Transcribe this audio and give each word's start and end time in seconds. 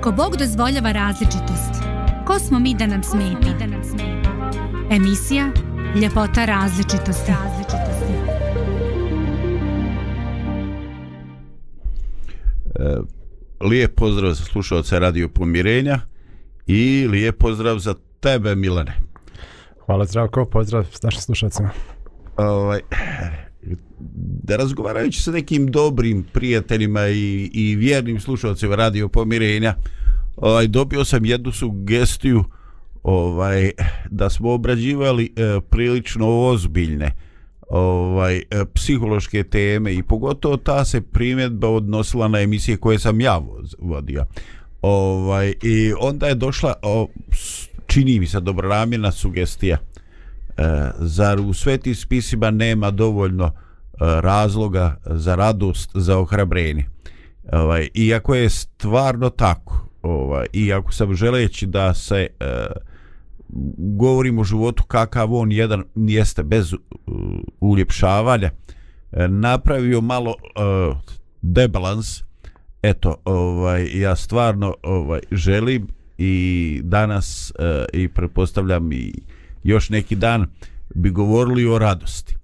Ako 0.00 0.12
Bog 0.12 0.36
dozvoljava 0.36 0.92
različitost, 0.92 1.74
ko 2.26 2.38
smo 2.38 2.58
mi 2.58 2.74
da 2.74 2.86
nam 2.86 3.02
smeta? 3.02 3.66
Emisija 4.90 5.50
Ljepota 6.02 6.44
različitosti. 6.44 7.32
različitosti. 7.32 8.12
E, 12.74 12.96
lijep 13.60 13.94
pozdrav 13.94 14.32
za 14.32 14.44
slušalce 14.44 14.98
Radio 14.98 15.28
Pomirenja 15.28 16.00
i 16.66 17.06
lijep 17.10 17.38
pozdrav 17.38 17.78
za 17.78 17.94
tebe 18.20 18.54
Milane. 18.54 18.92
Hvala 19.86 20.04
zdravko, 20.04 20.44
pozdrav 20.44 20.84
s 20.92 21.02
našim 21.02 21.20
slušalcima. 21.20 21.70
Ovaj, 22.36 22.80
da 24.42 24.56
razgovarajući 24.56 25.22
sa 25.22 25.30
nekim 25.30 25.66
dobrim 25.66 26.24
prijateljima 26.32 27.08
i, 27.08 27.50
i 27.52 27.76
vjernim 27.76 28.20
slušalcima 28.20 28.76
Radio 28.76 29.08
Pomirenja, 29.08 29.74
ovaj, 30.36 30.66
dobio 30.66 31.04
sam 31.04 31.24
jednu 31.24 31.52
sugestiju 31.52 32.44
ovaj, 33.02 33.70
da 34.10 34.30
smo 34.30 34.52
obrađivali 34.52 35.32
e, 35.36 35.60
prilično 35.70 36.40
ozbiljne 36.40 37.16
ovaj 37.68 38.36
e, 38.36 38.42
psihološke 38.74 39.42
teme 39.42 39.94
i 39.94 40.02
pogotovo 40.02 40.56
ta 40.56 40.84
se 40.84 41.00
primjedba 41.00 41.68
odnosila 41.68 42.28
na 42.28 42.40
emisije 42.40 42.76
koje 42.76 42.98
sam 42.98 43.20
ja 43.20 43.40
vodio. 43.78 44.26
Ovaj 44.82 45.54
i 45.62 45.92
onda 46.00 46.26
je 46.26 46.34
došla 46.34 46.74
o, 46.82 47.08
čini 47.86 48.20
mi 48.20 48.26
se 48.26 48.40
dobronamjerna 48.40 49.12
sugestija. 49.12 49.78
E, 50.56 50.90
zar 50.98 51.40
u 51.40 51.52
svetim 51.52 51.94
spisima 51.94 52.50
nema 52.50 52.90
dovoljno 52.90 53.44
e, 53.44 53.50
razloga 54.20 54.96
za 55.06 55.34
radost, 55.34 55.90
za 55.94 56.18
ohrabrenje? 56.18 56.84
Ovaj 57.52 57.88
iako 57.94 58.34
je 58.34 58.50
stvarno 58.50 59.30
tako, 59.30 59.88
ovaj 60.02 60.46
iako 60.52 60.92
sam 60.92 61.14
želeći 61.14 61.66
da 61.66 61.94
se 61.94 62.26
e, 62.40 62.66
govorim 63.76 64.38
o 64.38 64.44
životu 64.44 64.82
kakav 64.82 65.34
on 65.34 65.52
jedan 65.52 65.84
jeste 65.94 66.42
bez 66.42 66.72
uh, 66.72 66.78
uljepšavanja 67.60 68.50
e, 69.12 69.28
napravio 69.28 70.00
malo 70.00 70.30
uh, 70.30 70.96
debalans 71.42 72.22
eto 72.82 73.16
ovaj 73.24 74.00
ja 74.00 74.16
stvarno 74.16 74.74
ovaj 74.82 75.20
želim 75.32 75.88
i 76.18 76.80
danas 76.84 77.52
uh, 77.58 77.64
i 77.92 78.08
pretpostavljam 78.08 78.92
i 78.92 79.12
još 79.62 79.90
neki 79.90 80.16
dan 80.16 80.46
bi 80.94 81.10
govorili 81.10 81.66
o 81.66 81.78
radosti 81.78 82.36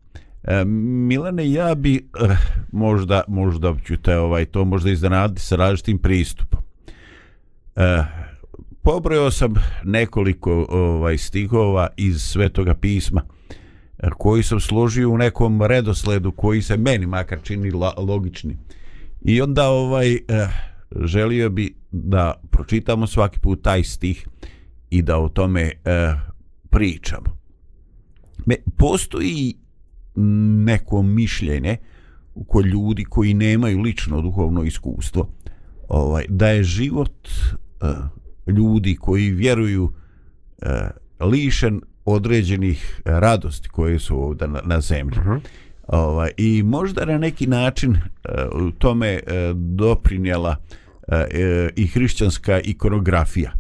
e, 0.43 0.65
Milane 0.65 1.53
ja 1.53 1.75
bi 1.75 1.97
eh, 1.97 2.37
možda 2.73 3.23
možda 3.29 3.75
ću 3.85 3.97
te 3.97 4.19
ovaj 4.19 4.45
to 4.45 4.65
možda 4.65 4.91
iznenaditi 4.91 5.41
sa 5.41 5.57
različitim 5.57 5.99
pristupom 5.99 6.61
e, 7.77 8.05
pobrojao 8.83 9.31
sam 9.31 9.55
nekoliko 9.85 10.67
ovaj 10.69 11.19
stihova 11.19 11.89
iz 11.97 12.23
Svetoga 12.23 12.75
pisma 12.75 13.23
e, 13.99 14.09
koji 14.19 14.43
sam 14.43 14.61
složio 14.61 15.11
u 15.11 15.19
nekom 15.19 15.63
redosledu 15.63 16.33
koji 16.33 16.63
se 16.63 16.77
meni 16.77 17.07
makar 17.07 17.39
čini 17.43 17.73
logični. 17.97 18.57
I 19.29 19.43
onda 19.43 19.69
ovaj 19.69 20.15
eh, 20.15 20.49
želio 21.05 21.51
bi 21.51 21.75
da 21.91 22.35
pročitamo 22.51 23.07
svaki 23.07 23.39
put 23.39 23.63
taj 23.63 23.85
stih 23.85 24.29
i 24.91 25.03
da 25.03 25.19
o 25.19 25.29
tome 25.29 25.73
eh, 25.85 26.15
pričamo. 26.71 27.37
Me, 28.47 28.57
postoji 28.77 29.55
neko 30.65 31.03
mišljenje 31.03 31.77
kod 32.47 32.67
ljudi 32.67 33.05
koji 33.05 33.35
nemaju 33.35 33.81
lično 33.81 34.23
duhovno 34.23 34.63
iskustvo 34.63 35.29
ovaj 35.89 36.25
da 36.29 36.49
je 36.49 36.65
život 36.65 37.29
eh, 37.29 37.87
ljudi 38.47 38.97
koji 38.97 39.31
vjeruju 39.31 39.93
e, 40.63 40.91
lišen 41.21 41.81
određenih 42.05 43.01
radosti 43.05 43.69
koje 43.69 43.99
su 43.99 44.23
ovdje 44.23 44.49
na, 44.49 44.61
na 44.65 44.81
zemlji. 44.81 45.19
Uh 45.19 45.25
mhm. 45.27 45.35
-huh. 45.35 45.41
ovaj, 45.89 46.31
I 46.37 46.63
možda 46.63 47.05
na 47.05 47.19
neki 47.19 47.47
način 47.47 47.97
e, 47.97 48.01
u 48.53 48.71
tome 48.71 49.09
e, 49.09 49.21
doprinjela 49.55 50.57
e, 51.09 51.71
i 51.77 51.87
hrišćanska 51.87 52.61
ikonografija. 52.61 53.53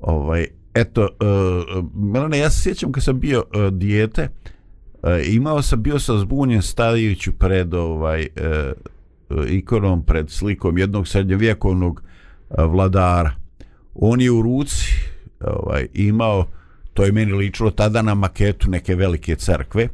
Ovaj, 0.00 0.46
eto, 0.74 1.02
uh, 1.02 1.84
Melane, 1.94 2.38
ja 2.38 2.50
se 2.50 2.62
sjećam 2.62 2.92
kad 2.92 3.04
sam 3.04 3.20
bio 3.20 3.44
uh, 3.54 3.72
dijete, 3.72 4.28
uh, 5.02 5.10
imao 5.26 5.62
sam, 5.62 5.82
bio 5.82 5.98
sam 5.98 6.18
zbunjen 6.18 6.62
stajajući 6.62 7.30
pred 7.32 7.74
ovaj, 7.74 8.28
uh, 9.30 9.50
ikonom, 9.50 10.02
pred 10.02 10.30
slikom 10.30 10.78
jednog 10.78 11.08
srednjovjekovnog 11.08 12.02
uh, 12.50 12.64
vladara. 12.72 13.30
On 13.94 14.20
je 14.20 14.30
u 14.30 14.42
ruci 14.42 14.86
ovaj, 15.40 15.86
imao, 15.94 16.46
to 16.94 17.04
je 17.04 17.12
meni 17.12 17.32
ličilo 17.32 17.70
tada 17.70 18.02
na 18.02 18.14
maketu 18.14 18.70
neke 18.70 18.94
velike 18.94 19.36
crkve 19.36 19.88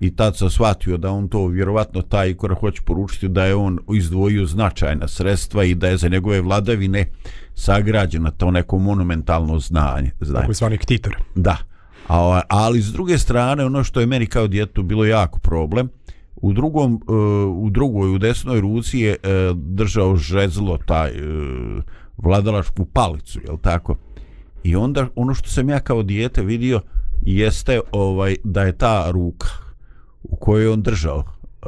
i 0.00 0.16
tad 0.16 0.36
sam 0.36 0.50
shvatio 0.50 0.96
da 0.96 1.10
on 1.10 1.28
to 1.28 1.46
vjerovatno 1.46 2.02
taj 2.02 2.30
ikora 2.30 2.54
hoće 2.54 2.82
poručiti 2.82 3.28
da 3.28 3.44
je 3.44 3.54
on 3.54 3.78
izdvojio 3.94 4.46
značajna 4.46 5.08
sredstva 5.08 5.64
i 5.64 5.74
da 5.74 5.88
je 5.88 5.96
za 5.96 6.08
njegove 6.08 6.40
vladavine 6.40 7.04
sagrađeno 7.54 8.30
to 8.30 8.50
neko 8.50 8.78
monumentalno 8.78 9.58
znanje. 9.58 10.10
znanje. 10.20 10.40
Tako 10.40 10.52
zvani 10.52 10.78
ktitor. 10.78 11.16
Da. 11.34 11.56
A, 12.08 12.40
ali 12.48 12.82
s 12.82 12.92
druge 12.92 13.18
strane, 13.18 13.64
ono 13.64 13.84
što 13.84 14.00
je 14.00 14.06
meni 14.06 14.26
kao 14.26 14.46
djetu 14.46 14.82
bilo 14.82 15.04
jako 15.04 15.38
problem, 15.38 15.88
u 16.36 16.52
drugom 16.52 16.94
uh, 16.94 17.64
u 17.64 17.70
drugoj 17.70 18.14
u 18.14 18.18
desnoj 18.18 18.60
ruci 18.60 18.98
je 18.98 19.16
uh, 19.22 19.56
držao 19.56 20.16
žezlo 20.16 20.78
taj 20.86 21.10
uh, 21.10 21.82
vladalačku 22.16 22.84
palicu, 22.84 23.40
je 23.40 23.46
tako? 23.62 23.96
I 24.62 24.76
onda 24.76 25.06
ono 25.16 25.34
što 25.34 25.48
sam 25.48 25.68
ja 25.68 25.80
kao 25.80 26.02
dijete 26.02 26.42
vidio 26.42 26.80
jeste 27.22 27.80
ovaj 27.92 28.36
da 28.44 28.62
je 28.62 28.78
ta 28.78 29.10
ruka 29.10 29.69
u 30.22 30.36
kojoj 30.36 30.68
on 30.68 30.82
držao 30.82 31.24
e, 31.24 31.66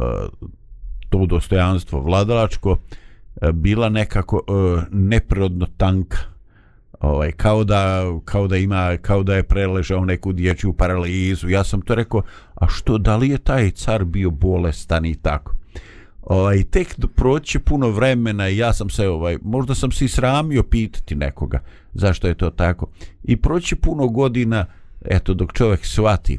to 1.11 1.27
dostojanstvo 1.27 2.01
vladalačko 2.01 2.77
e, 3.41 3.53
bila 3.53 3.89
nekako 3.89 4.41
e, 4.49 4.83
neprirodno 4.91 5.67
tanka. 5.77 6.19
Ovaj 7.01 7.33
kao 7.33 7.65
da 7.65 8.03
kao 8.25 8.49
da 8.49 8.57
ima 8.57 8.97
kao 9.03 9.23
da 9.23 9.35
je 9.35 9.43
preležao 9.43 10.05
neku 10.05 10.33
dječju 10.33 10.73
paralizu. 10.73 11.49
Ja 11.49 11.65
sam 11.65 11.81
to 11.81 11.95
rekao, 11.95 12.23
a 12.55 12.69
što 12.69 12.99
da 12.99 13.17
li 13.17 13.29
je 13.29 13.39
taj 13.39 13.71
car 13.71 14.05
bio 14.05 14.31
bolestan 14.31 15.07
i 15.07 15.15
tako? 15.15 15.55
ovaj, 16.23 16.63
tek 16.63 16.97
proći 17.15 17.59
puno 17.59 17.91
vremena 17.91 18.49
i 18.49 18.57
ja 18.57 18.73
sam 18.73 18.91
se, 18.91 19.09
ovaj, 19.09 19.39
možda 19.43 19.75
sam 19.75 19.93
se 19.93 20.09
sramio 20.09 20.63
pitati 20.63 21.15
nekoga 21.15 21.61
zašto 21.95 22.29
je 22.29 22.35
to 22.35 22.51
tako. 22.51 22.87
I 23.25 23.37
proći 23.37 23.77
puno 23.77 24.09
godina, 24.09 24.67
eto, 25.05 25.35
dok 25.35 25.53
čovjek 25.53 25.87
shvati. 25.87 26.39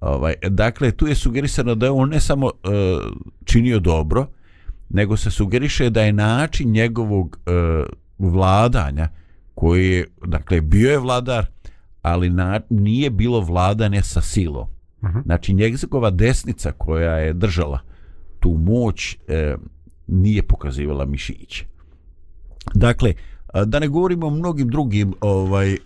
Ovaj, 0.00 0.34
dakle, 0.50 0.92
tu 0.92 1.06
je 1.06 1.14
sugerisano 1.14 1.74
da 1.74 1.86
je 1.86 1.92
on 1.92 2.08
ne 2.08 2.20
samo 2.20 2.46
uh, 2.46 2.52
činio 3.44 3.78
dobro, 3.78 4.26
nego 4.88 5.16
se 5.16 5.30
sugeriše 5.30 5.90
da 5.90 6.02
je 6.02 6.12
način 6.12 6.70
njegovog 6.70 7.38
uh, 7.46 7.86
vladanja, 8.32 9.08
koji 9.54 9.90
je, 9.90 10.06
dakle, 10.26 10.60
bio 10.60 10.90
je 10.90 10.98
vladar, 10.98 11.46
ali 12.02 12.30
na, 12.30 12.60
nije 12.70 13.10
bilo 13.10 13.40
vladanje 13.40 14.02
sa 14.02 14.20
silom. 14.20 14.66
Uh 15.02 15.08
mhm. 15.08 15.18
-huh. 15.18 15.22
Znači, 15.24 15.54
njegova 15.54 16.10
desnica 16.10 16.72
koja 16.72 17.12
je 17.12 17.32
držala 17.32 17.80
uh, 17.84 17.96
tu 18.46 18.58
moć 18.58 19.16
e, 19.28 19.56
nije 20.06 20.42
pokazivala 20.42 21.04
mišiće. 21.04 21.64
Dakle, 22.74 23.12
da 23.64 23.78
ne 23.78 23.88
govorimo 23.88 24.26
o 24.26 24.30
mnogim 24.30 24.68
drugim 24.68 25.14
ovaj 25.20 25.72
e, 25.72 25.78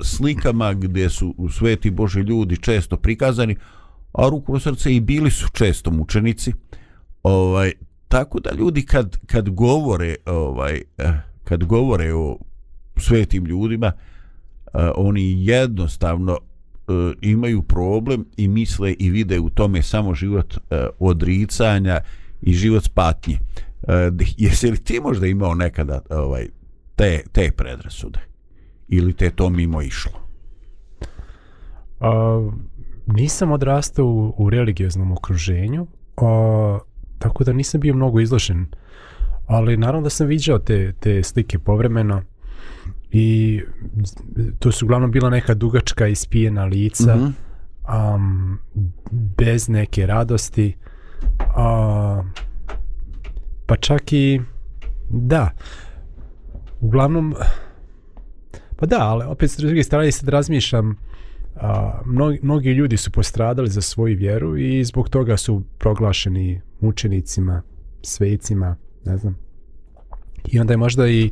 slikama 0.00 0.74
gdje 0.74 1.10
su 1.10 1.34
u 1.38 1.50
sveti 1.50 1.90
Boži 1.90 2.20
ljudi 2.20 2.56
često 2.56 2.96
prikazani, 2.96 3.56
a 4.12 4.28
ruku 4.28 4.52
na 4.52 4.60
srce 4.60 4.94
i 4.94 5.00
bili 5.00 5.30
su 5.30 5.48
često 5.52 5.90
mučenici. 5.90 6.52
Ovaj 7.22 7.72
tako 8.08 8.40
da 8.40 8.50
ljudi 8.58 8.82
kad 8.82 9.16
kad 9.26 9.50
govore 9.50 10.14
ovaj 10.26 10.82
e, 10.98 11.12
kad 11.44 11.64
govore 11.64 12.14
o 12.14 12.38
svetim 12.96 13.44
ljudima, 13.44 13.86
e, 13.86 13.92
oni 14.96 15.46
jednostavno 15.46 16.38
imaju 17.20 17.62
problem 17.62 18.24
i 18.36 18.48
misle 18.48 18.92
i 18.92 19.10
vide 19.10 19.40
u 19.40 19.50
tome 19.50 19.82
samo 19.82 20.14
život 20.14 20.58
odricanja 20.98 22.00
i 22.42 22.52
život 22.52 22.84
spatnje. 22.84 23.38
Jesi 24.36 24.70
li 24.70 24.76
ti 24.76 25.00
možda 25.00 25.26
imao 25.26 25.54
nekada 25.54 26.00
ovaj 26.10 26.48
te, 26.96 27.22
te 27.32 27.50
predrasude? 27.50 28.20
Ili 28.88 29.12
te 29.12 29.30
to 29.30 29.50
mimo 29.50 29.82
išlo? 29.82 30.12
A, 32.00 32.50
nisam 33.06 33.52
odrastao 33.52 34.06
u, 34.06 34.34
u 34.38 34.50
religioznom 34.50 35.12
okruženju, 35.12 35.86
a, 36.16 36.78
tako 37.18 37.44
da 37.44 37.52
nisam 37.52 37.80
bio 37.80 37.94
mnogo 37.94 38.20
izložen. 38.20 38.66
Ali 39.46 39.76
naravno 39.76 40.04
da 40.04 40.10
sam 40.10 40.26
viđao 40.26 40.58
te, 40.58 40.92
te 40.92 41.22
slike 41.22 41.58
povremeno 41.58 42.22
i 43.10 43.60
to 44.58 44.72
su 44.72 44.84
uglavnom 44.84 45.10
bila 45.10 45.30
neka 45.30 45.54
dugačka 45.54 46.06
ispijena 46.06 46.64
lica 46.64 47.16
mm 47.16 47.34
-hmm. 47.88 48.14
um, 48.14 48.58
bez 49.38 49.68
neke 49.68 50.06
radosti 50.06 50.76
uh, 51.38 52.26
pa 53.66 53.76
čak 53.76 54.12
i 54.12 54.40
da 55.08 55.50
uglavnom, 56.86 57.34
pa 58.76 58.86
da, 58.86 58.98
ali 59.00 59.24
opet 59.24 59.50
s 59.50 59.56
druge 59.56 59.82
strane 59.82 60.12
sad 60.12 60.28
razmišljam, 60.28 60.96
a, 61.56 62.00
mnogi, 62.04 62.38
mnogi 62.42 62.72
ljudi 62.72 62.96
su 62.96 63.10
postradali 63.10 63.70
za 63.70 63.80
svoju 63.80 64.16
vjeru 64.16 64.56
i 64.56 64.84
zbog 64.84 65.08
toga 65.08 65.36
su 65.36 65.62
proglašeni 65.78 66.60
mučenicima, 66.80 67.62
svecima, 68.02 68.76
ne 69.04 69.16
znam. 69.16 69.36
I 70.44 70.60
onda 70.60 70.72
je 70.72 70.76
možda 70.76 71.08
i 71.08 71.30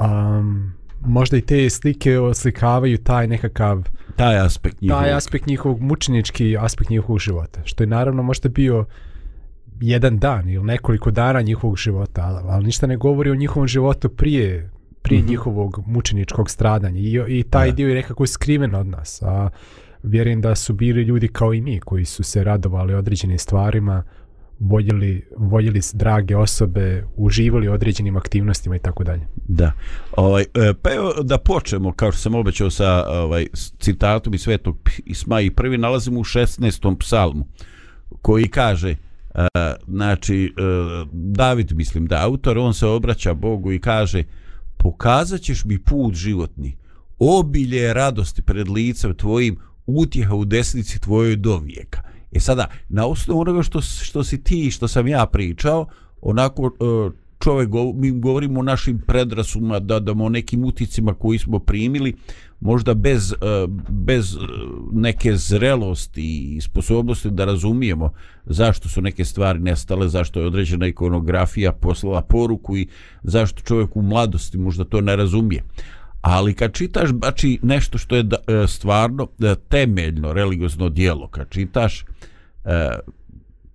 um, 0.00 0.72
možda 1.00 1.36
i 1.36 1.40
te 1.40 1.70
slike 1.70 2.18
oslikavaju 2.18 2.98
taj 2.98 3.26
nekakav 3.26 3.88
Taj 4.16 4.38
aspekt 4.38 4.80
njihovog. 4.80 5.02
taj 5.02 5.12
aspekt 5.12 5.46
njihovog 5.46 5.80
mučenički 5.80 6.56
aspekt 6.60 6.90
njihovog 6.90 7.18
života 7.18 7.60
što 7.64 7.82
je 7.82 7.86
naravno 7.86 8.22
možda 8.22 8.48
bio 8.48 8.84
jedan 9.80 10.18
dan 10.18 10.48
ili 10.48 10.64
nekoliko 10.64 11.10
dana 11.10 11.40
njihovog 11.40 11.76
života 11.76 12.42
ali, 12.48 12.64
ništa 12.64 12.86
ne 12.86 12.96
govori 12.96 13.30
o 13.30 13.34
njihovom 13.34 13.66
životu 13.68 14.08
prije 14.08 14.70
prije 15.02 15.22
mm. 15.22 15.24
-hmm. 15.24 15.30
njihovog 15.30 15.82
mučeničkog 15.86 16.50
stradanja 16.50 17.00
i, 17.00 17.38
i 17.38 17.42
taj 17.42 17.70
Da. 17.70 17.74
dio 17.74 17.88
je 17.88 17.94
nekako 17.94 18.26
skriven 18.26 18.74
od 18.74 18.86
nas 18.86 19.22
a 19.22 19.48
vjerujem 20.02 20.40
da 20.40 20.54
su 20.54 20.72
bili 20.72 21.02
ljudi 21.02 21.28
kao 21.28 21.54
i 21.54 21.60
mi 21.60 21.80
koji 21.80 22.04
su 22.04 22.22
se 22.22 22.44
radovali 22.44 22.94
određenim 22.94 23.38
stvarima 23.38 24.02
voljeli, 24.58 25.24
voljeli 25.36 25.80
drage 25.92 26.36
osobe, 26.36 27.04
uživali 27.16 27.68
određenim 27.68 28.16
aktivnostima 28.16 28.76
i 28.76 28.78
tako 28.78 29.04
dalje. 29.04 29.26
Da. 29.48 29.72
Ovaj, 30.16 30.42
e, 30.42 30.74
pa 30.82 30.92
evo 30.92 31.12
da 31.22 31.38
počnemo, 31.38 31.92
kao 31.92 32.12
što 32.12 32.20
sam 32.20 32.34
obećao 32.34 32.70
sa 32.70 33.04
ovaj, 33.08 33.46
citatom 33.78 34.34
iz 34.34 34.40
Svetog 34.40 34.78
Pisma 34.84 35.40
i 35.40 35.50
prvi 35.50 35.78
nalazimo 35.78 36.20
u 36.20 36.24
16. 36.24 36.96
psalmu 36.98 37.46
koji 38.22 38.48
kaže 38.48 38.96
znači 39.88 40.44
e, 40.44 40.50
David 41.12 41.72
mislim 41.72 42.06
da 42.06 42.24
autor 42.24 42.58
on 42.58 42.74
se 42.74 42.86
obraća 42.86 43.34
Bogu 43.34 43.72
i 43.72 43.80
kaže 43.80 44.24
pokazat 44.76 45.40
ćeš 45.40 45.64
mi 45.64 45.78
put 45.78 46.14
životni 46.14 46.76
obilje 47.18 47.94
radosti 47.94 48.42
pred 48.42 48.68
licem 48.68 49.14
tvojim 49.14 49.56
utjeha 49.86 50.34
u 50.34 50.44
desnici 50.44 51.00
tvojoj 51.00 51.36
do 51.36 51.58
vijeka. 51.58 52.02
E 52.32 52.40
sada 52.40 52.68
na 52.88 53.06
osnovu 53.06 53.40
onoga 53.40 53.62
što, 53.62 53.80
što 53.80 54.24
si 54.24 54.42
ti 54.42 54.70
što 54.70 54.88
sam 54.88 55.08
ja 55.08 55.26
pričao 55.26 55.86
onako 56.20 56.66
e, 56.66 57.10
čovjek 57.38 57.70
mi 57.94 58.10
govorimo 58.10 58.60
o 58.60 58.62
našim 58.62 58.98
predrasuma 59.06 59.78
da 59.78 60.00
da 60.00 60.12
o 60.12 60.28
nekim 60.28 60.64
uticima 60.64 61.14
koji 61.14 61.38
smo 61.38 61.58
primili 61.58 62.14
možda 62.60 62.94
bez 62.94 63.32
eh, 63.32 63.36
bez 63.88 64.34
eh, 64.34 64.38
neke 64.92 65.36
zrelosti 65.36 66.56
i 66.56 66.60
sposobnosti 66.60 67.30
da 67.30 67.44
razumijemo 67.44 68.12
zašto 68.44 68.88
su 68.88 69.02
neke 69.02 69.24
stvari 69.24 69.58
nestale, 69.58 70.08
zašto 70.08 70.40
je 70.40 70.46
određena 70.46 70.86
ikonografija 70.86 71.72
poslala 71.72 72.22
poruku 72.22 72.76
i 72.76 72.88
zašto 73.22 73.62
čovjek 73.62 73.96
u 73.96 74.02
mladosti 74.02 74.58
možda 74.58 74.84
to 74.84 75.00
ne 75.00 75.16
razumije. 75.16 75.62
Ali 76.20 76.54
kad 76.54 76.72
čitaš 76.72 77.12
bači 77.12 77.58
nešto 77.62 77.98
što 77.98 78.16
je 78.16 78.24
eh, 78.24 78.66
stvarno 78.66 79.28
temeljno 79.68 80.32
religiozno 80.32 80.88
dijelo, 80.88 81.28
kad 81.28 81.50
čitaš 81.50 82.04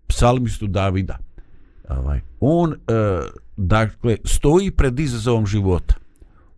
psalmistu 0.07 0.67
Davida, 0.67 1.17
ovaj, 1.89 2.21
on 2.39 2.75
dakle 3.57 4.17
stoji 4.25 4.71
pred 4.71 4.99
izazovom 4.99 5.45
života, 5.45 5.95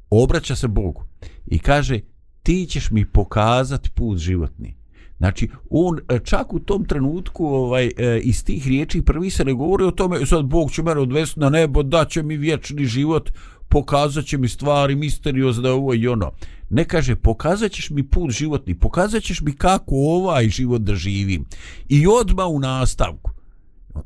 obraća 0.09 0.55
se 0.55 0.67
Bogu 0.67 1.03
i 1.45 1.59
kaže 1.59 1.99
ti 2.43 2.65
ćeš 2.69 2.91
mi 2.91 3.05
pokazati 3.05 3.89
put 3.89 4.17
životni. 4.17 4.75
Znači, 5.17 5.49
on 5.69 5.99
e, 6.09 6.19
čak 6.23 6.53
u 6.53 6.59
tom 6.59 6.85
trenutku 6.85 7.45
ovaj, 7.45 7.91
e, 7.97 8.19
iz 8.23 8.43
tih 8.43 8.67
riječi 8.67 9.01
prvi 9.01 9.29
se 9.29 9.45
ne 9.45 9.53
govori 9.53 9.83
o 9.83 9.91
tome, 9.91 10.17
e, 10.21 10.25
sad 10.25 10.45
Bog 10.45 10.71
će 10.71 10.83
mene 10.83 11.01
odvesti 11.01 11.39
na 11.39 11.49
nebo, 11.49 11.83
daće 11.83 12.23
mi 12.23 12.37
vječni 12.37 12.85
život, 12.85 13.29
pokazat 13.69 14.25
će 14.25 14.37
mi 14.37 14.47
stvari 14.47 14.95
misteriozne 14.95 15.69
ovo 15.69 15.93
i 15.93 16.07
ono. 16.07 16.31
Ne 16.69 16.85
kaže, 16.85 17.15
pokazat 17.15 17.71
ćeš 17.71 17.89
mi 17.89 18.03
put 18.03 18.31
životni, 18.31 18.79
pokazat 18.79 19.23
ćeš 19.23 19.41
mi 19.41 19.55
kako 19.55 19.95
ovaj 19.95 20.49
život 20.49 20.81
da 20.81 20.95
živim. 20.95 21.45
I 21.89 22.07
odma 22.07 22.45
u 22.45 22.59
nastavku, 22.59 23.31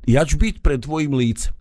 ja 0.07 0.25
ću 0.25 0.37
biti 0.37 0.59
pred 0.59 0.81
tvojim 0.81 1.13
licem. 1.13 1.56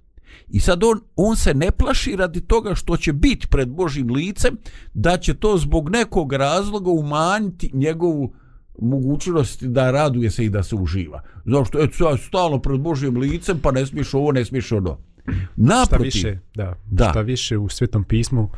I 0.48 0.60
sad 0.60 0.84
on, 0.84 1.00
on 1.16 1.36
se 1.36 1.54
ne 1.54 1.70
plaši 1.70 2.16
radi 2.16 2.40
toga 2.40 2.74
što 2.74 2.96
će 2.96 3.12
biti 3.12 3.46
pred 3.46 3.68
Božim 3.68 4.10
licem, 4.10 4.56
da 4.94 5.16
će 5.16 5.34
to 5.34 5.58
zbog 5.58 5.90
nekog 5.90 6.32
razloga 6.32 6.90
umanjiti 6.90 7.70
njegovu 7.72 8.32
mogućnost 8.82 9.64
da 9.64 9.90
raduje 9.90 10.30
se 10.30 10.44
i 10.44 10.50
da 10.50 10.62
se 10.62 10.74
uživa. 10.74 11.22
Zašto? 11.44 11.82
Eto, 11.82 11.92
sad 11.96 12.20
stalno 12.20 12.58
pred 12.58 12.80
Božim 12.80 13.16
licem, 13.16 13.58
pa 13.62 13.70
ne 13.70 13.86
smiješ 13.86 14.14
ovo, 14.14 14.32
ne 14.32 14.44
smiješ 14.44 14.72
ono. 14.72 14.98
Šta 15.22 15.32
Naprotiv, 15.56 16.04
više, 16.04 16.38
da, 16.54 16.74
Da. 16.90 17.08
šta 17.10 17.20
više 17.20 17.58
u 17.58 17.68
Svetom 17.68 18.04
pismu 18.04 18.50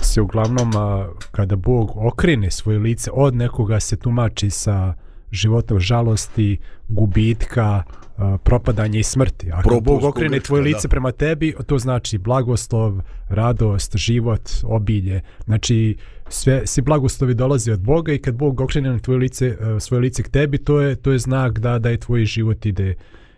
se 0.00 0.20
uglavnom 0.20 0.76
a, 0.76 1.08
kada 1.30 1.56
Bog 1.56 1.90
okrene 1.96 2.50
svoje 2.50 2.78
lice 2.78 3.10
od 3.12 3.34
nekoga 3.34 3.80
se 3.80 3.96
tumači 3.96 4.50
sa 4.50 4.94
životom 5.34 5.80
žalosti, 5.80 6.58
gubitka, 6.88 7.82
a, 8.16 8.38
propadanja 8.38 8.98
i 8.98 9.02
smrti. 9.02 9.52
A 9.52 9.54
kad 9.54 9.62
Propust 9.62 9.84
Bog 9.84 10.04
okrene 10.04 10.40
tvoje 10.40 10.62
da. 10.62 10.64
lice 10.64 10.88
prema 10.88 11.12
tebi, 11.12 11.54
to 11.66 11.78
znači 11.78 12.18
blagoslov, 12.18 13.00
radost, 13.28 13.96
život, 13.96 14.50
obilje. 14.64 15.20
Znači 15.44 15.96
sve 16.28 16.66
svi 16.66 16.82
blagoslovi 16.82 17.34
dolaze 17.34 17.72
od 17.72 17.80
Boga 17.80 18.12
i 18.12 18.18
kad 18.18 18.34
Bog 18.34 18.60
okrene 18.60 18.92
na 18.92 18.98
tvoje 18.98 19.18
lice, 19.18 19.56
a, 19.60 19.80
svoje 19.80 20.00
lice 20.00 20.22
k 20.22 20.28
tebi, 20.28 20.58
to 20.58 20.80
je 20.80 20.96
to 20.96 21.12
je 21.12 21.18
znak 21.18 21.58
da 21.58 21.78
da 21.78 21.90
je 21.90 21.96
tvoj 21.96 22.24
život 22.24 22.66
ide 22.66 22.94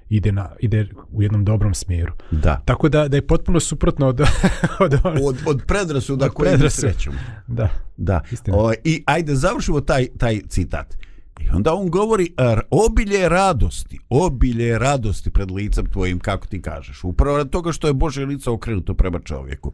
ide 0.09 0.33
na 0.33 0.49
ide 0.61 0.87
u 1.13 1.23
jednom 1.23 1.45
dobrom 1.45 1.75
smjeru. 1.75 2.13
da. 2.31 2.63
Tako 2.65 2.89
da, 2.89 3.09
da 3.09 3.17
je 3.17 3.27
potpuno 3.27 3.61
suprotno 3.61 4.07
od, 4.09 4.21
od, 4.85 4.95
od 5.05 5.19
Od, 5.23 5.37
od 5.47 5.63
predrasuda 5.67 6.29
koje 6.29 6.51
mi 6.51 6.53
predrasuda. 6.53 6.93
srećemo. 6.93 7.17
da. 7.47 7.69
Da. 7.97 8.21
Istina. 8.33 8.57
O, 8.57 8.73
I 8.85 9.03
ajde 9.07 9.35
završimo 9.35 9.81
taj, 9.81 10.07
taj 10.19 10.41
citat. 10.49 10.97
I 11.41 11.49
onda 11.53 11.75
on 11.75 11.89
govori 11.89 12.33
obilje 12.71 13.29
radosti, 13.29 13.99
obilje 14.09 14.79
radosti 14.79 15.31
pred 15.31 15.51
licem 15.51 15.87
tvojim, 15.87 16.19
kako 16.19 16.47
ti 16.47 16.63
kažeš. 16.63 17.05
Upravo 17.05 17.37
radi 17.37 17.51
toga 17.51 17.73
što 17.73 17.87
je 17.87 17.95
Bože 17.95 18.25
lice 18.25 18.51
okrenuto 18.51 18.95
prema 18.95 19.21
čovjeku. 19.21 19.73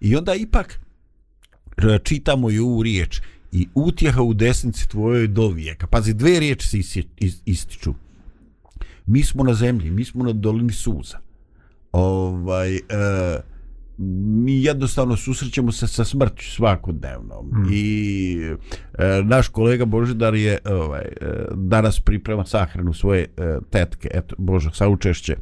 I 0.00 0.16
onda 0.16 0.34
ipak 0.34 0.80
čitamo 2.02 2.50
i 2.50 2.58
ovu 2.58 2.82
riječ 2.82 3.20
i 3.52 3.68
utjeha 3.74 4.22
u 4.22 4.34
desnici 4.34 4.88
tvojoj 4.88 5.28
do 5.28 5.48
vijeka. 5.48 5.86
Pazi, 5.86 6.14
dve 6.14 6.40
riječi 6.40 6.82
se 6.82 7.02
ističu. 7.44 7.94
Mi 9.06 9.22
smo 9.22 9.44
na 9.44 9.54
zemlji, 9.54 9.90
mi 9.90 10.04
smo 10.04 10.24
na 10.24 10.32
dolini 10.32 10.72
suza. 10.72 11.18
Ovaj, 11.92 12.76
e, 12.76 12.80
mi 13.98 14.62
jednostavno 14.62 15.16
susrećemo 15.16 15.72
se 15.72 15.86
sa 15.86 16.04
smrću 16.04 16.50
svakodnevno 16.50 17.42
mm. 17.42 17.72
i 17.72 18.36
e, 18.98 19.22
naš 19.24 19.48
kolega 19.48 19.84
Božidar 19.84 20.34
je 20.34 20.58
ovaj, 20.64 21.02
e, 21.02 21.14
danas 21.54 22.00
priprema 22.00 22.44
sahranu 22.44 22.92
svoje 22.92 23.22
e, 23.22 23.58
tetke, 23.70 24.08
eto, 24.14 24.34
Bože, 24.38 24.70
saučešće. 24.74 25.36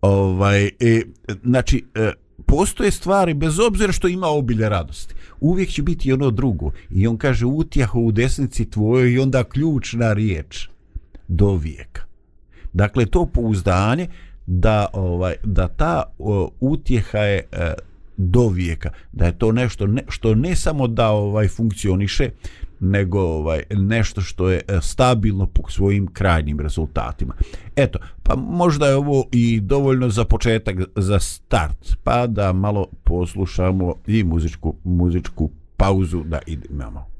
Ovaj, 0.00 0.64
e, 0.64 1.02
znači, 1.42 1.84
e, 1.94 2.12
postoje 2.46 2.90
stvari, 2.90 3.34
bez 3.34 3.58
obzira 3.58 3.92
što 3.92 4.08
ima 4.08 4.26
obilje 4.26 4.68
radosti, 4.68 5.14
uvijek 5.40 5.70
će 5.70 5.82
biti 5.82 6.12
ono 6.12 6.30
drugo. 6.30 6.70
I 6.90 7.06
on 7.06 7.16
kaže, 7.16 7.46
utjahu 7.46 8.00
u 8.00 8.12
desnici 8.12 8.70
tvojoj 8.70 9.12
i 9.12 9.18
onda 9.18 9.44
ključna 9.44 10.12
riječ, 10.12 10.68
do 11.28 11.54
vijeka. 11.56 12.02
Dakle, 12.72 13.06
to 13.06 13.26
pouzdanje 13.26 14.08
da 14.46 14.86
ovaj 14.92 15.34
da 15.44 15.68
ta 15.68 16.02
o, 16.18 16.50
utjeha 16.60 17.18
je 17.18 17.38
e, 17.52 17.74
do 18.16 18.48
vijeka, 18.48 18.90
da 19.12 19.26
je 19.26 19.38
to 19.38 19.52
nešto 19.52 19.86
ne, 19.86 20.02
što 20.08 20.34
ne 20.34 20.56
samo 20.56 20.86
da 20.86 21.10
ovaj 21.10 21.48
funkcioniše, 21.48 22.30
nego 22.80 23.20
ovaj 23.20 23.62
nešto 23.70 24.20
što 24.20 24.50
je 24.50 24.60
e, 24.68 24.78
stabilno 24.80 25.46
po 25.46 25.70
svojim 25.70 26.06
krajnjim 26.06 26.60
rezultatima. 26.60 27.34
Eto, 27.76 27.98
pa 28.22 28.36
možda 28.36 28.86
je 28.86 28.96
ovo 28.96 29.24
i 29.32 29.60
dovoljno 29.60 30.08
za 30.08 30.24
početak, 30.24 30.76
za 30.96 31.18
start, 31.18 31.96
pa 32.04 32.26
da 32.26 32.52
malo 32.52 32.86
poslušamo 33.04 33.94
i 34.06 34.24
muzičku, 34.24 34.74
muzičku 34.84 35.50
pauzu 35.76 36.22
da 36.24 36.38
idemo. 36.46 37.11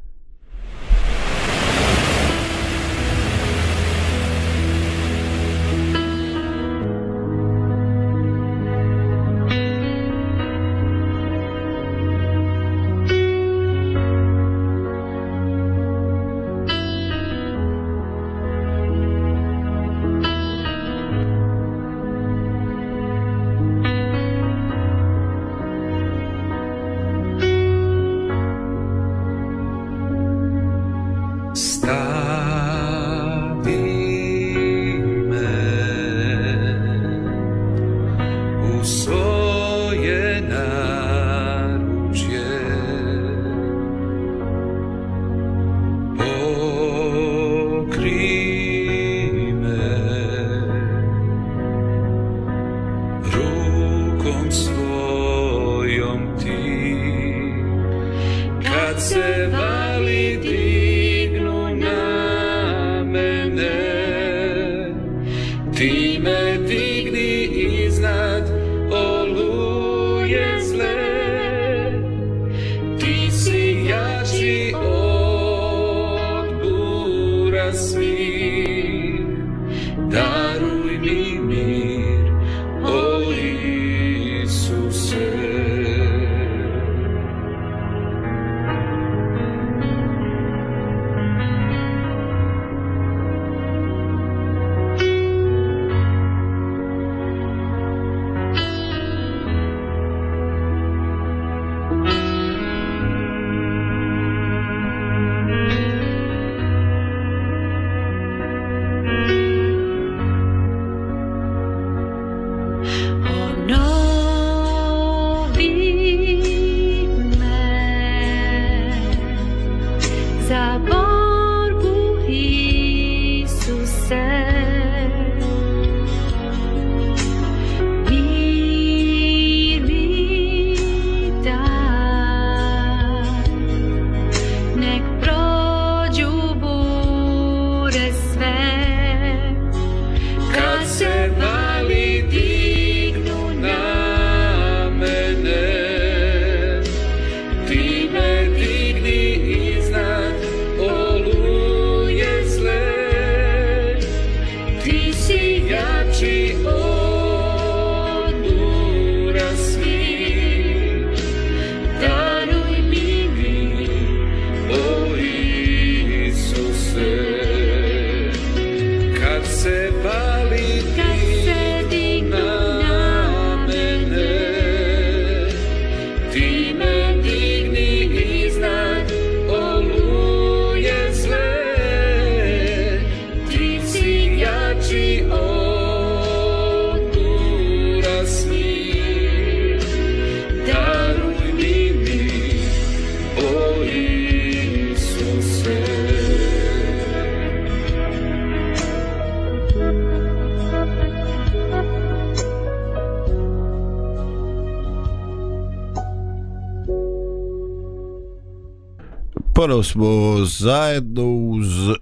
Smo 209.92 210.36
zajedno 210.44 211.24
uz 211.24 211.88
uh, 211.88 211.96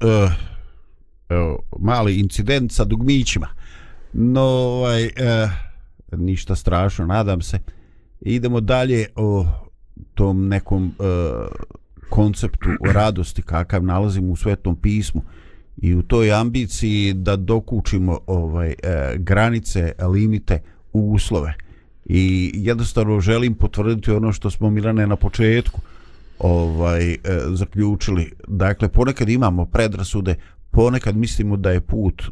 evo, 1.28 1.58
mali 1.78 2.20
incident 2.20 2.72
sa 2.72 2.84
dugmićima. 2.84 3.48
No, 4.12 4.40
ovaj, 4.40 5.04
uh, 5.04 5.50
ništa 6.18 6.56
strašno, 6.56 7.06
nadam 7.06 7.42
se. 7.42 7.58
Idemo 8.20 8.60
dalje 8.60 9.06
o 9.16 9.46
tom 10.14 10.48
nekom 10.48 10.84
uh, 10.98 11.46
konceptu 12.08 12.68
o 12.80 12.92
radosti 12.92 13.42
kakav 13.42 13.84
nalazimo 13.84 14.32
u 14.32 14.36
Svetom 14.36 14.76
pismu 14.76 15.22
i 15.76 15.94
u 15.94 16.02
toj 16.02 16.32
ambiciji 16.32 17.12
da 17.12 17.36
dokučimo 17.36 18.18
ovaj 18.26 18.68
uh, 18.68 19.18
granice, 19.18 19.92
limite, 20.12 20.62
uslove. 20.92 21.54
I 22.04 22.50
jednostavno 22.54 23.20
želim 23.20 23.54
potvrditi 23.54 24.10
ono 24.10 24.32
što 24.32 24.50
smo 24.50 24.70
Milane 24.70 25.06
na 25.06 25.16
početku 25.16 25.80
ovaj 26.40 27.12
e, 27.12 27.18
zaključili. 27.52 28.32
Dakle, 28.48 28.88
ponekad 28.88 29.28
imamo 29.28 29.66
predrasude, 29.66 30.34
ponekad 30.70 31.16
mislimo 31.16 31.56
da 31.56 31.70
je 31.70 31.80
put 31.80 32.22
e, 32.22 32.28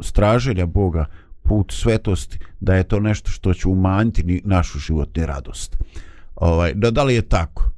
straženja 0.00 0.66
Boga, 0.66 1.06
put 1.42 1.72
svetosti, 1.72 2.38
da 2.60 2.74
je 2.74 2.84
to 2.84 3.00
nešto 3.00 3.30
što 3.30 3.54
će 3.54 3.68
umanjiti 3.68 4.42
našu 4.44 4.78
životnu 4.78 5.26
radost. 5.26 5.76
Ovaj, 6.36 6.74
da, 6.74 6.90
da 6.90 7.04
li 7.04 7.14
je 7.14 7.22
tako? 7.22 7.70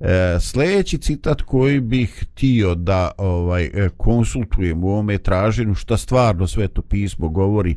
E, 0.00 0.36
sljedeći 0.40 0.98
citat 0.98 1.42
koji 1.42 1.80
bih 1.80 2.18
htio 2.22 2.74
da 2.74 3.10
ovaj 3.18 3.64
e, 3.64 3.88
konsultujem 3.96 4.84
u 4.84 4.88
ovome 4.88 5.18
traženju 5.18 5.74
šta 5.74 5.96
stvarno 5.96 6.46
sveto 6.46 6.82
pismo 6.82 7.28
govori 7.28 7.76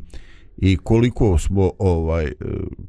i 0.56 0.76
koliko 0.76 1.38
smo 1.38 1.72
ovaj 1.78 2.24
e, 2.24 2.34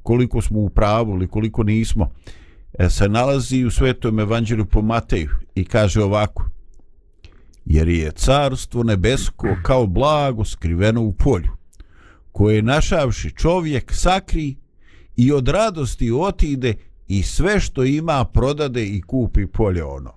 koliko 0.04 0.42
smo 0.42 0.60
u 0.60 0.70
pravu 0.70 1.16
ili 1.16 1.28
koliko 1.28 1.64
nismo 1.64 2.10
e, 2.26 2.43
E, 2.80 2.90
se 2.90 3.10
nalazi 3.10 3.64
u 3.64 3.72
svetom 3.72 4.20
evanđelju 4.20 4.66
po 4.66 4.82
Mateju 4.82 5.30
i 5.56 5.66
kaže 5.66 6.04
ovako 6.04 6.50
jer 7.66 7.90
je 7.90 8.12
carstvo 8.12 8.84
nebesko 8.84 9.48
kao 9.64 9.88
blago 9.88 10.46
skriveno 10.46 11.02
u 11.02 11.14
polju 11.14 11.52
koje 12.32 12.62
našavši 12.62 13.32
čovjek 13.32 13.94
sakri 13.94 14.56
i 15.16 15.32
od 15.32 15.48
radosti 15.48 16.12
otide 16.12 16.74
i 17.08 17.24
sve 17.24 17.60
što 17.60 17.84
ima 17.84 18.26
prodade 18.26 18.86
i 18.86 19.02
kupi 19.02 19.48
polje 19.48 19.84
ono. 19.84 20.12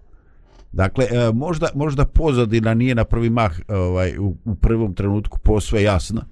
Dakle, 0.73 1.05
e, 1.05 1.33
možda, 1.33 1.69
možda 1.75 2.05
pozadina 2.05 2.75
nije 2.75 2.95
na 2.95 3.05
prvi 3.05 3.31
mah 3.31 3.61
ovaj, 3.69 4.19
u, 4.19 4.37
u 4.45 4.55
prvom 4.55 4.95
trenutku 4.95 5.39
posve 5.39 5.83
jasna. 5.83 6.25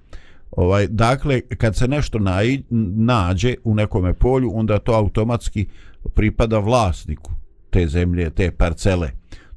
Ovaj, 0.51 0.87
dakle, 0.87 1.41
kad 1.41 1.75
se 1.75 1.87
nešto 1.87 2.19
naj, 2.19 2.61
nađe 2.95 3.55
u 3.63 3.75
nekome 3.75 4.13
polju, 4.13 4.51
onda 4.53 4.79
to 4.79 4.91
automatski 4.91 5.67
pripada 6.13 6.59
vlasniku 6.59 7.31
te 7.69 7.87
zemlje, 7.87 8.29
te 8.29 8.51
parcele. 8.51 9.11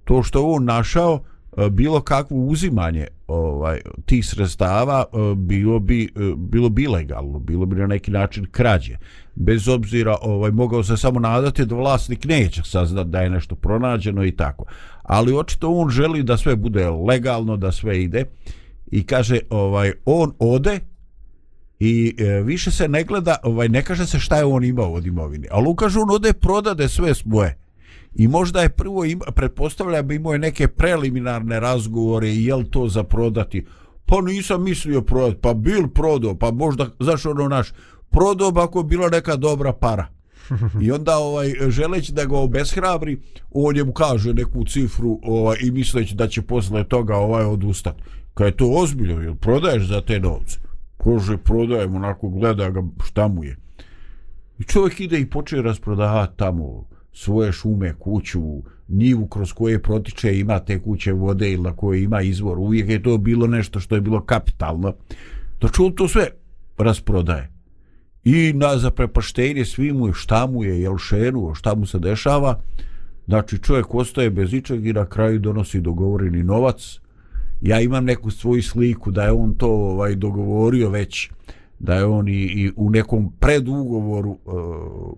To 0.05 0.23
što 0.23 0.47
on 0.47 0.65
našao, 0.65 1.21
e, 1.57 1.71
bilo 1.71 2.01
kakvo 2.01 2.37
uzimanje 2.37 3.07
ovaj 3.29 3.81
tih 4.07 4.27
sredstava 4.27 5.05
e, 5.05 5.35
bilo 5.37 5.79
bi 5.79 6.05
e, 6.05 6.09
bilo 6.37 6.69
bi 6.69 6.83
ilegalno, 6.83 7.39
bilo 7.39 7.67
bi 7.67 7.77
na 7.77 7.87
neki 7.87 8.11
način 8.11 8.47
krađe. 8.51 8.97
Bez 9.35 9.69
obzira, 9.69 10.17
ovaj 10.23 10.51
mogao 10.51 10.83
se 10.83 10.97
samo 10.97 11.21
nadati 11.21 11.67
da 11.67 11.75
vlasnik 11.75 12.25
neće 12.25 12.63
saznati 12.65 13.11
da 13.11 13.21
je 13.21 13.31
nešto 13.31 13.55
pronađeno 13.55 14.25
i 14.25 14.33
tako. 14.33 14.65
Ali 15.03 15.35
očito 15.35 15.71
on 15.71 15.91
želi 15.91 16.23
da 16.23 16.37
sve 16.37 16.57
bude 16.57 16.91
legalno, 16.91 17.57
da 17.57 17.73
sve 17.73 18.03
ide 18.03 18.25
i 18.87 19.07
kaže 19.07 19.39
ovaj 19.51 19.93
on 20.05 20.33
ode 20.39 20.81
i 21.81 22.15
e, 22.19 22.43
više 22.43 22.71
se 22.71 22.89
ne 22.89 23.05
gleda, 23.05 23.37
ovaj 23.43 23.69
ne 23.69 23.83
kaže 23.83 24.07
se 24.07 24.19
šta 24.19 24.37
je 24.37 24.45
on 24.45 24.65
imao 24.65 24.93
od 24.93 25.07
imovine. 25.07 25.49
Ali 25.51 25.67
on 25.69 25.77
kaže 25.77 25.99
on 25.99 26.11
ode 26.11 26.33
prodade 26.33 26.89
sve 26.89 27.15
svoje. 27.15 27.59
I 28.15 28.29
možda 28.29 28.63
je 28.63 28.69
prvo 28.69 29.05
ima, 29.05 29.25
pretpostavlja 29.35 30.03
bi 30.03 30.15
imao 30.15 30.33
je 30.33 30.39
neke 30.39 30.69
preliminarne 30.69 31.61
razgovore 31.61 32.29
i 32.29 32.45
jel 32.45 32.65
to 32.71 32.89
za 32.89 33.03
prodati. 33.03 33.67
Pa 34.07 34.21
nisam 34.21 34.65
mislio 34.65 35.03
prodati, 35.03 35.41
pa 35.41 35.55
bil 35.55 35.89
prodao, 35.89 36.35
pa 36.35 36.51
možda, 36.51 36.91
znaš 37.01 37.27
ono 37.27 37.49
naš, 37.49 37.73
prodao 38.11 38.51
bi 38.51 38.61
ako 38.61 38.79
je 38.79 38.85
bila 38.85 39.09
neka 39.09 39.37
dobra 39.37 39.73
para. 39.73 40.07
I 40.83 40.93
onda 40.93 41.17
ovaj 41.17 41.55
želeći 41.69 42.13
da 42.13 42.25
ga 42.25 42.37
obeshrabri, 42.37 43.19
on 43.51 43.77
je 43.77 43.85
mu 43.85 43.93
kaže 43.93 44.35
neku 44.35 44.65
cifru 44.65 45.19
ovaj, 45.23 45.57
i 45.63 45.71
misleći 45.71 46.15
da 46.15 46.29
će 46.29 46.43
posle 46.43 46.85
toga 46.85 47.17
ovaj 47.17 47.45
odustati. 47.45 48.03
Kad 48.35 48.47
je 48.47 48.57
to 48.57 48.71
ozbiljno, 48.71 49.23
jel 49.23 49.35
prodaješ 49.35 49.87
za 49.87 50.01
te 50.01 50.21
novce? 50.21 50.68
Kože 50.99 51.37
prodajem, 51.37 51.95
onako 51.95 52.29
gleda 52.29 52.71
ga 52.71 52.83
šta 53.05 53.29
mu 53.29 53.45
je. 53.45 53.57
I 54.59 54.65
čovjek 54.65 55.01
ide 55.01 55.21
i 55.21 55.31
počne 55.31 55.63
rasprodavati 55.63 56.37
tamo 56.37 56.85
svoje 57.13 57.53
šume, 57.53 57.95
kuću, 57.99 58.41
njivu 58.89 59.27
kroz 59.27 59.53
koje 59.53 59.83
protiče 59.83 60.39
ima 60.39 60.59
te 60.59 60.81
kuće 60.81 61.13
vode 61.13 61.53
ili 61.53 61.63
na 61.63 61.77
koje 61.77 62.03
ima 62.03 62.23
izvor. 62.23 62.59
Uvijek 62.59 62.89
je 62.89 63.03
to 63.03 63.19
bilo 63.19 63.47
nešto 63.47 63.81
što 63.81 63.95
je 63.95 64.01
bilo 64.01 64.21
kapitalno. 64.21 64.93
Znači 65.61 65.83
on 65.83 65.93
to 65.93 66.09
sve 66.09 66.29
rasprodaje. 66.79 67.51
I 68.25 68.53
na 68.53 68.79
zaprepaštenje 68.79 69.65
svi 69.65 69.93
mu 69.93 70.07
je 70.07 70.13
šta 70.13 70.47
mu 70.47 70.65
je, 70.65 70.81
jel 70.81 70.97
šeru, 70.99 71.55
šta 71.55 71.75
mu 71.75 71.87
se 71.87 71.99
dešava. 71.99 72.61
Znači 73.27 73.59
čovjek 73.59 73.95
ostaje 73.95 74.31
bez 74.31 74.53
ičeg 74.55 74.87
i 74.87 74.93
na 74.93 75.07
kraju 75.07 75.39
donosi 75.39 75.81
dogovoreni 75.81 76.43
novac. 76.43 77.01
Ja 77.61 77.81
imam 77.81 78.05
neku 78.05 78.31
svoju 78.31 78.63
sliku 78.63 79.11
da 79.11 79.23
je 79.23 79.33
on 79.33 79.55
to 79.55 79.69
ovaj 79.69 80.15
dogovorio 80.15 80.91
već 80.91 81.31
da 81.79 81.95
je 81.95 82.05
on 82.05 82.29
i, 82.29 82.33
i 82.33 82.73
u 82.77 82.91
nekom 82.91 83.33
predugovoru 83.41 84.31
uh, 84.31 84.55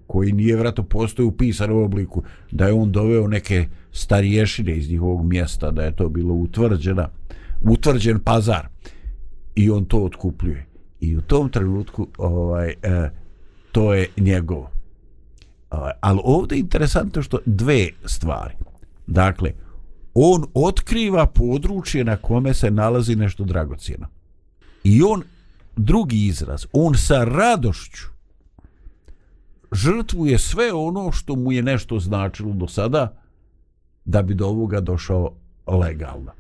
koji 0.06 0.32
nije 0.32 0.56
vratno 0.56 0.85
postoji 0.85 1.26
u 1.26 1.32
pisanom 1.32 1.82
obliku 1.82 2.23
da 2.50 2.66
je 2.66 2.73
on 2.73 2.92
doveo 2.92 3.26
neke 3.26 3.68
stariješine 3.92 4.76
iz 4.76 4.90
njihovog 4.90 5.25
mjesta 5.25 5.70
da 5.70 5.82
je 5.82 5.97
to 5.97 6.09
bilo 6.09 6.35
utvrđena 6.35 7.09
utvrđen 7.62 8.18
pazar 8.18 8.68
i 9.54 9.70
on 9.70 9.85
to 9.85 10.04
otkupljuje. 10.04 10.66
I 11.00 11.16
u 11.16 11.20
tom 11.20 11.49
trenutku 11.49 12.06
ovaj 12.18 12.75
eh, 12.82 13.11
to 13.73 13.94
je 13.94 14.09
njegovo. 14.16 14.70
Ovaj, 15.70 15.92
ali 16.00 16.20
ovdje 16.25 16.56
je 16.56 16.61
interesantno 16.61 17.23
što 17.23 17.38
dve 17.47 17.88
stvari. 18.04 18.54
Dakle 19.06 19.52
on 20.14 20.45
otkriva 20.55 21.26
područje 21.26 22.05
na 22.05 22.17
kome 22.17 22.55
se 22.55 22.71
nalazi 22.71 23.17
nešto 23.17 23.45
dragocjeno 23.45 24.07
i 24.85 25.02
on 25.02 25.23
drugi 25.76 26.26
izraz, 26.26 26.67
on 26.73 26.95
sa 26.95 27.25
radošću 27.25 28.07
žrtvuje 29.73 30.38
sve 30.38 30.73
ono 30.73 31.12
što 31.12 31.37
mu 31.37 31.52
je 31.52 31.62
nešto 31.62 31.99
značilo 31.99 32.52
do 32.52 32.69
sada 32.69 33.17
da 34.05 34.23
bi 34.23 34.35
do 34.35 34.47
ovoga 34.47 34.81
došao 34.81 35.33
legalno. 35.67 36.33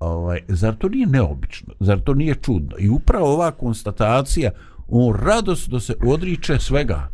Ovaj, 0.00 0.40
zar 0.48 0.76
to 0.76 0.88
nije 0.88 1.06
neobično? 1.06 1.74
Zar 1.80 2.00
to 2.00 2.14
nije 2.14 2.34
čudno? 2.34 2.76
I 2.78 2.88
upravo 2.88 3.32
ova 3.34 3.50
konstatacija, 3.50 4.50
on 4.88 5.16
radosno 5.16 5.80
se 5.80 5.94
odriče 6.06 6.58
svega 6.58 7.08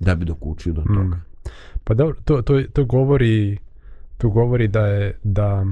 da 0.00 0.14
bi 0.14 0.24
dokučio 0.24 0.72
do 0.72 0.82
toga. 0.82 1.16
Mm. 1.16 1.22
Pa 1.84 1.94
dobro, 1.94 2.16
to, 2.24 2.42
to, 2.42 2.62
to 2.72 2.84
govori 2.84 3.58
to 4.18 4.28
govori 4.28 4.68
da 4.68 4.86
je 4.86 5.18
da 5.22 5.64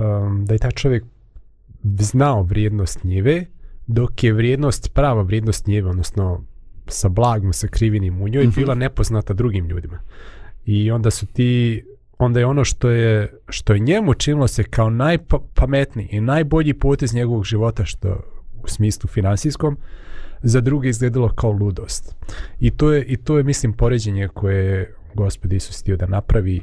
um, 0.00 0.44
da 0.44 0.54
je 0.54 0.58
taj 0.58 0.70
čovjek 0.70 1.04
znao 1.82 2.42
vrijednost 2.42 3.04
njive, 3.04 3.44
dok 3.86 4.24
je 4.24 4.32
vrijednost, 4.32 4.94
prava 4.94 5.22
vrijednost 5.22 5.66
njive, 5.66 5.90
odnosno 5.90 6.44
sa 6.86 7.08
blagom, 7.08 7.52
sa 7.52 7.66
krivinim 7.66 8.22
u 8.22 8.28
njoj, 8.28 8.44
mm 8.44 8.50
-hmm. 8.50 8.56
bila 8.56 8.74
nepoznata 8.74 9.34
drugim 9.34 9.66
ljudima. 9.66 9.98
I 10.66 10.90
onda 10.90 11.10
su 11.10 11.26
ti, 11.26 11.84
onda 12.18 12.40
je 12.40 12.46
ono 12.46 12.64
što 12.64 12.90
je, 12.90 13.38
što 13.48 13.72
je 13.72 13.78
njemu 13.78 14.14
činilo 14.14 14.48
se 14.48 14.64
kao 14.64 14.90
najpametniji 14.90 16.08
i 16.10 16.20
najbolji 16.20 16.74
potez 16.74 17.14
njegovog 17.14 17.44
života, 17.44 17.84
što 17.84 18.20
u 18.62 18.68
smislu 18.68 19.08
finansijskom, 19.08 19.76
za 20.42 20.60
druge 20.60 20.88
izgledalo 20.88 21.28
kao 21.28 21.50
ludost. 21.50 22.14
I 22.60 22.70
to 22.70 22.92
je, 22.92 23.04
i 23.04 23.16
to 23.16 23.36
je 23.38 23.44
mislim, 23.44 23.72
poređenje 23.72 24.28
koje 24.28 24.64
je 24.64 24.94
gospod 25.14 25.52
Isus 25.52 25.80
htio 25.80 25.96
da 25.96 26.06
napravi 26.06 26.62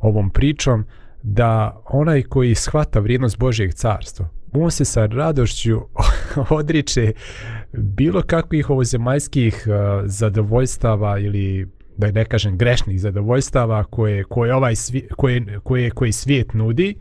ovom 0.00 0.30
pričom, 0.30 0.84
da 1.22 1.80
onaj 1.84 2.22
koji 2.22 2.54
shvata 2.54 3.00
vrijednost 3.00 3.38
Božijeg 3.38 3.74
carstva, 3.74 4.28
on 4.52 4.70
se 4.70 4.84
sa 4.84 5.06
radošću 5.06 5.80
odriče 6.50 7.12
bilo 7.72 8.22
kakvih 8.22 8.70
ovozemaljskih 8.70 9.64
uh, 9.66 9.72
eh, 9.74 10.08
zadovoljstava 10.08 11.18
ili 11.18 11.68
da 11.96 12.10
ne 12.10 12.24
kažem 12.24 12.58
grešnih 12.58 13.00
zadovoljstava 13.00 13.84
koje, 13.84 14.24
koje, 14.24 14.54
ovaj 14.54 14.76
svi, 14.76 15.08
koje, 15.16 15.60
koje, 15.62 15.90
koji 15.90 16.12
svijet 16.12 16.54
nudi 16.54 16.94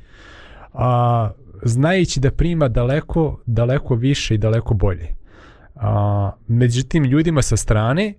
a, 0.73 1.31
znajući 1.63 2.19
da 2.19 2.31
prima 2.31 2.67
daleko, 2.67 3.39
daleko 3.45 3.95
više 3.95 4.35
i 4.35 4.37
daleko 4.37 4.73
bolje. 4.73 5.15
A, 5.75 6.31
međutim, 6.47 7.03
ljudima 7.03 7.41
sa 7.41 7.57
strane 7.57 8.13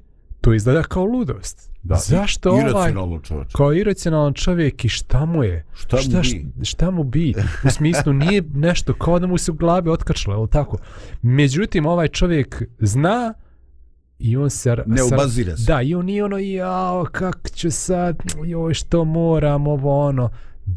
to 0.47 0.55
izgleda 0.55 0.83
kao 0.83 1.05
ludost. 1.05 1.71
Da, 1.83 1.95
Zašto 1.95 2.51
ovaj, 2.51 2.93
čovjek. 3.23 3.49
kao 3.53 3.73
iracionalan 3.73 4.33
čovjek 4.33 4.85
i 4.85 4.89
šta 4.89 5.25
mu 5.25 5.45
je? 5.45 5.65
Šta, 5.75 5.97
šta, 5.97 6.17
mu 6.17 6.23
bi? 6.23 6.65
šta 6.65 6.91
mu 6.91 7.05
bi? 7.05 7.35
U 7.65 7.71
smislu 7.71 8.13
nije 8.13 8.43
nešto 8.55 8.95
kao 8.95 9.19
da 9.19 9.27
mu 9.27 9.39
se 9.39 9.51
u 9.51 9.55
glavi 9.55 9.91
otkačilo, 9.91 10.43
je 10.43 10.51
tako? 10.51 10.79
Međutim, 11.23 11.87
ovaj 11.87 12.09
čovjek 12.09 12.63
zna 12.79 13.35
i 14.19 14.37
on 14.37 14.51
se... 14.51 14.77
Ne 14.87 15.03
obazira 15.03 15.57
se. 15.57 15.73
Da, 15.73 15.83
i 15.83 15.95
on 15.95 16.07
nije 16.07 16.25
ono, 16.25 16.39
jao, 16.39 17.07
kak 17.13 17.51
ću 17.55 17.71
sad, 17.71 18.17
joj, 18.45 18.75
što 18.75 19.05
moram, 19.05 19.67
ovo 19.67 20.07
ono. 20.07 20.31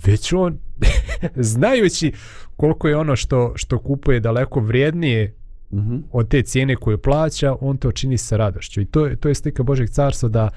Već 0.05 0.33
on, 0.33 0.59
znajući 1.35 2.13
koliko 2.55 2.87
je 2.87 2.97
ono 2.97 3.15
što, 3.15 3.53
što 3.55 3.79
kupuje 3.79 4.19
daleko 4.19 4.59
vrijednije 4.59 5.38
mm 5.71 5.79
-hmm. 5.79 6.01
od 6.11 6.27
te 6.27 6.41
cijene 6.41 6.75
koju 6.75 6.97
plaća, 6.97 7.55
on 7.61 7.77
to 7.77 7.91
čini 7.91 8.17
sa 8.17 8.37
radošću. 8.37 8.81
I 8.81 8.85
to, 8.85 9.05
je, 9.05 9.15
to 9.15 9.29
je 9.29 9.35
slika 9.35 9.63
Božeg 9.63 9.89
carstva 9.89 10.29
da 10.29 10.49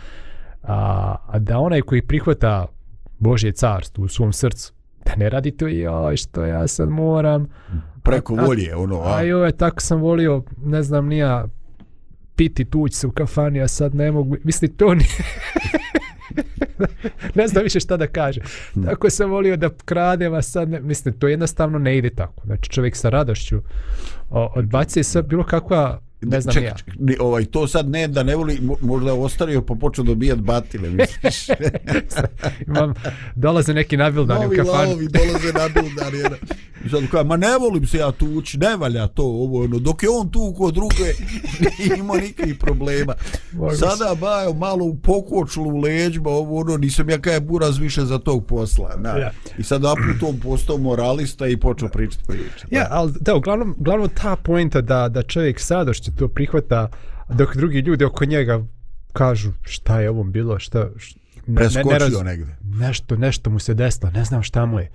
a, 0.62 1.16
a 1.26 1.38
da 1.38 1.58
onaj 1.58 1.82
koji 1.82 2.02
prihvata 2.02 2.66
Božje 3.18 3.52
carstvo 3.52 4.04
u 4.04 4.08
svom 4.08 4.32
srcu, 4.32 4.72
da 5.04 5.16
ne 5.16 5.30
radi 5.30 5.50
to, 5.50 5.68
joj, 5.68 6.16
što 6.16 6.44
ja 6.44 6.66
sad 6.68 6.88
moram... 6.88 7.46
Preko 8.02 8.34
volje, 8.34 8.76
ono, 8.76 9.00
a? 9.00 9.16
A 9.16 9.22
joj, 9.22 9.52
tako 9.52 9.80
sam 9.80 10.00
volio, 10.00 10.42
ne 10.64 10.82
znam, 10.82 11.06
nija 11.06 11.46
piti 12.36 12.64
tuć 12.64 12.94
se 12.94 13.06
u 13.06 13.10
kafani, 13.10 13.60
a 13.60 13.68
sad 13.68 13.94
ne 13.94 14.12
mogu... 14.12 14.36
Misli, 14.44 14.68
to 14.68 14.94
nije... 14.94 15.08
ne 17.34 17.48
znam 17.48 17.62
više 17.62 17.80
šta 17.80 17.96
da 17.96 18.06
kaže. 18.06 18.40
Hmm. 18.72 18.84
Tako 18.84 19.10
sam 19.10 19.30
volio 19.30 19.56
da 19.56 19.70
kradem, 19.84 20.34
a 20.34 20.42
sad 20.42 20.68
ne... 20.68 20.80
Mislim, 20.80 21.14
to 21.14 21.28
jednostavno 21.28 21.78
ne 21.78 21.98
ide 21.98 22.10
tako. 22.10 22.42
Znači, 22.44 22.70
čovjek 22.70 22.96
sa 22.96 23.08
radošću 23.08 23.60
odbacuje 24.32 25.04
sve 25.04 25.22
bilo 25.22 25.44
kakva 25.44 26.00
ne 26.22 26.40
znam 26.40 26.54
ček, 26.54 26.64
ja. 26.64 26.74
Ček, 26.76 27.20
ovaj, 27.20 27.44
to 27.44 27.66
sad 27.66 27.88
ne 27.88 28.08
da 28.08 28.22
ne 28.22 28.36
voli, 28.36 28.60
možda 28.80 29.14
ostario 29.14 29.62
pa 29.62 29.74
počeo 29.74 30.04
dobijat 30.04 30.38
batile, 30.38 30.90
misliš? 30.90 31.48
Imam, 32.66 32.94
dolaze 33.34 33.74
neki 33.74 33.96
nabildani 33.96 34.44
Novi 34.44 34.60
u 34.60 34.64
kafanu. 34.64 34.90
Novi 34.90 35.08
dolaze 35.08 35.52
nabildani. 35.52 36.18
Jedan. 36.18 36.38
I 36.84 36.88
sad 36.88 37.02
kao, 37.10 37.24
ma 37.24 37.36
ne 37.36 37.58
volim 37.60 37.86
se 37.86 37.98
ja 37.98 38.12
tu 38.12 38.26
ući, 38.26 38.58
ne 38.58 38.76
valja 38.76 39.08
to, 39.08 39.22
ovo, 39.22 39.64
ono, 39.64 39.78
dok 39.78 40.02
je 40.02 40.08
on 40.10 40.30
tu 40.30 40.54
kod 40.58 40.74
druge, 40.74 41.12
nije 41.78 41.98
imao 41.98 42.16
nikakvih 42.16 42.56
problema. 42.58 43.14
Sada, 43.78 44.14
ba, 44.20 44.58
malo 44.58 44.84
u 44.84 44.94
pokočlu 44.94 45.64
u 45.64 45.80
leđba, 45.80 46.30
ovo, 46.30 46.60
ono, 46.60 46.76
nisam 46.76 47.10
ja 47.10 47.18
kaj 47.18 47.40
buraz 47.40 47.78
više 47.78 48.04
za 48.04 48.18
tog 48.18 48.46
posla. 48.46 48.96
Na. 48.98 49.08
Ja. 49.08 49.30
I 49.58 49.62
sad 49.62 49.84
aput 49.84 50.22
on 50.28 50.40
postao 50.40 50.78
moralista 50.78 51.46
i 51.46 51.56
počeo 51.56 51.88
pričati 51.88 52.24
priče. 52.26 52.66
Ja, 52.70 52.86
ali 52.90 53.12
da, 53.20 53.34
uglavnom, 53.34 53.74
uglavnom 53.78 54.08
ta 54.22 54.36
pointa 54.36 54.80
da, 54.80 55.08
da 55.08 55.22
čovjek 55.22 55.60
sadošće 55.60 56.10
to 56.18 56.28
prihvata, 56.28 56.88
dok 57.28 57.56
drugi 57.56 57.78
ljudi 57.78 58.04
oko 58.04 58.24
njega 58.24 58.64
kažu 59.12 59.52
šta 59.62 60.00
je 60.00 60.10
ovom 60.10 60.32
bilo, 60.32 60.58
šta... 60.58 60.88
šta 60.96 61.22
Preskočio 61.54 61.84
ne, 61.84 61.92
ne 61.92 61.98
raz, 61.98 62.22
negde. 62.24 62.56
Nešto, 62.64 63.16
nešto 63.16 63.50
mu 63.50 63.58
se 63.58 63.74
desilo, 63.74 64.10
ne 64.10 64.24
znam 64.24 64.42
šta 64.42 64.66
mu 64.66 64.78
je. 64.78 64.90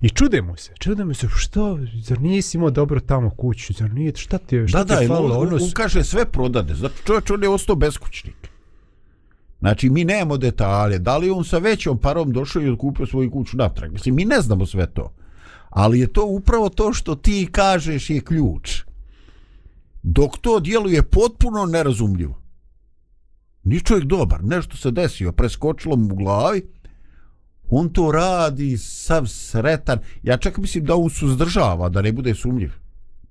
I 0.00 0.08
čude 0.08 0.42
mu 0.42 0.56
se, 0.56 0.72
čude 0.78 1.04
mu 1.04 1.14
se, 1.14 1.28
što, 1.36 1.78
zar 2.02 2.20
nisi 2.20 2.56
imao 2.56 2.70
dobro 2.70 3.00
tamo 3.00 3.30
kuću, 3.30 3.72
zar 3.72 3.90
nije, 3.90 4.12
šta 4.16 4.38
ti 4.38 4.56
je, 4.56 4.68
šta 4.68 4.84
da, 4.84 4.96
ti 4.96 5.04
je 5.04 5.08
da, 5.08 5.14
falilo? 5.14 5.38
On, 5.38 5.48
on, 5.48 5.54
on 5.54 5.70
kaže 5.74 6.04
sve 6.04 6.24
prodade, 6.24 6.74
znači 6.74 6.94
čovječ 7.06 7.30
on 7.30 7.42
je 7.42 7.48
ostao 7.48 7.76
beskućnik. 7.76 8.50
Znači, 9.60 9.90
mi 9.90 10.04
nemamo 10.04 10.36
detalje, 10.36 10.98
da 10.98 11.16
li 11.16 11.30
on 11.30 11.44
sa 11.44 11.58
većom 11.58 11.98
parom 11.98 12.32
došao 12.32 12.62
i 12.62 12.68
odkupio 12.68 13.06
svoju 13.06 13.30
kuću 13.30 13.56
natrag. 13.56 13.92
Mislim, 13.92 14.14
mi 14.14 14.24
ne 14.24 14.40
znamo 14.40 14.66
sve 14.66 14.86
to. 14.86 15.12
Ali 15.70 16.00
je 16.00 16.12
to 16.12 16.24
upravo 16.24 16.68
to 16.68 16.92
što 16.92 17.14
ti 17.14 17.48
kažeš 17.52 18.10
je 18.10 18.20
ključ 18.20 18.82
dok 20.02 20.38
to 20.38 20.60
djeluje 20.60 21.02
potpuno 21.02 21.66
nerazumljivo. 21.66 22.40
Ni 23.64 23.80
čovjek 23.80 24.04
dobar, 24.04 24.44
nešto 24.44 24.76
se 24.76 24.90
desio, 24.90 25.32
preskočilo 25.32 25.96
mu 25.96 26.14
u 26.14 26.16
glavi, 26.16 26.62
on 27.70 27.88
to 27.88 28.12
radi 28.12 28.78
sav 28.78 29.26
sretan. 29.26 29.98
Ja 30.22 30.36
čak 30.36 30.58
mislim 30.58 30.84
da 30.84 30.96
on 30.96 31.10
suzdržava, 31.10 31.88
da 31.88 32.02
ne 32.02 32.12
bude 32.12 32.34
sumljiv. 32.34 32.70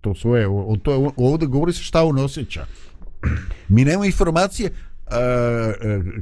To 0.02 0.16
svoje, 0.16 0.48
o, 0.48 0.78
to 0.84 0.94
je, 0.94 1.10
ovdje 1.18 1.48
govori 1.48 1.74
se 1.74 1.84
šta 1.84 2.04
on 2.04 2.20
osjeća. 2.20 2.66
Mi 3.68 3.86
nemamo 3.86 4.06
informacije 4.06 4.72
uh, 4.72 5.14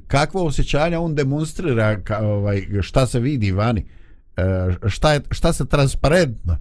kakva 0.08 0.43
osjećanja 0.43 0.99
on 0.99 1.15
demonstrira, 1.15 2.01
ka, 2.03 2.19
ovaj, 2.19 2.67
šta 2.82 3.08
se 3.08 3.19
vidi 3.19 3.51
vani, 3.51 3.86
uh, 4.38 4.89
šta, 4.89 5.13
je, 5.13 5.21
šta 5.32 5.53
se 5.53 5.65
transparentno 5.65 6.58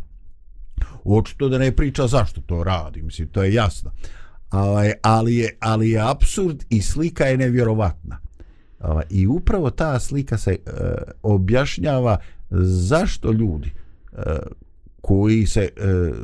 očito 1.04 1.48
da 1.48 1.58
ne 1.58 1.72
priča 1.72 2.06
zašto 2.06 2.40
to 2.40 2.64
radi, 2.64 3.02
mislim, 3.02 3.28
to 3.28 3.42
je 3.42 3.54
jasno. 3.54 3.92
Ali, 4.50 4.92
ali, 5.02 5.36
je, 5.36 5.56
ali 5.60 5.90
je 5.90 6.00
absurd 6.00 6.64
i 6.70 6.82
slika 6.82 7.24
je 7.24 7.36
nevjerovatna. 7.36 8.18
I 9.10 9.26
upravo 9.26 9.70
ta 9.70 10.00
slika 10.00 10.38
se 10.38 10.56
uh, 10.66 10.72
objašnjava 11.22 12.18
zašto 12.60 13.32
ljudi 13.32 13.70
uh, 14.12 14.18
koji 15.00 15.46
se 15.46 15.68
uh, 15.76 16.16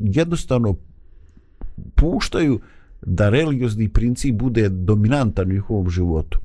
jednostavno 0.00 0.76
puštaju 1.94 2.60
da 3.02 3.28
religiozni 3.28 3.88
princip 3.88 4.34
bude 4.34 4.68
dominantan 4.68 5.48
u 5.48 5.52
njihovom 5.52 5.90
životu 5.90 6.38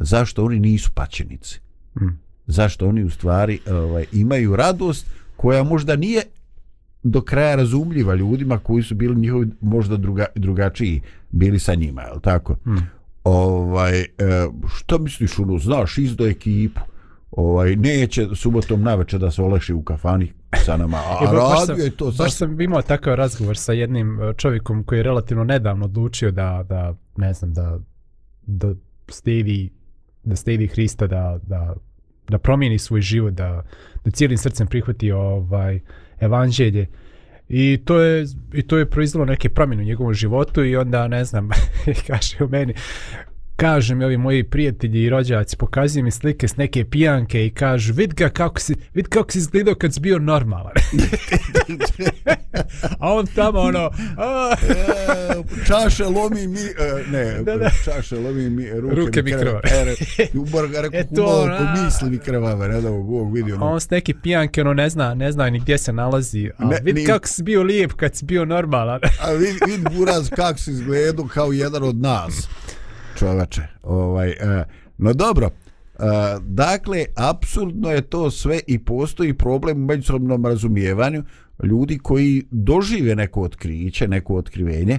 zašto 0.00 0.44
oni 0.44 0.60
nisu 0.60 0.90
paćenici. 0.94 1.60
Mm. 2.00 2.08
Zašto 2.46 2.88
oni 2.88 3.04
u 3.04 3.10
stvari 3.10 3.58
ovaj, 3.70 4.04
imaju 4.12 4.56
radost 4.56 5.06
koja 5.36 5.62
možda 5.62 5.96
nije 5.96 6.22
do 7.02 7.20
kraja 7.20 7.56
razumljiva 7.56 8.14
ljudima 8.14 8.58
koji 8.58 8.82
su 8.82 8.94
bili 8.94 9.16
njihovi 9.16 9.48
možda 9.60 9.96
druga, 9.96 10.26
drugačiji 10.34 11.00
bili 11.30 11.58
sa 11.58 11.74
njima, 11.74 12.02
je 12.02 12.12
li 12.12 12.20
tako? 12.20 12.56
Mm. 12.66 12.76
Ovaj, 13.24 14.00
e, 14.00 14.06
što 14.76 14.98
misliš, 14.98 15.38
ono, 15.38 15.58
znaš, 15.58 15.98
izdo 15.98 16.26
ekipu, 16.26 16.80
ovaj, 17.30 17.76
neće 17.76 18.26
subotom 18.34 18.82
naveče 18.82 19.18
da 19.18 19.30
se 19.30 19.42
oleši 19.42 19.72
u 19.72 19.82
kafani 19.82 20.32
sa 20.64 20.76
nama, 20.76 20.96
a 20.96 21.18
E, 21.24 21.26
radio 21.32 21.84
je 21.84 21.90
to, 21.90 22.04
Baš 22.04 22.14
zašto? 22.14 22.36
sam 22.36 22.60
imao 22.60 22.82
takav 22.82 23.14
razgovor 23.14 23.56
sa 23.56 23.72
jednim 23.72 24.22
e, 24.22 24.34
čovjekom 24.36 24.84
koji 24.84 24.98
je 24.98 25.02
relativno 25.02 25.44
nedavno 25.44 25.84
odlučio 25.84 26.30
da, 26.30 26.64
da 26.68 26.94
ne 27.16 27.32
znam, 27.32 27.52
da, 27.52 27.78
da 28.46 28.74
stedi 29.08 29.70
da 30.24 30.36
stedi 30.36 30.66
Hrista, 30.66 31.06
da, 31.06 31.38
da, 31.42 31.74
da 32.28 32.38
promijeni 32.38 32.78
svoj 32.78 33.00
život, 33.00 33.34
da, 33.34 33.62
da 34.04 34.10
cijelim 34.10 34.38
srcem 34.38 34.66
prihvati 34.66 35.12
ovaj 35.12 35.80
evanđelje. 36.20 36.86
I 37.52 37.80
to 37.84 38.00
je 38.00 38.26
i 38.52 38.62
to 38.62 38.78
je 38.78 38.90
proizvelo 38.90 39.24
neke 39.24 39.48
promjene 39.48 39.82
u 39.82 39.86
njegovom 39.86 40.14
životu 40.14 40.64
i 40.64 40.76
onda 40.76 41.08
ne 41.08 41.24
znam, 41.24 41.48
kaže 42.06 42.44
u 42.44 42.48
meni 42.48 42.74
kažu 43.60 43.94
mi 43.94 44.04
ovi 44.04 44.16
moji 44.16 44.44
prijatelji 44.44 45.02
i 45.02 45.10
rođaci, 45.10 45.56
pokazuju 45.56 46.04
mi 46.04 46.10
slike 46.10 46.48
s 46.48 46.56
neke 46.56 46.84
pijanke 46.84 47.46
i 47.46 47.50
kažu, 47.50 47.92
vid 47.94 48.14
ga 48.14 48.28
kako 48.28 48.60
si, 48.60 48.74
vid 48.94 49.06
kako 49.06 49.32
si 49.32 49.38
izgledao 49.38 49.74
kad 49.74 49.94
si 49.94 50.00
bio 50.00 50.18
normalan. 50.18 50.72
a 52.98 53.10
on 53.10 53.26
tamo 53.26 53.60
ono, 53.60 53.90
a, 54.18 54.54
E, 54.62 54.76
čaše 55.64 56.04
lomi 56.04 56.48
mi, 56.48 56.60
e, 56.60 57.04
ne, 57.08 57.34
Da, 57.36 57.56
da. 57.56 57.70
čaše 57.84 58.16
lomi 58.16 58.50
mi, 58.50 58.70
ruke, 58.70 58.94
Ruke 58.96 59.22
mi 59.22 59.32
krvave. 59.32 59.60
E, 59.64 59.84
re, 59.84 59.94
umor 60.34 60.68
ga 60.68 60.80
rekao, 60.80 60.98
E, 61.00 61.06
to, 61.06 61.22
malo 61.22 61.42
a. 61.44 61.58
po 61.74 61.76
misli 61.76 62.10
mi 62.10 62.18
krvave, 62.18 62.68
ne 62.68 62.74
da 62.74 62.90
Bog 62.90 63.34
vidi 63.34 63.52
a 63.52 63.54
ono. 63.54 63.66
on 63.66 63.80
s 63.80 63.90
neke 63.90 64.14
pijanke 64.14 64.60
ono 64.60 64.74
ne 64.74 64.88
zna, 64.88 65.14
ne 65.14 65.32
zna 65.32 65.46
ni 65.46 65.60
gdje 65.60 65.78
se 65.78 65.92
nalazi. 65.92 66.50
A 66.58 66.64
Ne, 66.64 66.78
vid 66.82 66.94
ni- 66.94 67.06
kako 67.06 67.26
si 67.26 67.42
bio 67.42 67.62
lijep 67.62 67.92
kad 67.92 68.16
si 68.16 68.24
bio 68.24 68.44
normalan. 68.44 69.00
A 69.20 69.32
vid, 69.32 69.54
vid 69.66 69.80
buraz 69.90 70.30
kak 70.30 70.58
si 70.58 70.70
izgledao 70.70 71.26
kao 71.26 71.48
jedan 71.48 71.82
od 71.82 71.96
nas, 71.96 72.34
čovače. 73.20 73.62
Ovaj, 73.82 74.30
e, 74.30 74.64
no 74.98 75.12
dobro, 75.12 75.46
e, 75.46 76.02
dakle, 76.42 77.04
apsurdno 77.16 77.90
je 77.90 78.02
to 78.02 78.30
sve 78.30 78.60
i 78.66 78.78
postoji 78.78 79.34
problem 79.34 79.82
u 79.82 79.86
međusobnom 79.86 80.46
razumijevanju 80.46 81.24
ljudi 81.62 81.98
koji 81.98 82.44
dožive 82.50 83.14
neko 83.16 83.42
otkriće, 83.42 84.08
neko 84.08 84.34
otkrivenje, 84.34 84.98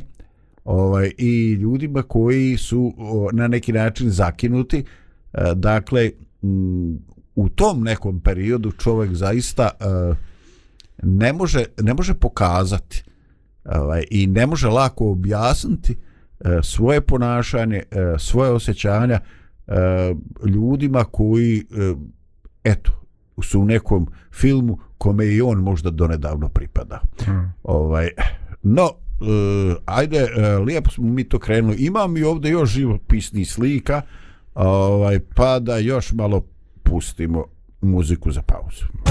ovaj, 0.64 1.12
i 1.18 1.54
ljudima 1.54 2.04
koji 2.04 2.58
su 2.58 2.94
o, 2.98 3.30
na 3.34 3.48
neki 3.48 3.74
način 3.74 4.10
zakinuti. 4.10 4.84
E, 5.34 5.54
dakle, 5.56 6.12
m, 6.44 7.00
u 7.36 7.50
tom 7.50 7.84
nekom 7.84 8.20
periodu 8.20 8.72
čovjek 8.72 9.14
zaista 9.14 9.70
e, 9.80 9.86
ne 11.04 11.34
može, 11.34 11.66
ne 11.82 11.94
može 11.94 12.14
pokazati 12.14 13.04
ovaj, 13.66 14.04
i 14.12 14.28
ne 14.28 14.46
može 14.48 14.68
lako 14.68 15.12
objasniti 15.12 15.98
svoje 16.64 17.02
ponašanje, 17.02 17.84
e, 17.92 18.16
svoje 18.20 18.52
osjećanja 18.52 19.20
e, 19.68 19.74
ljudima 20.46 21.04
koji 21.04 21.58
e, 21.58 21.64
eto 22.64 22.92
su 23.42 23.62
u 23.62 23.66
nekom 23.66 24.08
filmu 24.32 24.78
kome 24.98 25.26
i 25.26 25.42
on 25.42 25.58
možda 25.58 25.90
donedavno 25.90 26.50
pripada. 26.50 27.02
Hmm. 27.26 27.54
Ovaj, 27.64 28.10
no, 28.64 28.84
e, 28.84 29.76
ajde, 29.86 30.18
e, 30.18 30.58
lijepo 30.58 30.90
smo 30.90 31.08
mi 31.08 31.24
to 31.24 31.40
krenuli. 31.40 31.76
Imam 31.76 32.18
i 32.18 32.24
ovdje 32.24 32.52
još 32.52 32.70
živopisnih 32.70 33.52
slika, 33.52 34.02
ovaj, 34.56 35.20
pa 35.36 35.60
da 35.60 35.78
još 35.78 36.14
malo 36.14 36.46
pustimo 36.84 37.46
muziku 37.82 38.32
za 38.32 38.42
pauzu. 38.42 39.11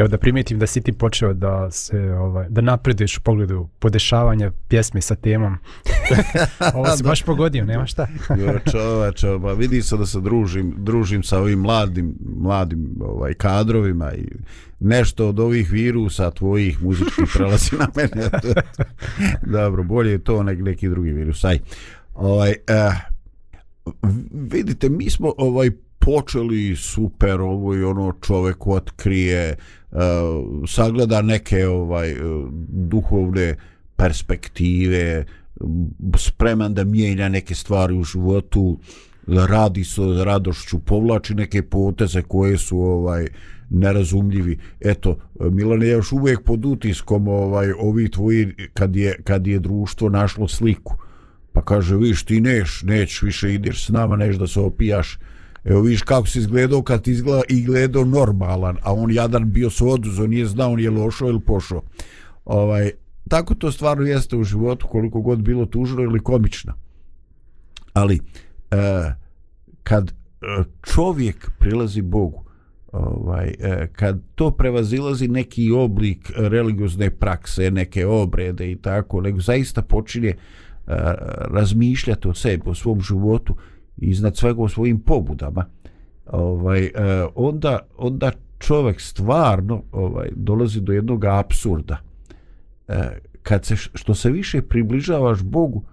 Evo 0.00 0.08
da 0.08 0.18
primijetim 0.18 0.58
da 0.58 0.66
si 0.66 0.80
ti 0.80 0.92
počeo 0.92 1.32
da 1.32 1.70
se 1.70 2.12
ovaj 2.12 2.46
da 2.48 2.60
napreduješ 2.60 3.18
u 3.18 3.20
pogledu 3.20 3.68
podešavanja 3.78 4.52
pjesme 4.68 5.00
sa 5.00 5.14
temom. 5.14 5.56
Ovo 6.74 6.96
si 6.96 7.02
baš 7.02 7.22
pogodio, 7.22 7.64
nema 7.64 7.86
šta. 7.86 8.06
Jo, 8.38 8.58
čovače, 8.70 9.26
pa 9.42 9.52
vidi 9.52 9.82
se 9.82 9.96
da 9.96 10.06
se 10.06 10.20
družim, 10.20 10.74
družim 10.76 11.22
sa 11.22 11.38
ovim 11.38 11.58
mladim, 11.58 12.14
mladim 12.36 12.96
ovaj, 13.00 13.34
kadrovima 13.34 14.12
i 14.12 14.24
nešto 14.80 15.28
od 15.28 15.40
ovih 15.40 15.70
virusa 15.70 16.30
tvojih 16.30 16.82
muzičkih 16.82 17.24
prelazi 17.34 17.76
na 17.76 17.88
mene. 17.96 18.30
Dobro, 19.58 19.82
bolje 19.82 20.10
je 20.10 20.24
to 20.24 20.42
nek 20.42 20.58
neki 20.58 20.88
drugi 20.88 21.12
virus. 21.12 21.44
Aj, 21.44 21.58
ovaj, 22.14 22.50
eh, 22.50 22.92
vidite, 24.32 24.88
mi 24.88 25.10
smo 25.10 25.34
ovaj 25.36 25.70
počeli 26.00 26.76
super 26.76 27.40
ovo 27.40 27.74
i 27.74 27.84
ono 27.84 28.12
čovek 28.26 28.66
otkrije 28.66 29.56
uh, 29.90 29.98
sagleda 30.68 31.22
neke 31.22 31.66
ovaj 31.66 32.10
e, 32.10 32.16
duhovne 32.68 33.56
perspektive 33.96 35.24
spreman 36.16 36.74
da 36.74 36.84
mijenja 36.84 37.28
neke 37.28 37.54
stvari 37.54 37.94
u 37.94 38.04
životu 38.04 38.78
radi 39.26 39.84
sa 39.84 40.02
radošću 40.24 40.78
povlači 40.78 41.34
neke 41.34 41.62
poteze 41.62 42.22
koje 42.22 42.58
su 42.58 42.78
ovaj 42.78 43.26
nerazumljivi. 43.70 44.58
Eto 44.80 45.18
Milan 45.40 45.82
je 45.82 45.88
još 45.88 46.12
uvijek 46.12 46.42
pod 46.42 46.64
utiskom 46.64 47.28
ovaj 47.28 47.72
ovi 47.72 48.10
tvoji 48.10 48.54
kad 48.74 48.96
je 48.96 49.16
kad 49.24 49.46
je 49.46 49.58
društvo 49.58 50.08
našlo 50.08 50.48
sliku. 50.48 50.94
Pa 51.52 51.64
kaže 51.64 51.96
viš 51.96 52.24
ti 52.24 52.40
neš 52.40 52.82
neć 52.82 53.22
više 53.22 53.54
ideš 53.54 53.86
s 53.86 53.88
nama 53.88 54.16
neš 54.16 54.36
da 54.36 54.46
se 54.46 54.60
opijaš. 54.60 55.18
Evo 55.64 55.80
viš 55.80 56.02
kako 56.02 56.26
se 56.26 56.38
izgledao 56.38 56.82
kad 56.82 57.08
izgleda 57.08 57.42
i 57.48 57.64
gledao 57.64 58.04
normalan, 58.04 58.76
a 58.82 58.94
on 58.94 59.10
jadan 59.10 59.52
bio 59.52 59.70
se 59.70 59.84
oduzo, 59.84 60.26
nije 60.26 60.46
znao 60.46 60.76
nije 60.76 60.90
lošo 60.90 61.26
ili 61.26 61.40
pošao. 61.40 61.82
Ovaj, 62.44 62.90
tako 63.28 63.54
to 63.54 63.72
stvarno 63.72 64.06
jeste 64.06 64.36
u 64.36 64.44
životu 64.44 64.86
koliko 64.88 65.20
god 65.20 65.38
bilo 65.38 65.66
tužno 65.66 66.02
ili 66.02 66.20
komično. 66.20 66.72
Ali 67.92 68.20
e, 68.70 69.12
kad 69.82 70.10
e, 70.10 70.14
čovjek 70.82 71.50
prilazi 71.58 72.02
Bogu, 72.02 72.44
ovaj, 72.92 73.54
e, 73.60 73.88
kad 73.92 74.20
to 74.34 74.50
prevazilazi 74.50 75.28
neki 75.28 75.70
oblik 75.70 76.32
religiozne 76.36 77.10
prakse, 77.10 77.70
neke 77.70 78.06
obrede 78.06 78.70
i 78.70 78.76
tako, 78.76 79.20
nego 79.20 79.40
zaista 79.40 79.82
počinje 79.82 80.28
e, 80.28 80.36
razmišljati 81.50 82.28
o 82.28 82.34
sebi, 82.34 82.62
o 82.66 82.74
svom 82.74 83.00
životu, 83.00 83.56
iznad 84.00 84.36
svega 84.36 84.62
o 84.62 84.68
svojim 84.68 85.00
pobudama 85.00 85.64
ovaj 86.26 86.84
e, 86.84 86.90
onda 87.34 87.78
onda 87.98 88.32
čovjek 88.58 89.00
stvarno 89.00 89.82
ovaj 89.92 90.28
dolazi 90.36 90.80
do 90.80 90.92
jednog 90.92 91.24
apsurda 91.24 91.98
e, 92.88 93.18
kad 93.42 93.64
se 93.64 93.76
što 93.76 94.14
se 94.14 94.30
više 94.30 94.62
približavaš 94.62 95.42
Bogu 95.42 95.84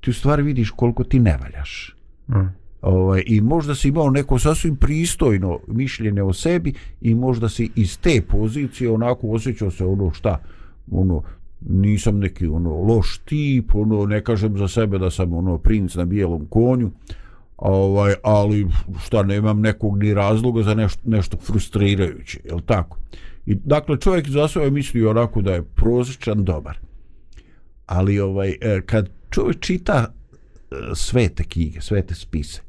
ti 0.00 0.10
u 0.10 0.14
stvari 0.14 0.42
vidiš 0.42 0.70
koliko 0.70 1.04
ti 1.04 1.18
ne 1.18 1.36
valjaš 1.42 1.96
mm. 2.28 2.48
ovaj 2.82 3.22
i 3.26 3.40
možda 3.40 3.74
si 3.74 3.88
imao 3.88 4.10
neko 4.10 4.38
sasvim 4.38 4.76
pristojno 4.76 5.58
mišljenje 5.66 6.22
o 6.22 6.32
sebi 6.32 6.74
i 7.00 7.14
možda 7.14 7.48
si 7.48 7.70
iz 7.76 7.98
te 7.98 8.22
pozicije 8.28 8.90
onako 8.90 9.28
osjećao 9.28 9.70
se 9.70 9.84
ono 9.84 10.10
šta 10.12 10.38
ono 10.90 11.22
nisam 11.68 12.18
neki 12.18 12.46
ono 12.46 12.70
loš 12.70 13.18
tip 13.18 13.74
ono 13.74 14.06
ne 14.06 14.24
kažem 14.24 14.58
za 14.58 14.68
sebe 14.68 14.98
da 14.98 15.10
sam 15.10 15.32
ono 15.32 15.58
princ 15.58 15.94
na 15.94 16.04
bijelom 16.04 16.46
konju 16.46 16.90
ovaj, 17.62 18.14
ali 18.22 18.66
šta 19.04 19.22
nemam 19.22 19.60
nekog 19.60 19.98
ni 19.98 20.14
razloga 20.14 20.62
za 20.62 20.74
nešto, 20.74 21.00
nešto 21.04 21.36
frustrirajuće, 21.36 22.40
je 22.44 22.54
li 22.54 22.62
tako? 22.62 22.98
I 23.46 23.54
dakle 23.54 24.00
čovjek 24.00 24.28
za 24.28 24.48
svoje 24.48 24.70
misli 24.70 25.06
onako 25.06 25.42
da 25.42 25.52
je 25.52 25.62
prosječan 25.62 26.44
dobar. 26.44 26.78
Ali 27.86 28.20
ovaj 28.20 28.56
e, 28.60 28.80
kad 28.86 29.08
čovjek 29.30 29.60
čita 29.60 30.04
e, 30.04 30.74
svete 30.94 31.44
knjige, 31.44 31.80
svete 31.80 32.14
spise, 32.14 32.60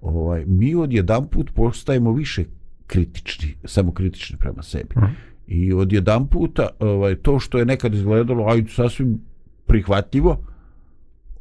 ovaj 0.00 0.44
mi 0.46 0.74
od 0.74 0.92
jedan 0.92 1.28
put 1.28 1.50
postajemo 1.54 2.12
više 2.12 2.44
kritični, 2.86 3.54
samo 3.64 3.92
kritični 3.92 4.36
prema 4.36 4.62
sebi. 4.62 4.94
Mm. 4.96 5.16
I 5.46 5.72
od 5.72 5.92
jedan 5.92 6.26
puta 6.26 6.68
ovaj, 6.78 7.16
to 7.16 7.38
što 7.38 7.58
je 7.58 7.64
nekad 7.64 7.94
izgledalo 7.94 8.46
ajde 8.48 8.70
sasvim 8.70 9.20
prihvatljivo, 9.66 10.44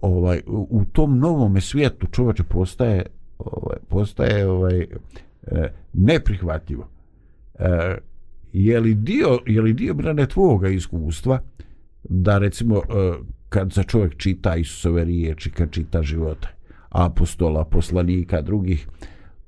ovaj 0.02 0.42
u 0.48 0.86
tom 0.92 1.20
novom 1.20 1.62
svijetu 1.62 2.08
čovječe 2.12 2.44
postaje 2.44 3.06
ovaj 3.40 3.78
postaje 3.88 4.50
ovaj 4.50 4.80
e, 4.82 4.88
neprihvatljivo. 5.94 6.88
E, 7.60 7.98
je 8.54 8.80
li 8.80 8.94
dio 8.94 9.40
je 9.46 9.62
li 9.62 9.74
dio 9.74 9.94
brane 9.94 10.28
tvoga 10.28 10.70
iskustva 10.70 11.40
da 12.04 12.38
recimo 12.38 12.78
e, 12.78 12.82
kad 13.50 13.72
za 13.72 13.84
čovjek 13.84 14.18
čita 14.18 14.56
Isusove 14.56 15.04
riječi, 15.04 15.52
kad 15.52 15.72
čita 15.72 16.04
života 16.04 16.48
apostola, 16.90 17.66
poslanika, 17.66 18.42
drugih 18.42 18.88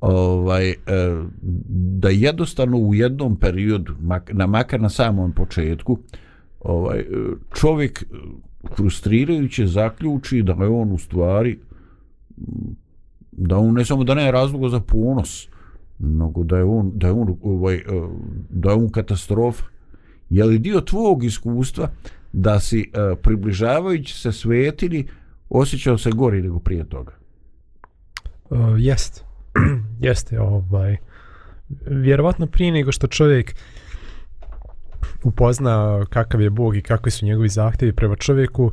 ovaj 0.01 0.69
e, 0.69 0.75
da 2.01 2.09
jednostavno 2.09 2.77
u 2.77 2.95
jednom 2.95 3.35
periodu 3.35 3.93
na 4.31 4.47
makar 4.47 4.81
na 4.81 4.89
samom 4.89 5.31
početku 5.31 5.99
ovaj 6.59 6.99
e, 6.99 7.05
čovjek 7.53 8.03
frustrirajuće 8.75 9.67
zaključi 9.67 10.43
da 10.43 10.53
je 10.53 10.67
on 10.67 10.91
u 10.91 10.97
stvari 10.97 11.59
da 13.31 13.57
on 13.57 13.73
ne 13.73 13.85
samo 13.85 14.03
da 14.03 14.13
ne 14.13 14.23
je 14.23 14.31
razloga 14.31 14.69
za 14.69 14.79
ponos 14.79 15.47
nego 15.99 16.43
da 16.43 16.57
je 16.57 16.63
on 16.63 16.91
da 16.95 17.07
je 17.07 17.13
on 17.13 17.37
ovaj 17.43 17.75
eh, 17.75 17.81
da 18.49 18.69
je 18.69 18.75
on 18.75 18.89
katastrofa. 18.89 19.63
Je 20.29 20.43
li 20.43 20.59
dio 20.59 20.81
tvog 20.81 21.23
iskustva 21.23 21.89
da 22.33 22.59
si 22.59 22.79
eh, 22.79 23.15
približavajući 23.21 24.19
se 24.19 24.31
svetili 24.31 25.07
osjećao 25.49 25.97
se 25.97 26.09
gori 26.09 26.41
nego 26.41 26.59
prije 26.59 26.89
toga? 26.89 27.11
Uh, 28.49 28.59
jest. 28.77 29.23
Jeste 30.07 30.39
ovaj. 30.39 30.97
Vjerovatno 31.85 32.47
prije 32.47 32.71
nego 32.71 32.91
što 32.91 33.07
čovjek 33.07 33.49
uh, 33.49 33.90
upozna 35.23 36.05
kakav 36.09 36.41
je 36.41 36.49
Bog 36.49 36.75
i 36.75 36.81
kakvi 36.81 37.11
su 37.11 37.25
njegovi 37.25 37.49
zahtjevi 37.49 37.93
prema 37.93 38.15
čovjeku, 38.15 38.71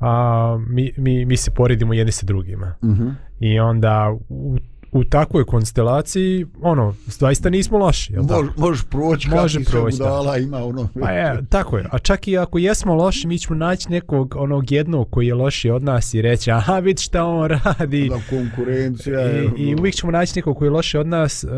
a 0.00 0.58
mi, 0.68 0.92
mi, 0.96 1.24
mi 1.24 1.36
se 1.36 1.50
poredimo 1.50 1.94
jedni 1.94 2.12
sa 2.12 2.26
drugima. 2.26 2.74
Mm 2.82 2.88
-hmm. 2.88 3.14
I 3.40 3.60
onda 3.60 4.16
u, 4.28 4.58
u 4.92 5.04
takvoj 5.04 5.44
konstelaciji, 5.44 6.46
ono, 6.62 6.94
zaista 7.06 7.50
nismo 7.50 7.78
loši. 7.78 8.12
Jel 8.12 8.22
Mož, 8.22 8.48
možeš 8.56 8.84
proći 8.90 9.28
Može 9.28 9.60
proći, 9.64 9.98
da. 9.98 10.36
ima 10.38 10.64
ono... 10.64 10.88
Pa 11.00 11.10
je, 11.10 11.44
tako 11.48 11.78
je. 11.78 11.86
A 11.92 11.98
čak 11.98 12.28
i 12.28 12.38
ako 12.38 12.58
jesmo 12.58 12.94
loši, 12.94 13.26
mi 13.26 13.38
ćemo 13.38 13.58
naći 13.58 13.90
nekog 13.90 14.34
onog 14.36 14.72
jednog 14.72 15.10
koji 15.10 15.26
je 15.26 15.34
loši 15.34 15.70
od 15.70 15.82
nas 15.82 16.14
i 16.14 16.22
reći, 16.22 16.50
aha, 16.50 16.78
vidi 16.78 17.02
šta 17.02 17.24
on 17.24 17.48
radi. 17.64 18.08
Da, 18.08 18.36
konkurencija 18.38 19.20
je... 19.20 19.44
I, 19.56 19.62
I 19.62 19.74
uvijek 19.74 19.94
ćemo 19.94 20.12
naći 20.12 20.32
nekog 20.36 20.56
koji 20.56 20.66
je 20.66 20.70
loši 20.70 20.98
od 20.98 21.06
nas, 21.06 21.44
uh, 21.44 21.50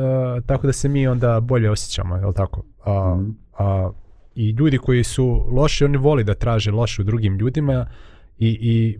tako 0.46 0.66
da 0.66 0.72
se 0.72 0.88
mi 0.88 1.06
onda 1.06 1.40
bolje 1.40 1.70
osjećamo, 1.70 2.16
je 2.16 2.22
tako? 2.37 2.62
A, 2.85 3.14
mm. 3.14 3.37
a, 3.58 3.90
i 4.35 4.51
ljudi 4.51 4.79
koji 4.79 5.05
su 5.05 5.47
loši, 5.53 5.85
oni 5.85 5.97
voli 5.97 6.25
da 6.25 6.35
traže 6.35 6.71
loše 6.71 7.03
u 7.03 7.05
drugim 7.05 7.38
ljudima 7.38 7.87
i, 8.38 8.49
i 8.49 8.99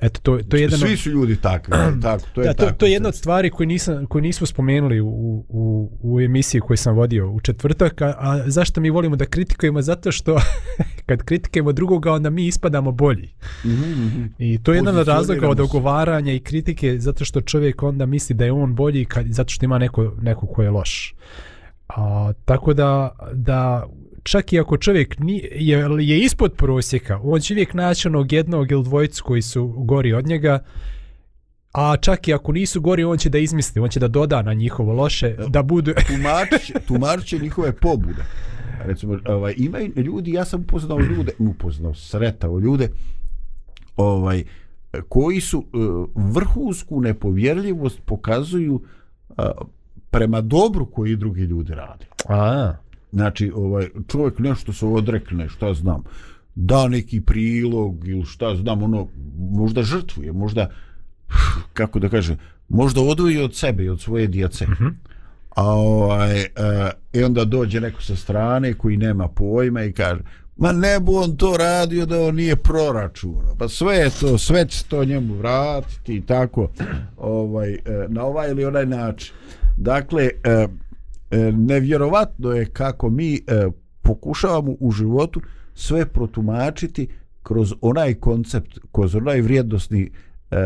eto, 0.00 0.20
to, 0.22 0.38
to 0.48 0.56
je 0.56 0.62
jedan... 0.62 0.78
Svi 0.78 0.96
su 0.96 1.10
ljudi 1.10 1.36
takvi, 1.36 1.74
tako, 2.02 2.24
to 2.34 2.40
je 2.40 2.46
da, 2.46 2.54
tako. 2.54 2.70
To, 2.70 2.76
to 2.76 2.86
je 2.86 2.92
jedna 2.92 3.08
od 3.08 3.14
stvari 3.14 3.50
koje, 3.50 3.66
nisam, 3.66 4.06
koje 4.06 4.22
nismo 4.22 4.46
spomenuli 4.46 5.00
u, 5.00 5.08
u, 5.48 5.90
u 6.02 6.20
emisiji 6.20 6.60
koju 6.60 6.76
sam 6.76 6.96
vodio 6.96 7.30
u 7.30 7.40
četvrtak, 7.40 8.02
a, 8.02 8.14
a 8.18 8.42
zašto 8.46 8.80
mi 8.80 8.90
volimo 8.90 9.16
da 9.16 9.26
kritikujemo? 9.26 9.82
Zato 9.82 10.12
što 10.12 10.40
kad 11.06 11.22
kritikujemo 11.22 11.72
drugoga, 11.72 12.12
onda 12.12 12.30
mi 12.30 12.46
ispadamo 12.46 12.92
bolji. 12.92 13.34
Mm 13.64 13.68
-hmm. 13.68 14.28
I 14.38 14.62
to 14.62 14.72
je 14.72 14.76
jedan 14.76 14.98
od 14.98 15.08
razloga 15.08 15.48
od 15.48 15.60
ogovaranja 15.60 16.32
i 16.32 16.40
kritike, 16.40 16.98
zato 16.98 17.24
što 17.24 17.40
čovjek 17.40 17.82
onda 17.82 18.06
misli 18.06 18.34
da 18.34 18.44
je 18.44 18.52
on 18.52 18.74
bolji 18.74 19.04
kad, 19.04 19.26
zato 19.26 19.50
što 19.50 19.64
ima 19.64 19.78
neko, 19.78 20.14
neko 20.20 20.46
ko 20.46 20.62
je 20.62 20.70
loš. 20.70 21.14
A, 21.88 22.32
tako 22.44 22.74
da, 22.74 23.10
da 23.32 23.86
čak 24.22 24.52
i 24.52 24.58
ako 24.58 24.76
čovjek 24.76 25.18
nije, 25.18 25.48
je, 25.52 25.88
je 26.00 26.18
ispod 26.18 26.52
prosjeka, 26.52 27.20
on 27.22 27.40
će 27.40 27.54
uvijek 27.54 27.74
naći 27.74 28.08
onog 28.08 28.32
jednog 28.32 28.72
ili 28.72 28.84
dvojicu 28.84 29.24
koji 29.24 29.42
su 29.42 29.66
gori 29.66 30.12
od 30.12 30.26
njega, 30.26 30.64
a 31.72 31.96
čak 31.96 32.28
i 32.28 32.34
ako 32.34 32.52
nisu 32.52 32.80
gori, 32.80 33.04
on 33.04 33.18
će 33.18 33.28
da 33.28 33.38
izmisli, 33.38 33.80
on 33.80 33.88
će 33.88 34.00
da 34.00 34.08
doda 34.08 34.42
na 34.42 34.54
njihovo 34.54 34.92
loše, 34.92 35.36
da 35.48 35.62
budu... 35.62 35.92
tumač, 36.08 36.72
tumač 36.86 37.24
će 37.24 37.38
njihove 37.38 37.72
pobude. 37.72 38.24
Recimo, 38.84 39.18
ovaj, 39.26 39.54
imaju 39.56 39.92
ljudi, 39.96 40.32
ja 40.32 40.44
sam 40.44 40.60
upoznao 40.60 41.00
ljude, 41.00 41.32
upoznao, 41.38 41.94
sretao 41.94 42.58
ljude, 42.58 42.88
ovaj, 43.96 44.44
koji 45.08 45.40
su 45.40 45.58
uh, 45.58 46.08
vrhunsku 46.34 47.00
nepovjerljivost 47.00 48.00
pokazuju 48.04 48.74
uh, 49.28 49.44
prema 50.10 50.40
dobru 50.40 50.86
koji 50.86 51.16
drugi 51.16 51.42
ljudi 51.42 51.74
rade. 51.74 52.06
A. 52.28 52.72
Znači, 53.12 53.52
ovaj, 53.54 53.88
čovjek 54.08 54.38
nešto 54.38 54.72
se 54.72 54.86
odrekne, 54.86 55.48
šta 55.48 55.74
znam, 55.74 56.02
da 56.54 56.88
neki 56.88 57.20
prilog 57.20 58.08
ili 58.08 58.24
šta 58.24 58.56
znam, 58.56 58.82
ono, 58.82 59.08
možda 59.50 59.82
žrtvuje, 59.82 60.32
možda, 60.32 60.70
kako 61.78 61.98
da 61.98 62.08
kaže, 62.08 62.36
možda 62.68 63.00
odvoji 63.00 63.38
od 63.38 63.54
sebe 63.54 63.84
i 63.84 63.88
od 63.88 64.00
svoje 64.00 64.26
djece. 64.26 64.66
Mm 64.66 64.76
-hmm. 64.80 64.92
a 65.56 65.64
ovaj, 65.64 66.40
e, 66.40 66.48
i 67.12 67.22
onda 67.22 67.44
dođe 67.44 67.80
neko 67.80 68.02
sa 68.02 68.16
strane 68.16 68.74
koji 68.74 68.96
nema 68.96 69.28
pojma 69.28 69.84
i 69.84 69.92
kaže 69.92 70.20
ma 70.56 70.72
ne 70.72 71.00
bu 71.00 71.16
on 71.16 71.36
to 71.36 71.56
radio 71.56 72.06
da 72.06 72.20
on 72.20 72.34
nije 72.34 72.56
proračunao 72.56 73.54
pa 73.58 73.68
sve 73.68 73.96
je 73.96 74.10
to 74.20 74.38
sve 74.38 74.68
će 74.68 74.84
to 74.84 75.04
njemu 75.04 75.34
vratiti 75.34 76.16
i 76.16 76.20
tako 76.20 76.68
ovaj 77.16 77.72
e, 77.72 77.78
na 78.08 78.24
ovaj 78.24 78.50
ili 78.50 78.64
onaj 78.64 78.86
način 78.86 79.34
dakle 79.78 80.22
e, 80.44 80.66
e, 81.30 81.52
nevjerovatno 81.52 82.50
je 82.50 82.66
kako 82.66 83.10
mi 83.10 83.34
e, 83.34 83.40
pokušavamo 84.02 84.76
u 84.80 84.90
životu 84.90 85.40
sve 85.74 86.06
protumačiti 86.06 87.08
kroz 87.42 87.74
onaj 87.80 88.14
koncept 88.14 88.78
kroz 88.92 89.14
onaj 89.14 89.40
vrijednosni 89.40 90.10
e, 90.50 90.56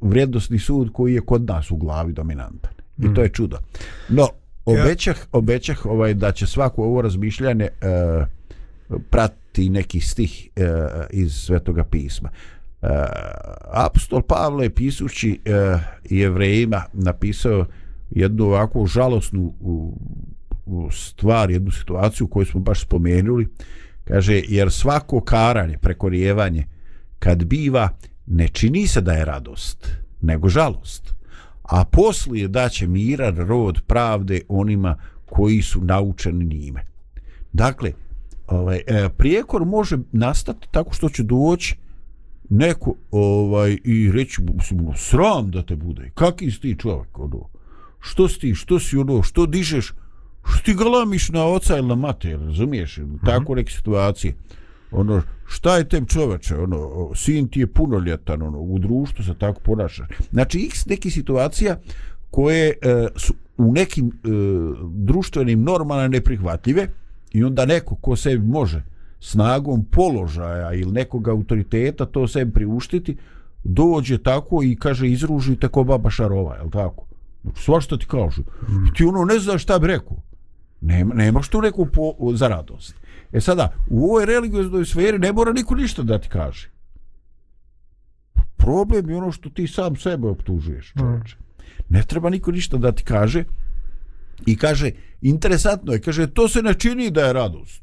vrijednosni 0.00 0.58
sud 0.58 0.92
koji 0.92 1.14
je 1.14 1.20
kod 1.20 1.46
nas 1.46 1.70
u 1.70 1.76
glavi 1.76 2.12
dominantan. 2.12 2.72
I 3.02 3.14
to 3.14 3.22
je 3.22 3.28
čudo. 3.28 3.58
No 4.08 4.28
obećah 4.64 5.16
obećah 5.32 5.86
ovaj 5.86 6.14
da 6.14 6.32
će 6.32 6.46
svako 6.46 6.82
ovo 6.82 7.02
razmišljanje 7.02 7.64
e, 7.64 7.70
prati 9.10 9.70
neki 9.70 10.00
stih 10.00 10.48
e, 10.56 10.62
iz 11.10 11.32
svetoga 11.32 11.84
pisma 11.84 12.30
e, 12.82 12.86
apostol 13.72 14.22
Pavle 14.22 14.70
pisući 14.70 15.40
uh, 15.46 15.80
jevrejima 16.10 16.82
napisao 16.92 17.66
jednu 18.10 18.44
ovakvu 18.44 18.86
žalosnu 18.86 19.54
u, 19.60 20.00
u 20.66 20.90
stvar, 20.90 21.50
jednu 21.50 21.70
situaciju 21.70 22.26
koju 22.26 22.46
smo 22.46 22.60
baš 22.60 22.82
spomenuli. 22.82 23.48
Kaže 24.04 24.42
jer 24.48 24.72
svako 24.72 25.20
karanje, 25.20 25.78
prekorijevanje 25.78 26.66
kad 27.18 27.44
biva 27.44 27.88
ne 28.26 28.48
čini 28.48 28.86
se 28.86 29.00
da 29.00 29.12
je 29.12 29.24
radost 29.24 29.88
nego 30.20 30.48
žalost 30.48 31.18
a 31.68 31.84
poslije 31.84 32.48
da 32.48 32.68
će 32.68 32.86
miran 32.86 33.36
rod 33.36 33.80
pravde 33.86 34.40
onima 34.48 34.96
koji 35.26 35.62
su 35.62 35.80
naučeni 35.84 36.44
njime. 36.44 36.86
Dakle 37.52 37.92
ovaj, 38.46 38.80
eh, 38.86 39.08
prijekor 39.16 39.64
može 39.64 39.98
nastati 40.12 40.68
tako 40.70 40.92
što 40.92 41.08
će 41.08 41.22
doći 41.22 41.76
neko 42.48 42.94
ovaj 43.10 43.78
i 43.84 44.10
reći 44.12 44.42
sram 44.96 45.50
da 45.50 45.62
te 45.62 45.76
bude. 45.76 46.10
Kaki 46.14 46.50
si 46.50 46.60
ti 46.60 46.76
čovjek 46.78 47.18
ono? 47.18 47.48
Što 48.00 48.28
si 48.28 48.40
ti 48.40 48.54
što 48.54 48.78
si 48.78 48.96
ono 48.96 49.22
što 49.22 49.46
dižeš? 49.46 49.94
Što 50.44 50.62
ti 50.64 50.74
galamiš 50.74 51.28
na 51.28 51.44
oca 51.44 51.78
ili 51.78 51.88
na 51.88 51.94
mate 51.94 52.36
razumiješ? 52.36 52.96
Mm 52.96 53.02
-hmm. 53.02 53.26
tako 53.26 53.54
neke 53.54 53.72
situacije? 53.72 54.34
Ono 54.90 55.22
šta 55.46 55.76
je 55.76 55.88
tem 55.88 56.06
čoveče 56.06 56.56
ono 56.56 57.10
sin 57.14 57.48
ti 57.48 57.60
je 57.60 57.66
punoljetan 57.66 58.42
ono 58.42 58.58
u 58.58 58.78
društvu 58.78 59.24
se 59.24 59.34
tako 59.38 59.60
ponašaš. 59.60 60.08
Znači 60.30 60.66
x 60.66 60.86
neki 60.86 61.10
situacija 61.10 61.76
koje 62.30 62.68
e, 62.68 63.06
su 63.16 63.34
u 63.56 63.72
nekim 63.72 64.06
e, 64.06 64.10
društvenim 64.94 65.62
normama 65.62 66.08
neprihvatljive 66.08 66.88
i 67.32 67.44
onda 67.44 67.66
neko 67.66 67.94
ko 67.94 68.16
se 68.16 68.38
može 68.38 68.82
snagom 69.20 69.84
položaja 69.84 70.72
ili 70.72 70.92
nekog 70.92 71.28
autoriteta 71.28 72.06
to 72.06 72.28
se 72.28 72.50
priuštiti 72.52 73.16
dođe 73.64 74.18
tako 74.18 74.62
i 74.62 74.76
kaže 74.76 75.08
izružite 75.08 75.68
ko 75.68 75.84
baba 75.84 76.10
šarova 76.10 76.54
je 76.54 76.70
tako? 76.70 77.04
Znači, 77.42 77.62
sva 77.62 77.80
što 77.80 77.96
ti 77.96 78.06
kaže 78.06 78.42
mm. 78.42 78.94
ti 78.96 79.04
ono 79.04 79.24
ne 79.24 79.38
znaš 79.38 79.62
šta 79.62 79.78
bi 79.78 79.86
rekao. 79.86 80.16
Nema, 80.80 81.14
nemaš 81.14 81.48
tu 81.48 81.62
neku 81.62 81.86
po, 81.86 82.14
za 82.34 82.48
radost. 82.48 82.94
E 83.32 83.40
sada 83.40 83.72
u 83.90 84.04
ovoj 84.04 84.26
religioznoj 84.26 84.84
sferi 84.84 85.18
ne 85.18 85.32
mora 85.32 85.52
niko 85.52 85.74
ništa 85.74 86.02
da 86.02 86.18
ti 86.18 86.28
kaže. 86.28 86.70
Problem 88.56 89.10
je 89.10 89.16
ono 89.16 89.32
što 89.32 89.50
ti 89.50 89.66
sam 89.66 89.96
sebe 89.96 90.28
optužuješ 90.28 90.92
čovječe. 90.98 91.36
Mm. 91.36 91.94
ne 91.94 92.02
treba 92.02 92.30
niko 92.30 92.52
ništa 92.52 92.76
da 92.76 92.92
ti 92.92 93.04
kaže 93.04 93.44
i 94.46 94.56
kaže 94.56 94.90
interesantno 95.20 95.92
je 95.92 96.00
kaže 96.00 96.26
to 96.26 96.48
se 96.48 96.62
ne 96.62 96.74
čini 96.74 97.10
da 97.10 97.26
je 97.26 97.32
radost. 97.32 97.82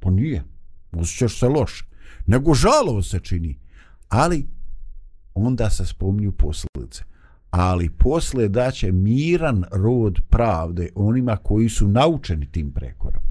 Pa 0.00 0.10
nije 0.10 0.42
osjećaš 0.92 1.38
se 1.38 1.48
loše 1.48 1.90
nego 2.26 2.54
žalovo 2.54 3.02
se 3.02 3.20
čini. 3.20 3.58
Ali 4.08 4.46
onda 5.34 5.70
se 5.70 5.86
spominju 5.86 6.32
posljedice. 6.32 7.04
Ali 7.50 7.90
posle 7.90 8.48
daće 8.48 8.92
miran 8.92 9.64
rod 9.72 10.20
pravde 10.28 10.88
onima 10.94 11.36
koji 11.36 11.68
su 11.68 11.88
naučeni 11.88 12.46
tim 12.52 12.72
prekorom. 12.72 13.22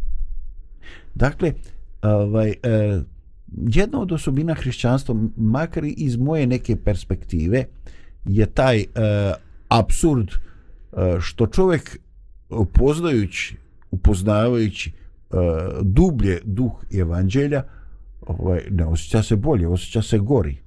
Dakle 1.16 1.54
ovaj, 2.02 2.50
eh, 2.50 3.02
jedna 3.50 4.02
od 4.02 4.12
osobina 4.12 4.54
hrišćanstva 4.54 5.16
makar 5.38 5.84
iz 5.86 6.18
moje 6.18 6.48
neke 6.48 6.76
perspektive 6.76 7.66
je 8.26 8.46
taj 8.46 8.80
eh, 8.80 8.86
absurd 9.70 10.30
eh, 10.30 11.18
što 11.22 11.48
čovjek 11.48 12.00
poznajući, 12.74 13.56
upoznavajući 13.92 14.92
E, 15.32 15.36
dublje 15.82 16.40
duh 16.44 16.72
evanđelja 16.92 17.64
ovaj 18.22 18.62
ne 18.70 18.86
osjeća 18.86 19.24
se 19.24 19.36
bolje 19.36 19.68
osjeća 19.68 20.02
se 20.02 20.18
gori 20.18 20.58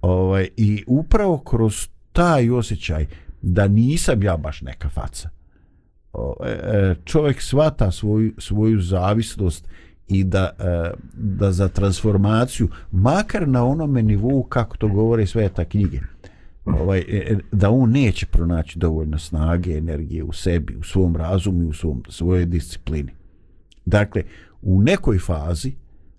ovaj 0.00 0.48
i 0.56 0.84
upravo 0.86 1.38
kroz 1.38 1.88
taj 2.12 2.50
osjećaj 2.50 3.06
da 3.42 3.68
nisam 3.68 4.22
ja 4.22 4.36
baš 4.36 4.62
neka 4.62 4.88
faca 4.88 5.28
ovaj, 6.12 6.52
e, 6.52 6.94
čovjek 7.04 7.42
svata 7.42 7.90
svoju 7.90 8.32
svoju 8.38 8.80
zavisnost 8.80 9.68
i 10.08 10.24
da, 10.24 10.50
e, 10.58 10.90
da 11.14 11.52
za 11.52 11.68
transformaciju 11.68 12.68
makar 12.92 13.48
na 13.48 13.64
onome 13.64 14.02
nivou 14.02 14.42
kako 14.42 14.76
to 14.76 14.88
govore 14.88 15.26
sveta 15.26 15.64
knjige 15.64 16.00
ovaj, 16.64 17.04
da 17.52 17.70
on 17.70 17.90
neće 17.90 18.26
pronaći 18.26 18.78
dovoljno 18.78 19.18
snage, 19.18 19.76
energije 19.76 20.24
u 20.24 20.32
sebi, 20.32 20.76
u 20.76 20.82
svom 20.82 21.16
razumu 21.16 21.62
i 21.62 21.66
u 21.66 21.72
svom, 21.72 22.02
svojoj 22.08 22.46
disciplini. 22.46 23.21
Dakle, 23.84 24.22
u 24.62 24.82
nekoj 24.82 25.18
fazi 25.18 25.72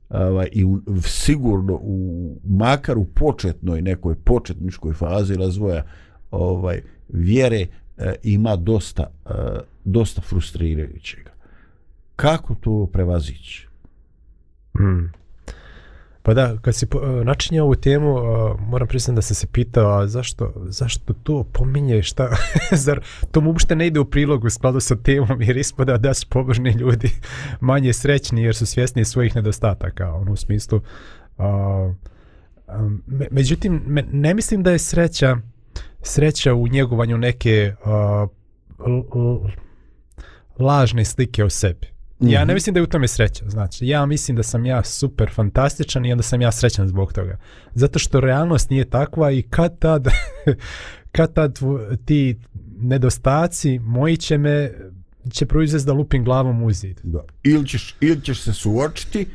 ovaj, 0.10 0.50
i 0.52 0.66
u, 0.66 0.82
sigurno 1.02 1.74
u, 1.74 2.38
makar 2.44 2.98
u 2.98 3.06
početnoj 3.06 3.82
nekoj 3.82 4.16
početničkoj 4.16 4.94
fazi 4.94 5.36
razvoja 5.36 5.84
ovaj 6.32 6.82
vjere 7.10 7.68
e, 7.98 8.16
ima 8.24 8.56
dosta 8.56 9.12
e, 9.26 9.30
dosta 9.84 10.22
frustrirajućega. 10.22 11.32
Kako 12.16 12.56
to 12.56 12.90
prevazići? 12.94 13.68
Hmm. 14.78 15.12
Pa 16.24 16.34
da, 16.34 16.58
kad 16.62 16.76
si 16.76 16.86
e, 16.86 17.24
načinja 17.24 17.64
ovu 17.64 17.76
temu, 17.76 18.18
e, 18.18 18.22
moram 18.60 18.88
priznati 18.88 19.16
da 19.16 19.22
sam 19.22 19.36
se 19.36 19.48
pitao, 19.48 20.00
a 20.00 20.08
zašto, 20.08 20.54
zašto 20.66 21.14
to 21.14 21.44
pominje, 21.44 22.04
šta, 22.04 22.30
zar 22.86 23.02
to 23.32 23.42
mu 23.42 23.50
uopšte 23.50 23.76
ne 23.76 23.88
ide 23.88 24.00
u 24.00 24.06
prilogu 24.06 24.48
u 24.48 24.50
skladu 24.50 24.80
sa 24.80 24.96
temom, 24.96 25.42
jer 25.42 25.58
ispada 25.58 25.98
da 25.98 26.14
su 26.14 26.28
pobožni 26.30 26.72
ljudi 26.72 27.12
manje 27.60 27.94
srećni 27.94 28.44
jer 28.44 28.56
su 28.56 28.66
svjesni 28.66 29.06
svojih 29.06 29.36
nedostataka, 29.36 30.14
ono 30.14 30.32
u 30.32 30.36
smislu. 30.36 30.82
A, 31.38 31.48
a, 32.68 32.90
me, 33.08 33.28
međutim, 33.32 33.82
me, 33.86 34.04
ne 34.12 34.34
mislim 34.34 34.64
da 34.64 34.72
je 34.72 34.80
sreća, 34.80 35.38
sreća 36.02 36.54
u 36.54 36.68
njegovanju 36.68 37.18
neke 37.18 37.76
a, 37.86 38.28
l, 38.88 38.98
l, 39.16 39.40
lažne 40.60 41.06
slike 41.06 41.44
o 41.44 41.50
sebi. 41.50 41.93
Ja 42.32 42.40
ne 42.40 42.46
mhm. 42.46 42.54
mislim 42.54 42.74
da 42.74 42.80
je 42.80 42.84
u 42.84 42.88
tome 42.88 43.08
sreća, 43.08 43.50
znači 43.50 43.88
ja 43.88 44.06
mislim 44.06 44.38
da 44.38 44.44
sam 44.44 44.66
ja 44.66 44.84
super 44.84 45.30
fantastičan 45.30 46.06
i 46.06 46.12
onda 46.12 46.24
sam 46.24 46.42
ja 46.42 46.52
srećan 46.52 46.88
zbog 46.88 47.14
toga. 47.14 47.38
Zato 47.74 48.00
što 48.00 48.20
realnost 48.20 48.70
nije 48.70 48.90
takva 48.90 49.32
i 49.32 49.42
kad 49.42 49.80
tad, 49.80 50.08
kad 51.16 51.34
tad 51.34 51.60
ti 52.06 52.40
nedostaci 52.78 53.80
moji 53.80 54.18
će 54.18 54.38
me 54.38 54.72
će 55.32 55.46
proizvesti 55.46 55.88
da 55.88 55.94
lupim 55.94 56.24
glavom 56.24 56.64
u 56.64 56.72
zid. 56.72 57.00
Da. 57.04 57.24
Ili, 57.44 57.68
ćeš, 57.68 57.96
ili 58.02 58.22
ćeš 58.22 58.42
se 58.42 58.54
suočiti 58.54 59.26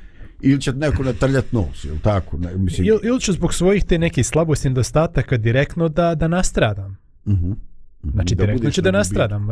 ili 0.40 0.60
će 0.60 0.72
neko 0.72 1.02
natrljati 1.02 1.56
nos, 1.56 1.84
ili 1.84 1.98
tako? 1.98 2.38
Ne, 2.38 2.56
mislim... 2.56 2.86
Il, 2.86 2.98
ili 3.02 3.20
ću 3.20 3.32
zbog 3.32 3.54
svojih 3.54 3.84
te 3.84 3.98
nekih 3.98 4.26
slabosti 4.26 4.68
i 4.68 4.70
nedostataka 4.70 5.36
direktno 5.36 5.88
da, 5.88 6.14
da 6.14 6.28
nastradam. 6.28 6.98
Uh 7.24 7.32
-huh. 7.32 7.50
Uh 7.50 8.10
-huh. 8.10 8.12
Znači, 8.12 8.34
da 8.34 8.46
direktno 8.46 8.70
ću 8.70 8.82
da 8.82 8.90
nastradam. 8.90 9.48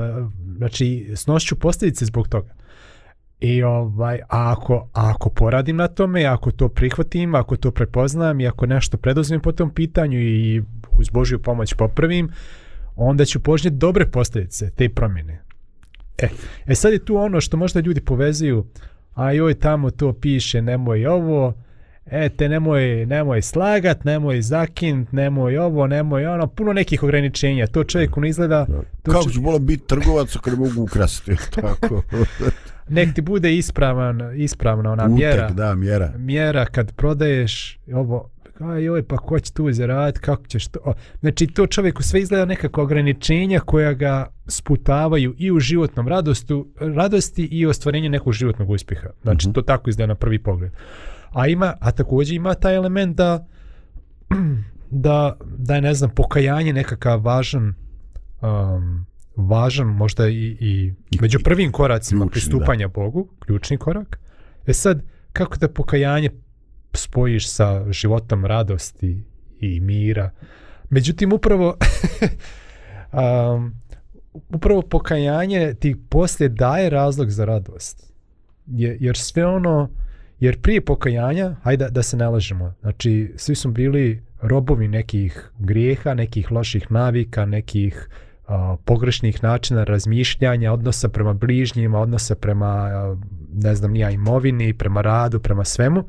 Znači, 0.57 1.12
snošću 1.14 1.57
posljedice 1.57 2.05
zbog 2.05 2.28
toga. 2.28 2.55
I 3.41 3.62
ovaj, 3.62 4.18
a 4.28 4.53
ako, 4.53 4.89
a 4.93 5.11
ako 5.11 5.30
poradim 5.30 5.76
na 5.76 5.89
tome, 5.89 6.24
ako 6.24 6.51
to 6.51 6.68
prihvatim, 6.68 7.34
ako 7.34 7.57
to 7.57 7.70
prepoznam 7.70 8.41
i 8.41 8.47
ako 8.47 8.66
nešto 8.66 8.97
preduzmem 8.97 9.41
po 9.41 9.53
tom 9.53 9.70
pitanju 9.70 10.20
i 10.20 10.62
uz 10.99 11.09
Božju 11.11 11.43
pomoć 11.43 11.74
popravim, 11.74 12.30
onda 12.97 13.24
ću 13.24 13.43
požnjeti 13.43 13.76
dobre 13.76 14.07
posljedice 14.07 14.70
te 14.70 14.89
promjene. 14.89 15.43
E, 16.18 16.28
e 16.66 16.74
sad 16.74 16.93
je 16.93 17.05
tu 17.05 17.16
ono 17.16 17.41
što 17.41 17.57
možda 17.57 17.80
ljudi 17.80 18.01
povezuju, 18.01 18.66
a 19.14 19.32
joj 19.32 19.55
tamo 19.55 19.91
to 19.91 20.12
piše, 20.12 20.62
nemoj 20.62 21.07
ovo, 21.07 21.55
e 22.07 22.28
te 22.28 22.48
nemoj, 22.48 23.07
nemoj 23.07 23.42
slagat, 23.42 24.04
nemoj 24.04 24.42
zakint, 24.42 25.12
nemoj 25.12 25.59
ovo, 25.59 25.86
nemoj 25.86 26.26
ono, 26.26 26.46
puno 26.46 26.72
nekih 26.72 27.02
ograničenja. 27.02 27.66
To 27.66 27.84
čovjeku 27.84 28.20
ne 28.20 28.28
izgleda... 28.28 28.66
To 29.02 29.11
Kako 29.12 29.30
će 29.30 29.40
bilo 29.40 29.59
biti 29.59 29.86
trgovac 29.86 30.36
kad 30.36 30.59
mogu 30.59 30.82
ukrasti, 30.82 31.32
tako? 31.52 32.02
nek 32.88 33.14
ti 33.14 33.20
bude 33.20 33.57
ispravan, 33.57 34.20
ispravna 34.36 34.92
ona 34.92 35.04
Utek, 35.04 35.16
mjera. 35.16 35.48
da, 35.48 35.74
mjera. 35.74 36.12
Mjera 36.16 36.66
kad 36.66 36.92
prodaješ 36.92 37.78
ovo, 37.92 38.30
Kao, 38.54 38.76
joj, 38.76 39.02
pa 39.02 39.16
ko 39.16 39.40
će 39.40 39.52
tu 39.52 39.72
zaraditi, 39.72 40.20
kako 40.20 40.46
ćeš 40.46 40.68
to... 40.68 40.94
Znači, 41.20 41.46
to 41.46 41.66
čovjeku 41.66 42.02
sve 42.02 42.20
izgleda 42.20 42.44
nekako 42.44 42.82
ograničenja 42.82 43.61
koja 43.61 43.92
ga 43.92 44.26
sputavaju 44.46 45.34
i 45.38 45.50
u 45.52 45.61
životnom 45.61 46.09
radostu, 46.09 46.66
radosti 46.80 47.44
i 47.44 47.66
ostvarenju 47.66 48.11
nekog 48.11 48.32
životnog 48.32 48.70
uspjeha. 48.70 49.09
Znači, 49.22 49.48
Mhm. 49.48 49.52
to 49.54 49.62
tako 49.62 49.90
izgleda 49.90 50.07
na 50.07 50.14
prvi 50.14 50.38
pogled. 50.38 50.72
A 51.33 51.47
ima, 51.47 51.74
a 51.81 51.91
također 51.91 52.37
ima 52.37 52.55
taj 52.55 52.74
element 52.74 53.16
da 53.16 53.47
da, 54.91 55.37
da 55.59 55.74
je, 55.74 55.81
ne 55.81 55.95
znam, 55.95 56.11
pokajanje 56.11 56.72
nekakav 56.72 57.24
važan 57.24 57.74
um, 58.43 59.07
važan 59.37 59.87
možda 59.87 60.29
i, 60.29 60.57
i 61.11 61.20
među 61.20 61.39
prvim 61.45 61.72
koracima 61.72 62.24
Ključni, 62.24 62.33
pristupanja 62.33 62.89
Bogu, 62.89 63.29
ključni 63.39 63.77
korak. 63.77 64.20
E 64.66 64.72
sad, 64.72 65.03
kako 65.33 65.57
da 65.57 65.68
pokajanje 65.68 66.31
spojiš 66.93 67.51
sa 67.51 67.93
životom 67.93 68.47
radosti 68.47 69.24
i 69.61 69.81
mira? 69.81 70.31
Međutim, 70.91 71.33
upravo 71.33 71.77
um, 73.12 73.74
upravo 74.49 74.83
pokajanje 74.83 75.74
ti 75.74 75.97
poslije 76.09 76.49
daje 76.49 76.91
razlog 76.91 77.31
za 77.31 77.45
radost. 77.45 78.12
Je, 78.66 78.97
jer 79.01 79.16
sve 79.16 79.47
ono, 79.47 79.91
jer 80.41 80.61
prije 80.61 80.80
pokajanja, 80.80 81.55
hajde 81.62 81.89
da, 81.91 82.03
se 82.03 82.16
nalažemo, 82.16 82.74
znači 82.80 83.32
svi 83.37 83.55
su 83.55 83.70
bili 83.70 84.22
robovi 84.43 84.89
nekih 84.89 85.51
grijeha, 85.59 86.14
nekih 86.14 86.53
loših 86.53 86.93
navika, 86.93 87.47
nekih 87.47 88.09
a, 88.49 88.76
pogrešnih 88.84 89.43
načina 89.43 89.84
razmišljanja, 89.84 90.72
odnosa 90.72 91.09
prema 91.09 91.32
bližnjima, 91.32 92.01
odnosa 92.01 92.34
prema, 92.34 92.66
a, 92.66 93.16
ne 93.55 93.74
znam, 93.74 93.93
nija 93.93 94.11
imovini, 94.11 94.74
prema 94.74 95.03
radu, 95.03 95.41
prema 95.41 95.64
svemu. 95.64 96.05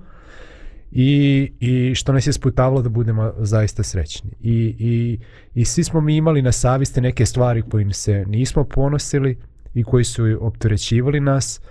I, 0.92 1.52
i 1.60 1.96
što 1.96 2.14
nas 2.14 2.28
je 2.28 2.34
sputavalo 2.34 2.82
da 2.82 2.90
budemo 2.90 3.34
zaista 3.38 3.84
srećni. 3.84 4.32
I, 4.42 4.76
i, 4.80 5.20
I 5.56 5.66
svi 5.66 5.84
smo 5.84 6.02
mi 6.02 6.16
imali 6.16 6.42
na 6.42 6.52
saviste 6.52 7.02
neke 7.02 7.26
stvari 7.26 7.62
kojim 7.62 7.92
se 7.92 8.26
nismo 8.28 8.64
ponosili 8.64 9.38
i 9.74 9.84
koji 9.84 10.04
su 10.04 10.38
opterećivali 10.42 11.20
nas 11.20 11.62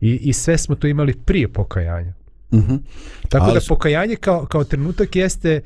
i, 0.00 0.16
i 0.16 0.32
sve 0.32 0.58
smo 0.58 0.74
to 0.74 0.86
imali 0.86 1.14
prije 1.16 1.48
pokajanja. 1.48 2.12
Mhm. 2.52 2.74
Tako 3.28 3.44
Ali 3.44 3.54
da 3.54 3.60
pokajanje 3.68 4.16
kao, 4.16 4.46
kao 4.46 4.64
trenutak 4.64 5.16
jeste 5.16 5.60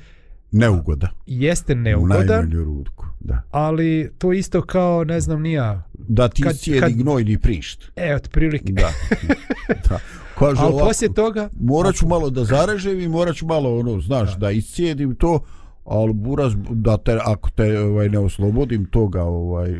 Neugoda. 0.50 1.08
jeste 1.26 1.72
U 1.72 1.76
neugodan, 1.76 2.26
najmanju 2.26 2.64
rudku, 2.64 3.06
da. 3.20 3.42
ali 3.50 4.10
to 4.18 4.32
isto 4.32 4.62
kao, 4.62 5.04
ne 5.04 5.20
znam, 5.20 5.42
nija. 5.42 5.82
Da 5.94 6.28
ti 6.28 6.42
Kad- 6.42 6.56
cijedi 6.56 6.80
kad- 6.80 6.92
gnojni 6.92 7.38
prišt. 7.38 7.84
E, 7.96 8.14
otprilike. 8.14 8.72
Da. 8.72 8.90
da. 9.88 9.98
Kaže 10.38 10.60
Ali 10.60 10.72
ovako, 10.72 10.86
poslije 10.86 11.14
toga, 11.14 11.48
morat 11.60 11.94
ću 11.94 12.06
malo 12.06 12.30
da 12.30 12.44
zarežem 12.44 13.00
i 13.00 13.08
morat 13.08 13.36
ću 13.36 13.46
malo, 13.46 13.78
ono, 13.78 14.00
znaš, 14.00 14.32
da, 14.32 14.38
da 14.38 14.50
iscijedim 14.50 15.14
to, 15.14 15.40
ali 15.84 16.12
buraz, 16.12 16.52
da 16.70 16.96
te, 16.96 17.18
ako 17.24 17.50
te 17.50 17.78
ovaj, 17.80 18.08
ne 18.08 18.18
oslobodim 18.18 18.84
toga 18.84 19.22
ovaj, 19.22 19.70
eh, 19.70 19.76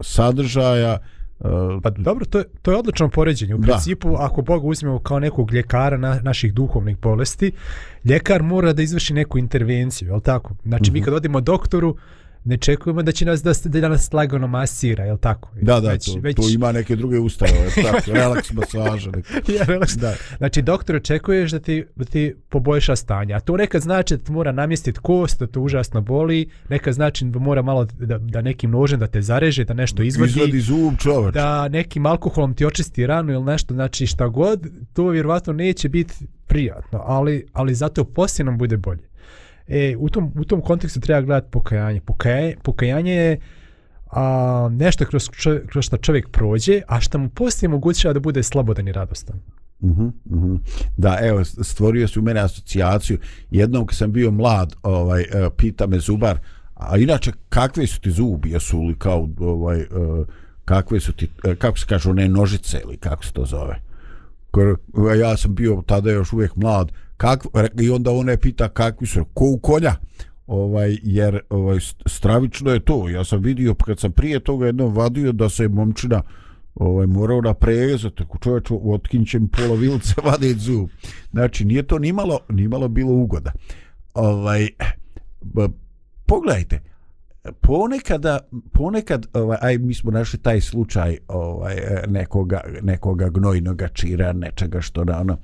sadržaja, 0.00 0.98
eh, 1.40 1.48
Pa 1.82 1.90
dobro, 1.90 2.24
to 2.24 2.38
je, 2.38 2.44
to 2.62 2.70
je 2.70 2.78
odlično 2.78 3.08
poređenje. 3.08 3.54
U 3.54 3.58
Da. 3.58 3.64
principu, 3.64 4.14
ako 4.16 4.42
Boga 4.42 4.66
uzmemo 4.66 4.98
kao 4.98 5.18
nekog 5.18 5.52
ljekara 5.52 5.96
na, 5.96 6.20
naših 6.22 6.54
duhovnih 6.54 6.98
bolesti, 6.98 7.52
ljekar 8.04 8.42
mora 8.42 8.72
da 8.72 8.82
izvrši 8.82 9.14
neku 9.14 9.38
intervenciju, 9.38 10.08
je 10.08 10.14
li 10.14 10.20
tako? 10.20 10.54
Znači, 10.64 10.84
Mhm. 10.84 10.92
mi 10.92 11.02
kad 11.02 11.14
odimo 11.14 11.40
doktoru, 11.40 11.96
ne 12.46 12.56
čekujemo 12.56 13.02
da 13.02 13.12
će 13.12 13.24
nas 13.24 13.42
da, 13.42 13.52
da 13.80 13.88
nas 13.88 14.12
lagano 14.12 14.46
masira, 14.46 15.04
je 15.04 15.16
tako? 15.18 15.50
da, 15.62 15.80
da, 15.80 15.90
već, 15.90 16.06
to, 16.06 16.20
već, 16.20 16.36
to 16.36 16.42
ima 16.54 16.72
neke 16.72 16.96
druge 16.96 17.18
ustanove, 17.18 17.70
tako, 17.82 18.12
relaks 18.12 18.52
masaža. 18.52 19.10
Neke. 19.10 19.28
Ja, 19.58 19.64
relaks. 19.64 19.96
Da. 19.96 20.14
Znači, 20.38 20.62
doktor 20.62 20.96
očekuješ 20.96 21.50
da 21.50 21.58
ti, 21.58 21.84
da 21.96 22.04
ti 22.04 22.34
poboljša 22.48 22.96
stanje, 22.96 23.34
a 23.34 23.40
to 23.40 23.56
nekad 23.56 23.82
znači 23.82 24.16
da 24.16 24.24
ti 24.24 24.32
mora 24.32 24.52
namjestiti 24.52 24.98
kost, 25.02 25.40
da 25.40 25.46
to 25.46 25.60
užasno 25.60 26.00
boli, 26.00 26.50
nekad 26.68 26.94
znači 26.94 27.24
da 27.24 27.38
mora 27.38 27.62
malo 27.62 27.84
da, 27.84 28.18
da 28.18 28.40
nekim 28.40 28.70
nožem 28.70 29.00
da 29.00 29.06
te 29.06 29.22
zareže, 29.22 29.64
da 29.64 29.74
nešto 29.74 30.02
izvadi, 30.02 30.30
Izvadi 30.30 30.60
zub 30.60 30.94
čoveč. 30.98 31.34
da 31.34 31.68
nekim 31.68 32.06
alkoholom 32.06 32.54
ti 32.54 32.66
očisti 32.66 33.06
ranu 33.06 33.32
ili 33.32 33.44
nešto, 33.44 33.74
znači 33.74 34.06
šta 34.06 34.28
god, 34.28 34.66
to 34.92 35.08
vjerovatno 35.08 35.52
neće 35.52 35.88
biti 35.88 36.14
prijatno, 36.46 37.02
ali, 37.04 37.46
ali 37.52 37.74
zato 37.74 38.04
poslije 38.04 38.44
nam 38.44 38.58
bude 38.58 38.76
bolje. 38.76 39.02
E, 39.68 39.96
u 39.98 40.08
tom, 40.08 40.32
u 40.36 40.44
tom 40.44 40.60
kontekstu 40.60 41.00
treba 41.00 41.20
gledati 41.20 41.50
pokajanje. 41.50 42.00
Pokajanje, 42.00 42.56
pokajanje 42.62 43.12
je 43.12 43.40
a, 44.10 44.68
nešto 44.72 45.04
kroz, 45.04 45.28
čo, 45.36 45.58
kroz 45.66 45.84
što 45.84 45.96
čovjek 45.96 46.28
prođe, 46.28 46.80
a 46.88 47.00
što 47.00 47.18
mu 47.18 47.28
poslije 47.28 47.68
mogućava 47.68 48.12
da 48.12 48.20
bude 48.20 48.42
slobodan 48.42 48.88
i 48.88 48.92
radostan. 48.92 49.40
Mhm, 49.82 50.06
mhm. 50.30 50.54
Da, 50.96 51.18
evo, 51.22 51.44
stvorio 51.44 52.08
se 52.08 52.18
u 52.18 52.22
mene 52.22 52.40
asocijaciju. 52.40 53.18
Jednom 53.50 53.86
kad 53.86 53.96
sam 53.96 54.12
bio 54.12 54.30
mlad, 54.30 54.74
ovaj, 54.82 55.22
e, 55.22 55.26
pita 55.56 55.86
me 55.86 55.98
zubar, 55.98 56.38
a 56.74 56.96
inače, 56.98 57.32
kakve 57.48 57.86
su 57.86 58.00
ti 58.00 58.10
zubi? 58.10 58.50
Jesu 58.50 58.82
li 58.82 58.94
kao, 58.98 59.28
ovaj, 59.38 59.80
e, 59.80 59.86
kakve 60.64 61.00
su 61.00 61.12
ti, 61.12 61.28
e, 61.44 61.56
kako 61.56 61.78
se 61.78 61.86
kaže, 61.88 62.10
one 62.10 62.28
nožice 62.28 62.80
ili 62.84 62.96
kako 62.96 63.24
se 63.24 63.32
to 63.32 63.44
zove? 63.44 63.80
Ja 65.20 65.36
sam 65.36 65.54
bio 65.54 65.82
tada 65.86 66.10
još 66.10 66.32
uvijek 66.32 66.56
mlad. 66.56 66.92
Kakv, 67.16 67.48
i 67.80 67.90
onda 67.90 68.10
ona 68.10 68.30
je 68.30 68.40
pita 68.40 68.68
kakvi 68.68 69.06
su, 69.06 69.24
ko 69.34 69.44
u 69.44 69.58
konja? 69.58 69.96
ovaj 70.46 70.96
jer 71.02 71.40
ovaj 71.50 71.78
stravično 72.06 72.70
je 72.72 72.80
to. 72.80 73.08
Ja 73.08 73.24
sam 73.24 73.42
vidio 73.42 73.74
pa 73.74 73.84
kad 73.84 74.00
sam 74.00 74.12
prije 74.12 74.40
toga 74.40 74.66
jednom 74.66 74.94
vadio 74.94 75.32
da 75.32 75.48
se 75.48 75.68
momčina 75.68 76.22
ovaj 76.74 77.06
morao 77.06 77.40
naprezati 77.40 78.22
ako 78.22 78.38
čovječ 78.38 78.66
otkinćem 78.70 79.48
polovilce 79.48 80.14
vade 80.26 80.54
zub. 80.54 80.88
Znači 81.30 81.64
nije 81.64 81.82
to 81.82 81.98
nimalo 81.98 82.38
nimalo 82.48 82.88
bilo 82.88 83.12
ugoda. 83.12 83.52
Ovaj 84.14 84.68
pogledajte 86.26 86.82
ponekada 87.60 88.38
ponekad 88.72 89.26
ovaj 89.32 89.58
aj 89.60 89.78
mi 89.78 89.94
smo 89.94 90.10
našli 90.10 90.38
taj 90.38 90.60
slučaj 90.60 91.16
ovaj 91.28 91.74
e, 91.74 92.04
nekoga 92.08 92.60
nekoga 92.82 93.28
gnojnog 93.28 93.82
čira 93.92 94.32
nečega 94.32 94.80
što 94.80 95.04
da 95.04 95.20
ono 95.20 95.36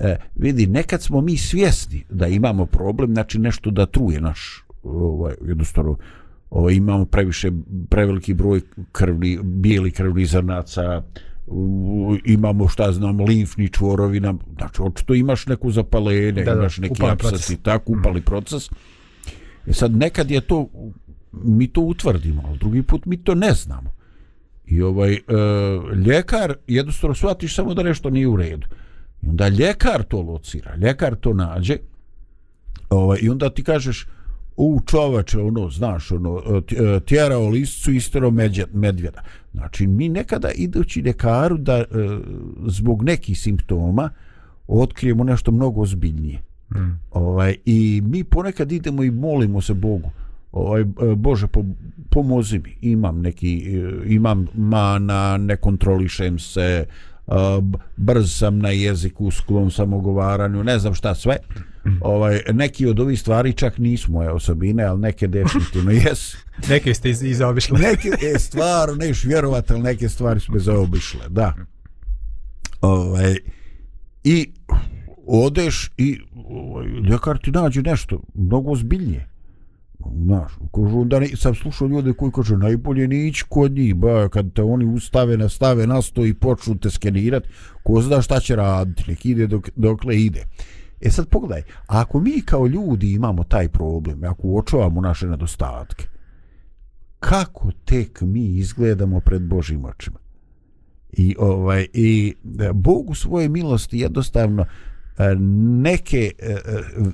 e, 0.00 0.16
vidi 0.34 0.66
nekad 0.66 1.02
smo 1.02 1.20
mi 1.20 1.36
svjesni 1.36 2.04
da 2.10 2.26
imamo 2.26 2.66
problem 2.66 3.12
znači 3.12 3.38
nešto 3.38 3.70
da 3.70 3.86
truje 3.86 4.20
naš 4.20 4.64
ovaj 4.82 5.34
jednostavno 5.46 5.96
ovaj 6.50 6.74
imamo 6.74 7.04
previše 7.04 7.50
preveliki 7.90 8.34
broj 8.34 8.60
krvni 8.92 9.38
bijeli 9.42 9.90
krvni 9.90 10.26
zrnaca 10.26 11.02
imamo 12.24 12.68
šta 12.68 12.92
znam 12.92 13.20
limfni 13.20 13.68
čvorovi 13.68 14.20
nam 14.20 14.38
znači 14.56 14.82
očito 14.82 15.14
imaš 15.14 15.46
neku 15.46 15.70
zapalenje 15.70 16.44
Da, 16.44 16.54
da, 16.54 16.60
imaš 16.60 16.78
neki 16.78 17.02
proces. 17.18 17.50
i 17.50 17.56
tako 17.56 17.92
upali 17.92 18.20
proces 18.20 18.70
E 19.66 19.72
sad 19.72 19.96
nekad 19.96 20.30
je 20.30 20.40
to 20.40 20.68
mi 21.32 21.68
to 21.68 21.80
utvrdimo, 21.80 22.42
ali 22.46 22.58
drugi 22.58 22.82
put 22.82 23.06
mi 23.06 23.16
to 23.16 23.34
ne 23.34 23.52
znamo. 23.52 23.92
I 24.66 24.82
ovaj 24.82 25.12
e, 25.12 25.20
ljekar 26.06 26.54
jednostavno 26.66 27.14
shvatiš 27.14 27.54
samo 27.54 27.74
da 27.74 27.82
nešto 27.82 28.10
nije 28.10 28.28
u 28.28 28.36
redu. 28.36 28.66
I 29.22 29.28
onda 29.28 29.48
ljekar 29.48 30.02
to 30.02 30.20
locira, 30.20 30.76
ljekar 30.76 31.14
to 31.14 31.34
nađe. 31.34 31.76
Ovaj 32.90 33.18
i 33.22 33.28
onda 33.28 33.50
ti 33.50 33.64
kažeš 33.64 34.06
u 34.56 34.80
čovače, 34.86 35.38
ono, 35.38 35.70
znaš, 35.70 36.12
ono, 36.12 36.42
e, 36.46 36.74
e, 36.84 37.00
tjerao 37.00 37.48
liscu 37.48 37.92
istero 37.92 38.30
međe- 38.30 38.66
medvjeda. 38.72 39.22
Znači, 39.52 39.86
mi 39.86 40.08
nekada 40.08 40.50
idući 40.50 41.00
ljekaru 41.00 41.56
da 41.58 41.76
e, 41.78 41.84
zbog 42.66 43.02
nekih 43.02 43.40
simptoma 43.40 44.10
otkrijemo 44.68 45.24
nešto 45.24 45.52
mnogo 45.52 45.80
ozbiljnije. 45.80 46.40
Mm. 46.74 47.00
Ovaj, 47.10 47.56
I 47.64 48.02
mi 48.04 48.24
ponekad 48.24 48.72
idemo 48.72 49.04
i 49.04 49.10
molimo 49.10 49.60
se 49.60 49.74
Bogu. 49.74 50.10
Ovaj, 50.52 50.80
e, 50.80 50.84
Bože, 51.16 51.46
po, 51.46 51.64
pomozi 52.10 52.58
mi. 52.58 52.76
Imam 52.80 53.20
neki, 53.20 53.76
e, 53.76 54.12
imam 54.12 54.46
mana, 54.54 55.36
ne 55.36 55.56
kontrolišem 55.56 56.38
se, 56.38 56.86
b- 57.62 57.78
brz 57.96 58.38
sam 58.38 58.58
na 58.58 58.68
jeziku, 58.68 59.30
sklon 59.30 59.70
sam 59.70 59.92
ogovaranju, 59.92 60.64
ne 60.64 60.78
znam 60.78 60.94
šta 60.94 61.14
sve. 61.14 61.36
Ovaj, 62.00 62.40
neki 62.52 62.86
od 62.86 63.00
ovih 63.00 63.20
stvari 63.20 63.52
čak 63.52 63.78
nisu 63.78 64.12
moje 64.12 64.30
osobine, 64.30 64.82
ali 64.84 65.00
neke 65.00 65.26
definitivno 65.28 65.90
jesu. 66.06 66.38
Neke 66.68 66.94
ste 66.94 67.10
iz, 67.10 67.22
izaobišli. 67.22 67.78
Neke 67.90 68.08
je 68.08 68.38
stvar, 68.38 68.96
neš 68.98 69.24
vjerovati, 69.24 69.72
ali 69.72 69.82
neke 69.82 70.08
stvari 70.08 70.40
su 70.40 70.52
me 70.52 70.58
zaobišle, 70.58 71.28
da. 71.28 71.54
Ovaj, 72.80 73.36
I 74.24 74.52
odeš 75.26 75.90
i 75.98 76.18
ovaj, 76.46 76.86
ljekar 76.86 77.38
ti 77.38 77.50
nađe 77.50 77.82
nešto 77.82 78.20
mnogo 78.34 78.70
ozbiljnije. 78.70 79.28
Znaš, 80.24 80.52
kažu, 80.74 81.04
da 81.04 81.20
ne, 81.20 81.28
sam 81.36 81.54
slušao 81.54 81.88
ljude 81.88 82.12
koji 82.12 82.32
kažu, 82.32 82.56
najbolje 82.56 83.08
ni 83.08 83.28
ići 83.28 83.44
kod 83.48 83.72
njih, 83.72 83.94
ba, 83.94 84.28
kad 84.28 84.52
te 84.52 84.62
oni 84.62 84.84
ustave, 84.84 85.36
nastave 85.36 85.86
na 85.86 86.00
i 86.28 86.34
počnu 86.34 86.78
te 86.78 86.90
skenirati, 86.90 87.48
ko 87.82 88.02
zna 88.02 88.22
šta 88.22 88.40
će 88.40 88.56
raditi, 88.56 89.04
nek 89.08 89.26
ide 89.26 89.46
dok, 89.46 89.68
dokle 89.76 90.20
ide. 90.20 90.44
E 91.00 91.10
sad 91.10 91.28
pogledaj, 91.28 91.62
ako 91.86 92.20
mi 92.20 92.40
kao 92.40 92.66
ljudi 92.66 93.12
imamo 93.12 93.44
taj 93.44 93.68
problem, 93.68 94.24
ako 94.24 94.48
uočavamo 94.48 95.00
naše 95.00 95.26
nedostatke, 95.26 96.04
kako 97.20 97.70
tek 97.84 98.20
mi 98.20 98.44
izgledamo 98.44 99.20
pred 99.20 99.42
Božim 99.42 99.84
očima. 99.84 100.18
I 101.12 101.36
ovaj 101.38 101.86
i 101.92 102.34
e, 102.60 102.72
Bog 102.72 103.10
u 103.10 103.14
svoje 103.14 103.48
milosti 103.48 103.98
jednostavno 103.98 104.62
e, 104.62 105.34
neke 105.82 106.32
e, 106.38 106.56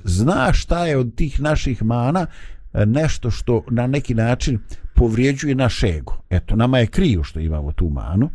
zna 0.03 0.53
šta 0.53 0.85
je 0.85 0.97
od 0.97 1.15
tih 1.15 1.41
naših 1.41 1.83
mana 1.83 2.25
E, 2.73 2.85
nešto 2.85 3.31
što 3.31 3.63
na 3.71 3.87
neki 3.87 4.13
način 4.13 4.59
povrijeđuje 4.95 5.55
naš 5.55 5.83
ego. 5.83 6.17
Eto, 6.29 6.55
nama 6.55 6.79
je 6.79 6.87
krivo 6.87 7.23
što 7.23 7.39
imamo 7.39 7.71
tu 7.71 7.89
manu, 7.89 8.29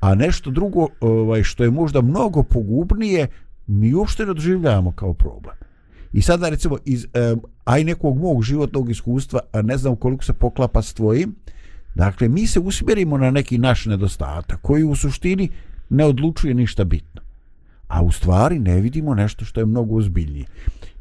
a 0.00 0.14
nešto 0.14 0.50
drugo 0.50 0.88
ovaj, 1.00 1.42
što 1.42 1.64
je 1.64 1.70
možda 1.70 2.02
mnogo 2.02 2.42
pogubnije, 2.42 3.28
mi 3.66 3.94
uopšte 3.94 4.26
ne 4.26 4.34
doživljavamo 4.34 4.92
kao 4.92 5.14
problem. 5.14 5.56
I 6.12 6.22
sada 6.22 6.48
recimo 6.48 6.76
iz 6.84 7.06
um, 7.32 7.40
aj 7.64 7.84
nekog 7.84 8.18
mog 8.18 8.42
životnog 8.42 8.90
iskustva, 8.90 9.40
a 9.52 9.62
ne 9.62 9.76
znam 9.76 9.96
koliko 9.96 10.24
se 10.24 10.32
poklapa 10.32 10.82
s 10.82 10.94
tvojim, 10.94 11.34
dakle 11.94 12.28
mi 12.28 12.46
se 12.46 12.60
usmjerimo 12.60 13.18
na 13.18 13.30
neki 13.30 13.58
naš 13.58 13.86
nedostatak 13.86 14.60
koji 14.62 14.84
u 14.84 14.94
suštini 14.94 15.48
ne 15.90 16.04
odlučuje 16.04 16.54
ništa 16.54 16.84
bitno. 16.84 17.20
A 17.88 18.02
u 18.02 18.12
stvari 18.12 18.58
ne 18.58 18.80
vidimo 18.80 19.14
nešto 19.14 19.44
što 19.44 19.60
je 19.60 19.66
mnogo 19.66 19.96
ozbiljnije. 19.96 20.46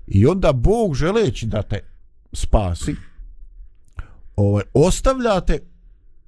I 0.08 0.26
onda 0.26 0.54
Bog 0.54 0.96
želeći 0.96 1.48
da 1.48 1.62
te 1.62 1.80
spasi, 2.34 2.96
ovaj, 4.36 4.64
ostavljate 4.74 5.60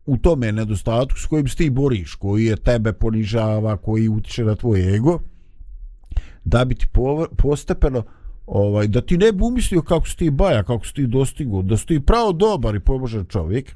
u 0.05 0.17
tome 0.17 0.51
nedostatku 0.51 1.19
s 1.19 1.25
kojim 1.25 1.47
se 1.47 1.55
ti 1.55 1.69
boriš, 1.69 2.15
koji 2.15 2.45
je 2.45 2.55
tebe 2.55 2.93
ponižava, 2.93 3.77
koji 3.77 4.09
utiče 4.09 4.43
na 4.43 4.55
tvoj 4.55 4.95
ego, 4.95 5.19
da 6.43 6.65
bi 6.65 6.75
ti 6.75 6.87
postepeno 7.37 8.03
ovaj, 8.45 8.87
da 8.87 9.01
ti 9.01 9.17
ne 9.17 9.31
bi 9.31 9.43
umislio 9.43 9.81
kako 9.81 10.07
si 10.07 10.17
ti 10.17 10.29
baja, 10.29 10.63
kako 10.63 10.85
si 10.85 10.93
ti 10.93 11.07
dostigo, 11.07 11.61
da 11.61 11.77
si 11.77 11.85
ti 11.85 11.99
pravo 11.99 12.31
dobar 12.31 12.75
i 12.75 12.79
pobožan 12.79 13.25
čovjek, 13.25 13.75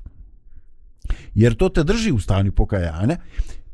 jer 1.36 1.56
to 1.56 1.70
te 1.70 1.84
drži 1.84 2.12
u 2.12 2.20
stanju 2.20 2.52
pokajanja 2.52 3.18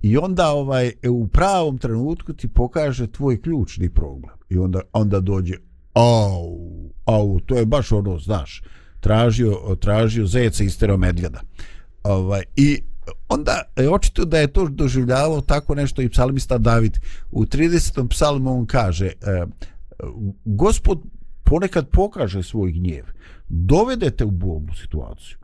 i 0.01 0.17
onda 0.17 0.51
ovaj 0.51 0.91
u 1.09 1.27
pravom 1.27 1.77
trenutku 1.77 2.33
ti 2.33 2.47
pokaže 2.47 3.07
tvoj 3.07 3.41
ključni 3.41 3.89
problem. 3.89 4.35
I 4.49 4.57
onda 4.57 4.81
onda 4.93 5.19
dođe 5.19 5.53
au 5.93 6.84
au 7.05 7.39
to 7.39 7.55
je 7.55 7.65
baš 7.65 7.91
ono 7.91 8.19
znaš 8.19 8.61
tražio 8.99 9.77
tražio 9.79 10.25
zeca 10.25 10.63
i 10.63 10.97
medvjeda 10.97 11.41
ovaj 12.03 12.43
i 12.55 12.81
onda 13.29 13.61
je 13.75 13.89
očito 13.89 14.25
da 14.25 14.39
je 14.39 14.47
to 14.47 14.67
doživljavao 14.67 15.41
tako 15.41 15.75
nešto 15.75 16.01
i 16.01 16.09
psalmista 16.09 16.57
David. 16.57 16.97
U 17.31 17.45
30. 17.45 18.09
psalmu 18.09 18.59
on 18.59 18.65
kaže 18.65 19.05
e, 19.05 19.45
gospod 20.45 21.01
ponekad 21.43 21.89
pokaže 21.89 22.43
svoj 22.43 22.71
gnjev 22.71 23.05
dovedete 23.49 24.25
u 24.25 24.31
bolnu 24.31 24.73
situaciju 24.73 25.37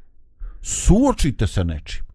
suočite 0.61 1.47
se 1.47 1.63
nečim. 1.63 2.05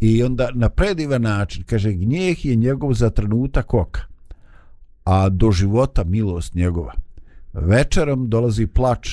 I 0.00 0.22
onda 0.22 0.50
na 0.54 0.68
predivan 0.68 1.22
način 1.22 1.64
kaže 1.64 1.92
gnjeh 1.92 2.44
je 2.44 2.54
njegov 2.54 2.94
za 2.94 3.10
trenutak 3.10 3.74
oka 3.74 4.00
a 5.04 5.28
do 5.28 5.50
života 5.50 6.04
milost 6.04 6.54
njegova 6.54 6.94
večerom 7.60 8.28
dolazi 8.28 8.66
plač 8.66 9.08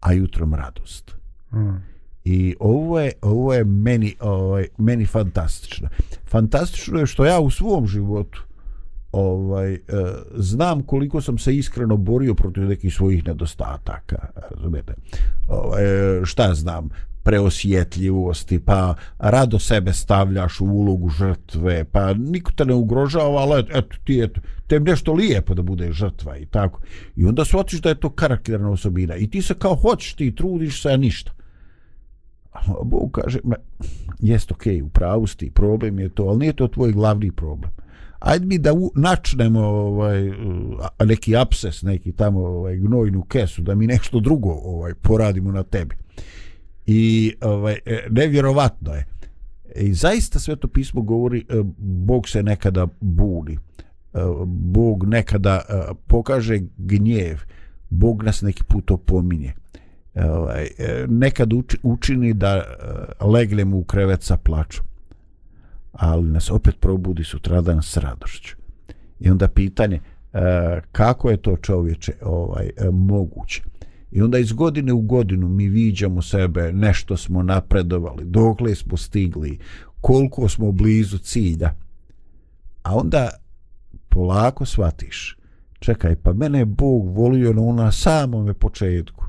a 0.00 0.12
jutrom 0.12 0.54
radost. 0.54 1.16
Mm. 1.52 1.76
i 2.24 2.56
ovo 2.60 3.00
je, 3.00 3.12
ovo 3.22 3.54
je 3.54 3.64
meni, 3.64 4.14
ovaj, 4.20 4.66
meni 4.78 5.06
fantastično. 5.06 5.88
Fantastično 6.26 6.98
je 6.98 7.06
što 7.06 7.24
ja 7.24 7.40
u 7.40 7.50
svom 7.50 7.86
životu 7.86 8.42
ovaj 9.12 9.74
e, 9.74 9.78
znam 10.34 10.82
koliko 10.82 11.20
sam 11.20 11.38
se 11.38 11.56
iskreno 11.56 11.96
borio 11.96 12.34
protiv 12.34 12.62
nekih 12.62 12.94
svojih 12.94 13.26
nedostataka 13.26 14.28
razumete 14.50 14.94
ovaj 15.48 15.84
šta 16.24 16.44
ja 16.44 16.54
znam 16.54 16.88
preosjetljivosti 17.28 18.60
pa 18.60 18.94
rado 19.18 19.58
sebe 19.58 19.92
stavljaš 19.92 20.60
u 20.60 20.64
ulogu 20.64 21.08
žrtve 21.08 21.84
pa 21.84 22.14
niko 22.14 22.52
te 22.52 22.64
ne 22.64 22.74
ugrožava 22.74 23.40
ali 23.40 23.64
eto 23.74 23.96
ti 24.04 24.20
eto 24.22 24.40
te 24.66 24.80
nešto 24.80 25.12
lijepo 25.12 25.54
da 25.54 25.62
bude 25.62 25.92
žrtva 25.92 26.36
i 26.36 26.46
tako. 26.46 26.80
I 27.16 27.26
onda 27.26 27.44
shvatiš 27.44 27.80
da 27.80 27.88
je 27.88 28.00
to 28.00 28.10
karakterna 28.10 28.70
osobina 28.70 29.16
i 29.16 29.30
ti 29.30 29.42
se 29.42 29.54
kao 29.54 29.74
hoćeš 29.74 30.14
ti 30.14 30.34
trudiš 30.34 30.82
se 30.82 30.90
a 30.90 30.96
ništa. 30.96 31.32
A 32.52 32.60
Bog 32.84 33.10
kaže 33.12 33.38
me, 33.44 33.56
jest 34.20 34.52
okej 34.52 34.76
okay, 34.76 34.82
u 34.82 34.88
pravu 34.88 35.26
problem 35.54 35.98
je 35.98 36.08
to 36.08 36.22
ali 36.22 36.38
nije 36.38 36.52
to 36.52 36.68
tvoj 36.68 36.92
glavni 36.92 37.32
problem. 37.32 37.70
Ajde 38.18 38.46
mi 38.46 38.58
da 38.58 38.72
u, 38.72 38.92
načnemo 38.94 39.60
ovaj, 39.60 40.30
neki 41.04 41.36
apses, 41.36 41.82
neki 41.82 42.12
tamo 42.12 42.40
ovaj, 42.40 42.76
gnojnu 42.76 43.22
kesu, 43.22 43.62
da 43.62 43.74
mi 43.74 43.86
nešto 43.86 44.20
drugo 44.20 44.50
ovaj, 44.50 44.94
poradimo 44.94 45.52
na 45.52 45.62
tebi. 45.62 45.96
I 46.90 47.34
ovaj, 47.40 47.78
e, 47.86 48.06
nevjerovatno 48.10 48.94
je. 48.94 49.06
I 49.76 49.94
zaista 49.94 50.38
sveto 50.38 50.68
pismo 50.68 51.02
govori, 51.02 51.38
e, 51.48 51.62
Bog 51.78 52.28
se 52.28 52.42
nekada 52.42 52.86
buni. 53.00 53.52
E, 53.52 53.58
Bog 54.46 55.04
nekada 55.04 55.60
pokaže 56.06 56.60
gnjev. 56.76 57.38
Bog 57.90 58.22
nas 58.22 58.42
neki 58.42 58.62
put 58.68 58.90
opominje. 58.90 59.52
Ovaj, 60.14 60.68
nekad 61.08 61.50
učini 61.82 62.34
da 62.34 62.64
legnemo 63.20 63.76
u 63.76 63.84
krevet 63.84 64.22
sa 64.22 64.36
plačom 64.36 64.86
ali 65.92 66.30
nas 66.30 66.50
opet 66.50 66.80
probudi 66.80 67.24
sutradan 67.24 67.82
s 67.82 67.96
radošću. 67.96 68.56
I 69.20 69.30
onda 69.30 69.48
pitanje 69.48 70.00
kako 70.92 71.30
je 71.30 71.36
to 71.36 71.56
čovječe 71.56 72.12
ovaj, 72.22 72.70
moguće. 72.92 73.62
I 74.10 74.22
onda 74.22 74.38
iz 74.38 74.52
godine 74.52 74.92
u 74.92 75.00
godinu 75.00 75.48
mi 75.48 75.68
viđamo 75.68 76.22
sebe, 76.22 76.72
nešto 76.72 77.16
smo 77.16 77.42
napredovali, 77.42 78.24
dokle 78.24 78.74
smo 78.74 78.96
stigli, 78.96 79.58
koliko 80.00 80.48
smo 80.48 80.72
blizu 80.72 81.18
cilja. 81.18 81.74
A 82.82 82.96
onda 82.96 83.30
polako 84.08 84.66
shvatiš, 84.66 85.36
čekaj, 85.78 86.16
pa 86.16 86.32
mene 86.32 86.58
je 86.58 86.64
Bog 86.64 87.16
volio 87.16 87.52
na 87.52 87.62
ona 87.62 87.92
samome 87.92 88.54
početku 88.54 89.28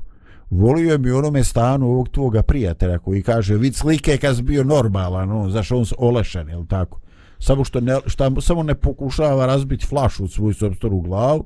volio 0.50 0.92
je 0.92 0.98
bi 0.98 1.12
onome 1.12 1.44
stanu 1.44 1.86
ovog 1.86 2.08
tvoga 2.08 2.42
prijatelja 2.42 2.98
koji 2.98 3.22
kaže 3.22 3.56
vid 3.56 3.74
slike 3.74 4.16
kad 4.16 4.36
si 4.36 4.42
bio 4.42 4.64
normalan, 4.64 5.30
ono, 5.30 5.40
on, 5.40 5.50
zašto 5.50 5.78
on 5.78 5.84
olešen, 5.98 6.48
je 6.48 6.66
tako? 6.68 7.00
Samo 7.38 7.64
što 7.64 7.80
ne, 7.80 7.96
šta, 8.06 8.30
samo 8.40 8.62
ne 8.62 8.74
pokušava 8.74 9.46
razbiti 9.46 9.86
flašu 9.86 10.24
u 10.24 10.28
svoju 10.28 10.54
sobstveru 10.54 11.00
glavu, 11.00 11.44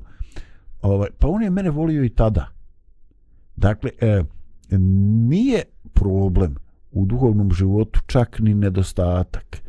ovaj, 0.81 1.09
pa 1.19 1.27
on 1.27 1.43
je 1.43 1.49
mene 1.49 1.69
volio 1.69 2.03
i 2.03 2.09
tada. 2.09 2.54
Dakle, 3.55 3.91
e, 4.01 4.23
nije 5.29 5.63
problem 5.93 6.55
u 6.91 7.05
duhovnom 7.05 7.51
životu 7.51 7.99
čak 8.07 8.39
ni 8.39 8.53
nedostatak, 8.53 9.61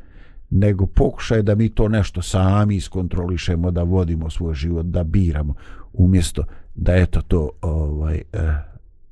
nego 0.51 0.87
pokušaj 0.87 1.43
da 1.43 1.55
mi 1.55 1.69
to 1.69 1.89
nešto 1.89 2.23
sami 2.23 2.77
iskontrolišemo, 2.77 3.71
da 3.71 3.83
vodimo 3.83 4.31
svoj 4.31 4.55
život, 4.55 4.87
da 4.87 5.05
biramo, 5.05 5.55
umjesto 5.93 6.45
da 6.75 6.95
eto 6.95 7.23
to 7.23 7.51
ovaj, 7.63 8.17
e, 8.17 8.23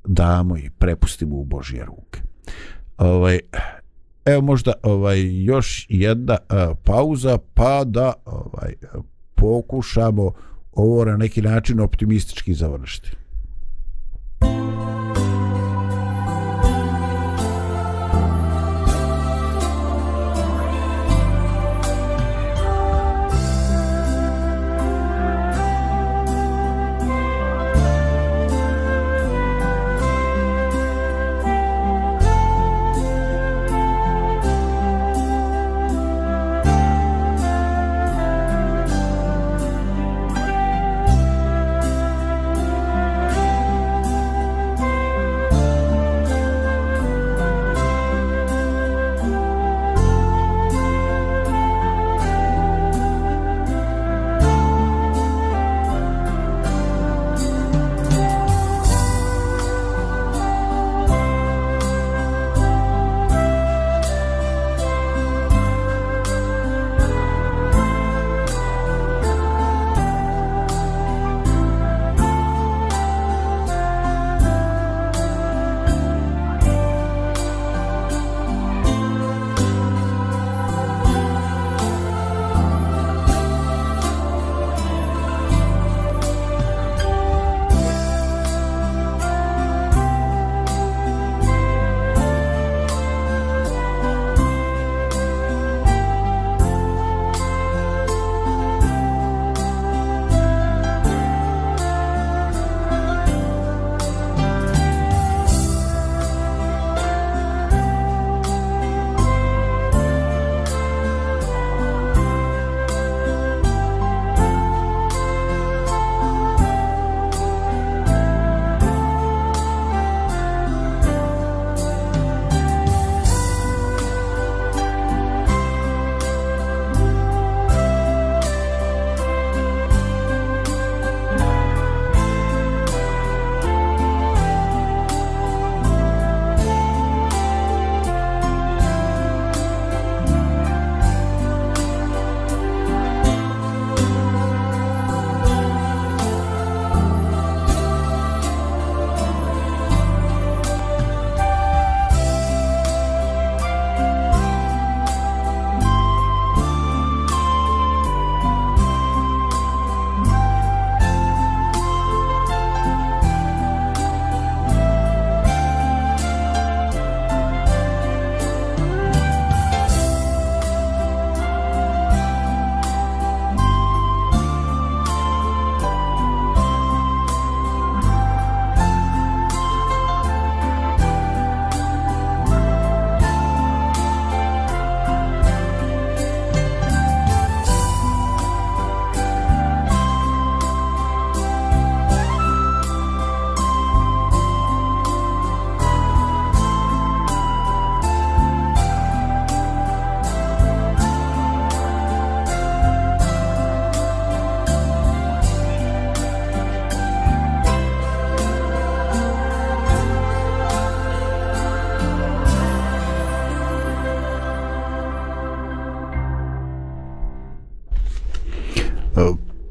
damo 0.07 0.57
i 0.57 0.69
prepustimo 0.69 1.35
u 1.35 1.45
Božje 1.45 1.85
ruke. 1.85 2.21
Ovaj, 2.97 3.39
evo 4.25 4.41
možda 4.41 4.73
ovaj 4.83 5.43
još 5.43 5.85
jedna 5.89 6.37
uh, 6.39 6.77
pauza 6.83 7.37
pa 7.53 7.83
da 7.83 8.13
ovaj 8.25 8.73
pokušamo 9.35 10.31
ovo 10.71 11.05
na 11.05 11.17
neki 11.17 11.41
način 11.41 11.79
optimistički 11.79 12.53
završiti. 12.53 13.11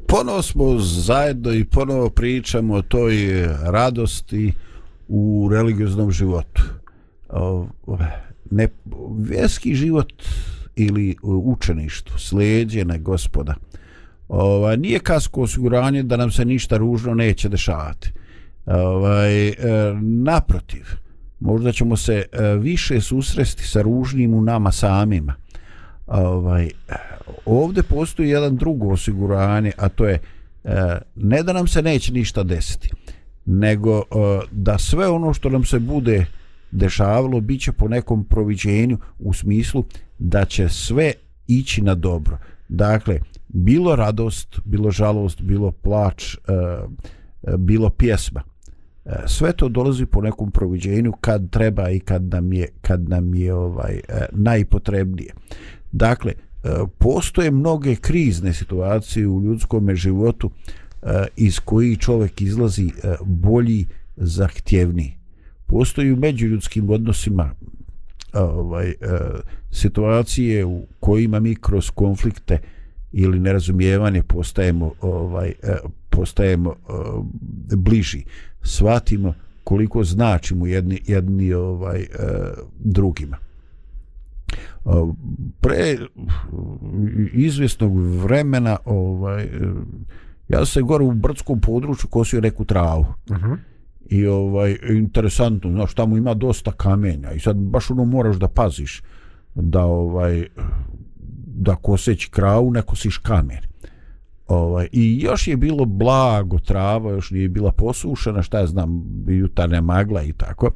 Ponovo 0.07 0.41
smo 0.41 0.79
zajedno 0.79 1.53
i 1.53 1.65
ponovo 1.65 2.09
pričamo 2.09 2.73
o 2.73 2.81
toj 2.81 3.15
radosti 3.63 4.53
u 5.07 5.49
religioznom 5.51 6.11
životu. 6.11 6.61
Ne, 8.51 8.67
vjerski 9.17 9.75
život 9.75 10.13
ili 10.75 11.15
učeništvo, 11.23 12.17
slijedjene 12.17 12.99
gospoda, 12.99 13.55
ovaj, 14.27 14.77
nije 14.77 14.99
kasko 14.99 15.41
osiguranje 15.41 16.03
da 16.03 16.17
nam 16.17 16.31
se 16.31 16.45
ništa 16.45 16.77
ružno 16.77 17.13
neće 17.13 17.49
dešavati. 17.49 18.11
Ovaj, 18.65 19.47
e, 19.47 19.55
naprotiv, 20.01 20.85
možda 21.39 21.71
ćemo 21.71 21.97
se 21.97 22.13
e, 22.31 22.55
više 22.55 23.01
susresti 23.01 23.63
sa 23.63 23.81
ružnim 23.81 24.33
u 24.33 24.41
nama 24.41 24.71
samima. 24.71 25.33
Ovaj, 26.07 26.69
ovdje 27.45 27.83
postoji 27.83 28.29
jedan 28.29 28.57
drugo 28.57 28.87
osiguranje, 28.87 29.71
a 29.77 29.89
to 29.89 30.05
je 30.05 30.19
e, 30.63 30.97
ne 31.15 31.43
da 31.43 31.53
nam 31.53 31.67
se 31.67 31.81
neće 31.81 32.13
ništa 32.13 32.43
desiti, 32.43 32.89
nego 33.45 33.97
e, 33.97 34.03
da 34.51 34.77
sve 34.77 35.07
ono 35.07 35.33
što 35.33 35.49
nam 35.49 35.65
se 35.65 35.79
bude 35.79 36.25
dešavalo 36.71 37.41
bit 37.41 37.61
će 37.61 37.71
po 37.71 37.87
nekom 37.87 38.23
proviđenju 38.23 38.97
u 39.19 39.33
smislu 39.33 39.85
da 40.19 40.45
će 40.45 40.69
sve 40.69 41.13
ići 41.47 41.81
na 41.81 41.95
dobro. 41.95 42.37
Dakle, 42.69 43.19
bilo 43.47 43.95
radost, 43.95 44.59
bilo 44.65 44.91
žalost, 44.91 45.41
bilo 45.41 45.71
plač, 45.71 46.35
e, 46.35 46.37
bilo 47.57 47.89
pjesma 47.89 48.43
sve 49.25 49.53
to 49.53 49.69
dolazi 49.69 50.05
po 50.05 50.21
nekom 50.21 50.51
proviđenju 50.51 51.11
kad 51.21 51.49
treba 51.49 51.89
i 51.89 51.99
kad 51.99 52.23
nam 52.23 52.53
je 52.53 52.67
kad 52.81 53.09
nam 53.09 53.35
je 53.35 53.53
ovaj 53.53 53.99
najpotrebnije. 54.31 55.33
Dakle, 55.95 56.31
e, 56.31 56.69
postoje 56.97 57.51
mnoge 57.51 57.95
krizne 57.95 58.53
situacije 58.53 59.27
u 59.27 59.41
ljudskom 59.41 59.95
životu 59.95 60.51
e, 61.01 61.25
iz 61.35 61.59
koji 61.59 61.95
čovjek 61.95 62.41
izlazi 62.41 62.87
e, 62.87 63.15
bolji, 63.25 63.85
zahtjevniji. 64.15 65.17
Postoji 65.65 66.11
u 66.11 66.15
međuljudskim 66.15 66.89
odnosima 66.89 67.51
ovaj 68.33 68.93
situacije 69.71 70.65
u 70.65 70.85
kojima 70.99 71.39
mi 71.39 71.55
kroz 71.55 71.89
konflikte 71.89 72.59
ili 73.11 73.39
nerazumijevanje 73.39 74.23
postajemo 74.23 74.91
ovaj 75.01 75.53
postajemo 76.09 76.75
bliži 77.75 78.23
shvatimo 78.63 79.33
koliko 79.63 80.03
značimo 80.03 80.67
jedni, 80.67 81.01
jedni 81.07 81.53
ovaj 81.53 82.05
drugima. 82.79 83.37
Pre 85.61 85.97
izvjesnog 87.33 87.97
vremena 87.97 88.77
ovaj 88.85 89.49
ja 90.49 90.65
se 90.65 90.81
gore 90.81 91.03
u 91.03 91.11
brdskom 91.11 91.61
području 91.61 92.09
kosio 92.09 92.41
neku 92.41 92.65
travu. 92.65 93.05
Uh 93.29 93.37
-huh. 93.37 93.57
I 94.09 94.27
ovaj 94.27 94.77
interesantno, 94.89 95.71
znaš, 95.71 95.93
tamo 95.93 96.17
ima 96.17 96.33
dosta 96.33 96.71
kamenja 96.71 97.31
i 97.31 97.39
sad 97.39 97.57
baš 97.57 97.91
ono 97.91 98.05
moraš 98.05 98.35
da 98.35 98.47
paziš 98.47 99.01
da 99.55 99.83
ovaj 99.83 100.47
da 101.47 101.75
koseći 101.75 102.29
kravu, 102.31 102.71
ne 102.71 102.81
kosiš 102.81 103.17
kamen. 103.17 103.59
Ovaj, 104.47 104.87
I 104.91 105.19
još 105.21 105.47
je 105.47 105.57
bilo 105.57 105.85
blago 105.85 106.59
trava, 106.59 107.11
još 107.11 107.31
nije 107.31 107.49
bila 107.49 107.71
posušena, 107.71 108.41
šta 108.41 108.59
ja 108.59 108.67
znam, 108.67 109.03
jutarnja 109.27 109.81
magla 109.81 110.23
i 110.23 110.33
tako. 110.33 110.71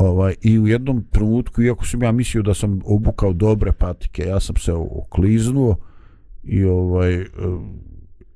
Ovaj, 0.00 0.34
I 0.40 0.58
u 0.58 0.66
jednom 0.66 1.04
trenutku, 1.10 1.62
iako 1.62 1.86
sam 1.86 2.02
ja 2.02 2.12
mislio 2.12 2.42
da 2.42 2.54
sam 2.54 2.80
obukao 2.84 3.32
dobre 3.32 3.72
patike, 3.72 4.22
ja 4.22 4.40
sam 4.40 4.56
se 4.56 4.72
okliznuo 4.72 5.76
i 6.42 6.64
ovaj, 6.64 7.14
eh, 7.14 7.26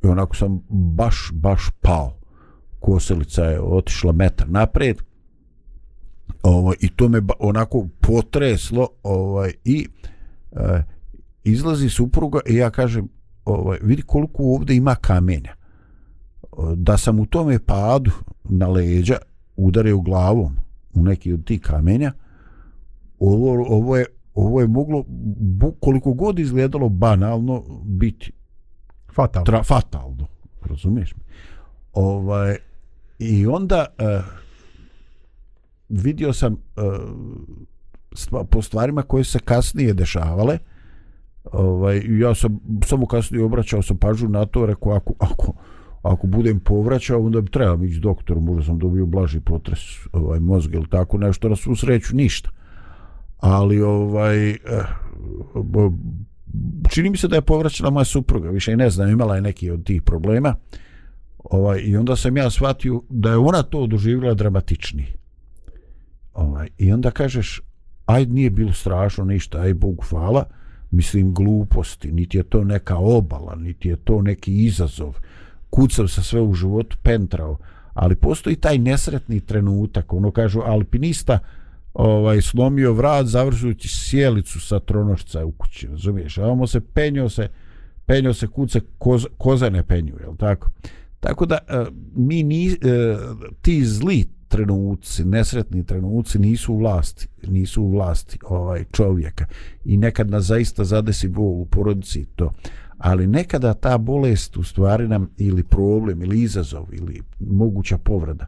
i 0.03 0.07
onako 0.07 0.37
sam 0.37 0.63
baš, 0.69 1.31
baš 1.33 1.71
pao. 1.81 2.17
Koselica 2.81 3.45
je 3.45 3.61
otišla 3.61 4.13
metar 4.13 4.49
napred. 4.51 5.03
Ovaj, 6.43 6.77
I 6.81 6.89
to 6.89 7.09
me 7.09 7.23
onako 7.39 7.87
potreslo 8.01 8.89
ovaj, 9.03 9.53
i 9.65 9.89
eh, 10.53 10.83
izlazi 11.45 11.89
supruga 11.89 12.41
i 12.47 12.55
ja 12.55 12.71
kažem, 12.71 13.09
ovaj, 13.45 13.79
vidi 13.83 14.03
koliko 14.03 14.43
ovdje 14.43 14.77
ima 14.77 14.95
kamenja. 14.95 15.55
Da 16.77 16.97
sam 16.97 17.21
u 17.21 17.27
tome 17.27 17.59
padu 17.59 18.11
na 18.45 18.69
leđa 18.69 19.17
udario 19.57 20.01
glavom 20.01 20.64
u 20.95 21.03
neki 21.03 21.33
od 21.33 21.45
tih 21.45 21.61
kamenja, 21.61 22.13
ovo, 23.19 23.67
ovo, 23.69 23.97
je, 23.97 24.07
ovo 24.35 24.61
je 24.61 24.67
moglo, 24.67 25.05
koliko 25.81 26.13
god 26.13 26.39
izgledalo 26.39 26.89
banalno, 26.89 27.65
biti 27.85 28.33
fatalno. 29.15 29.45
Tra, 29.45 29.63
fatalno, 29.63 30.27
razumiješ 30.63 31.15
mi? 31.17 31.23
Ovaj, 31.93 32.57
I 33.19 33.47
onda 33.47 33.87
uh, 33.99 34.25
vidio 35.89 36.33
sam 36.33 36.53
uh, 36.53 36.59
stva, 38.13 38.45
po 38.45 38.63
stvarima 38.63 39.03
koje 39.03 39.25
se 39.25 39.39
kasnije 39.39 39.95
dešavale, 39.95 40.59
ovaj, 41.53 42.03
ja 42.19 42.35
sam 42.35 42.61
samo 42.87 43.07
kasnije 43.07 43.45
obraćao 43.45 43.83
sam 43.83 43.97
pažu 43.97 44.29
na 44.29 44.47
to, 44.47 44.67
rekao, 44.67 44.93
ako, 44.93 45.15
ako, 45.19 45.53
ako 46.05 46.27
budem 46.27 46.61
povraćao, 46.61 47.27
onda 47.27 47.41
bi 47.41 47.51
trebao 47.51 47.85
ići 47.85 48.01
doktoru, 48.01 48.41
možda 48.41 48.65
sam 48.65 48.79
dobio 48.79 49.07
blaži 49.07 49.41
potres 49.41 49.79
ovaj, 50.13 50.41
mozga 50.41 50.77
ili 50.77 50.89
tako 50.89 51.19
nešto, 51.19 51.49
na 51.49 51.57
svu 51.57 51.77
sreću 51.77 52.17
ništa. 52.17 52.51
Ali, 53.39 53.83
ovaj, 53.83 54.51
eh, 54.51 54.57
čini 56.91 57.11
mi 57.11 57.17
se 57.17 57.29
da 57.29 57.37
je 57.37 57.43
povraćala 57.43 57.91
moja 57.91 58.05
supruga, 58.05 58.51
više 58.51 58.73
i 58.73 58.77
ne 58.77 58.91
znam, 58.91 59.11
imala 59.11 59.35
je 59.35 59.43
neki 59.43 59.71
od 59.71 59.85
tih 59.85 60.03
problema. 60.03 60.55
Ovaj, 61.45 61.81
I 61.85 61.97
onda 61.97 62.17
sam 62.17 62.37
ja 62.37 62.51
shvatio 62.51 63.03
da 63.09 63.31
je 63.31 63.37
ona 63.37 63.63
to 63.63 63.87
doživjela 63.87 64.35
dramatičnije. 64.35 65.13
Ovaj, 66.35 66.69
I 66.79 66.93
onda 66.93 67.11
kažeš, 67.11 67.63
aj 68.07 68.27
nije 68.27 68.51
bilo 68.51 68.73
strašno 68.73 69.25
ništa, 69.25 69.61
aj 69.61 69.75
Bogu 69.75 70.03
hvala, 70.09 70.45
mislim 70.91 71.35
gluposti, 71.35 72.13
niti 72.13 72.37
je 72.37 72.43
to 72.43 72.65
neka 72.65 72.97
obala, 72.97 73.55
niti 73.55 73.89
je 73.89 73.97
to 73.97 74.23
neki 74.23 74.65
izazov 74.65 75.17
kucao 75.75 76.09
sa 76.09 76.23
sve 76.23 76.41
u 76.41 76.55
životu 76.55 76.97
pentrao, 77.03 77.59
ali 77.95 78.17
postoji 78.17 78.57
taj 78.57 78.79
nesretni 78.79 79.41
trenutak, 79.41 80.13
ono 80.13 80.31
kažu 80.31 80.61
alpinista 80.61 81.39
ovaj 81.95 82.43
slomio 82.43 82.93
vrat 82.93 83.27
završujući 83.27 83.89
sjelicu 83.89 84.61
sa 84.61 84.81
tronošca 84.81 85.45
u 85.45 85.53
kući, 85.53 85.87
razumiješ? 85.87 86.39
A 86.39 86.47
ono 86.47 86.67
se 86.67 86.81
penjao 86.81 87.29
se, 87.29 87.49
penjao 88.07 88.35
se 88.35 88.47
kuce 88.47 88.81
koz, 88.99 89.27
koze 89.39 89.71
ne 89.71 89.83
penju, 89.83 90.15
je 90.15 90.37
tako? 90.39 90.71
Tako 91.21 91.47
da 91.47 91.59
eh, 91.69 91.85
mi 92.15 92.43
ni, 92.43 92.71
eh, 92.71 92.77
ti 93.63 93.85
zli 93.87 94.25
trenuci, 94.49 95.25
nesretni 95.25 95.87
trenuci 95.87 96.39
nisu 96.39 96.73
u 96.73 96.79
vlasti, 96.79 97.29
nisu 97.47 97.83
u 97.83 97.91
vlasti 97.91 98.39
ovaj 98.45 98.85
čovjeka 98.93 99.47
i 99.85 99.97
nekad 99.97 100.31
nas 100.31 100.45
zaista 100.45 100.85
zadesi 100.85 101.29
bol 101.29 101.45
u 101.45 101.67
porodici 101.71 102.25
to. 102.37 102.53
Ali 103.05 103.27
nekada 103.27 103.75
ta 103.75 103.99
bolest 103.99 104.57
u 104.57 104.63
stvari 104.63 105.09
nam 105.09 105.31
ili 105.37 105.63
problem 105.63 106.23
ili 106.23 106.43
izazov 106.43 106.87
ili 106.93 107.23
moguća 107.41 107.99
povreda 107.99 108.47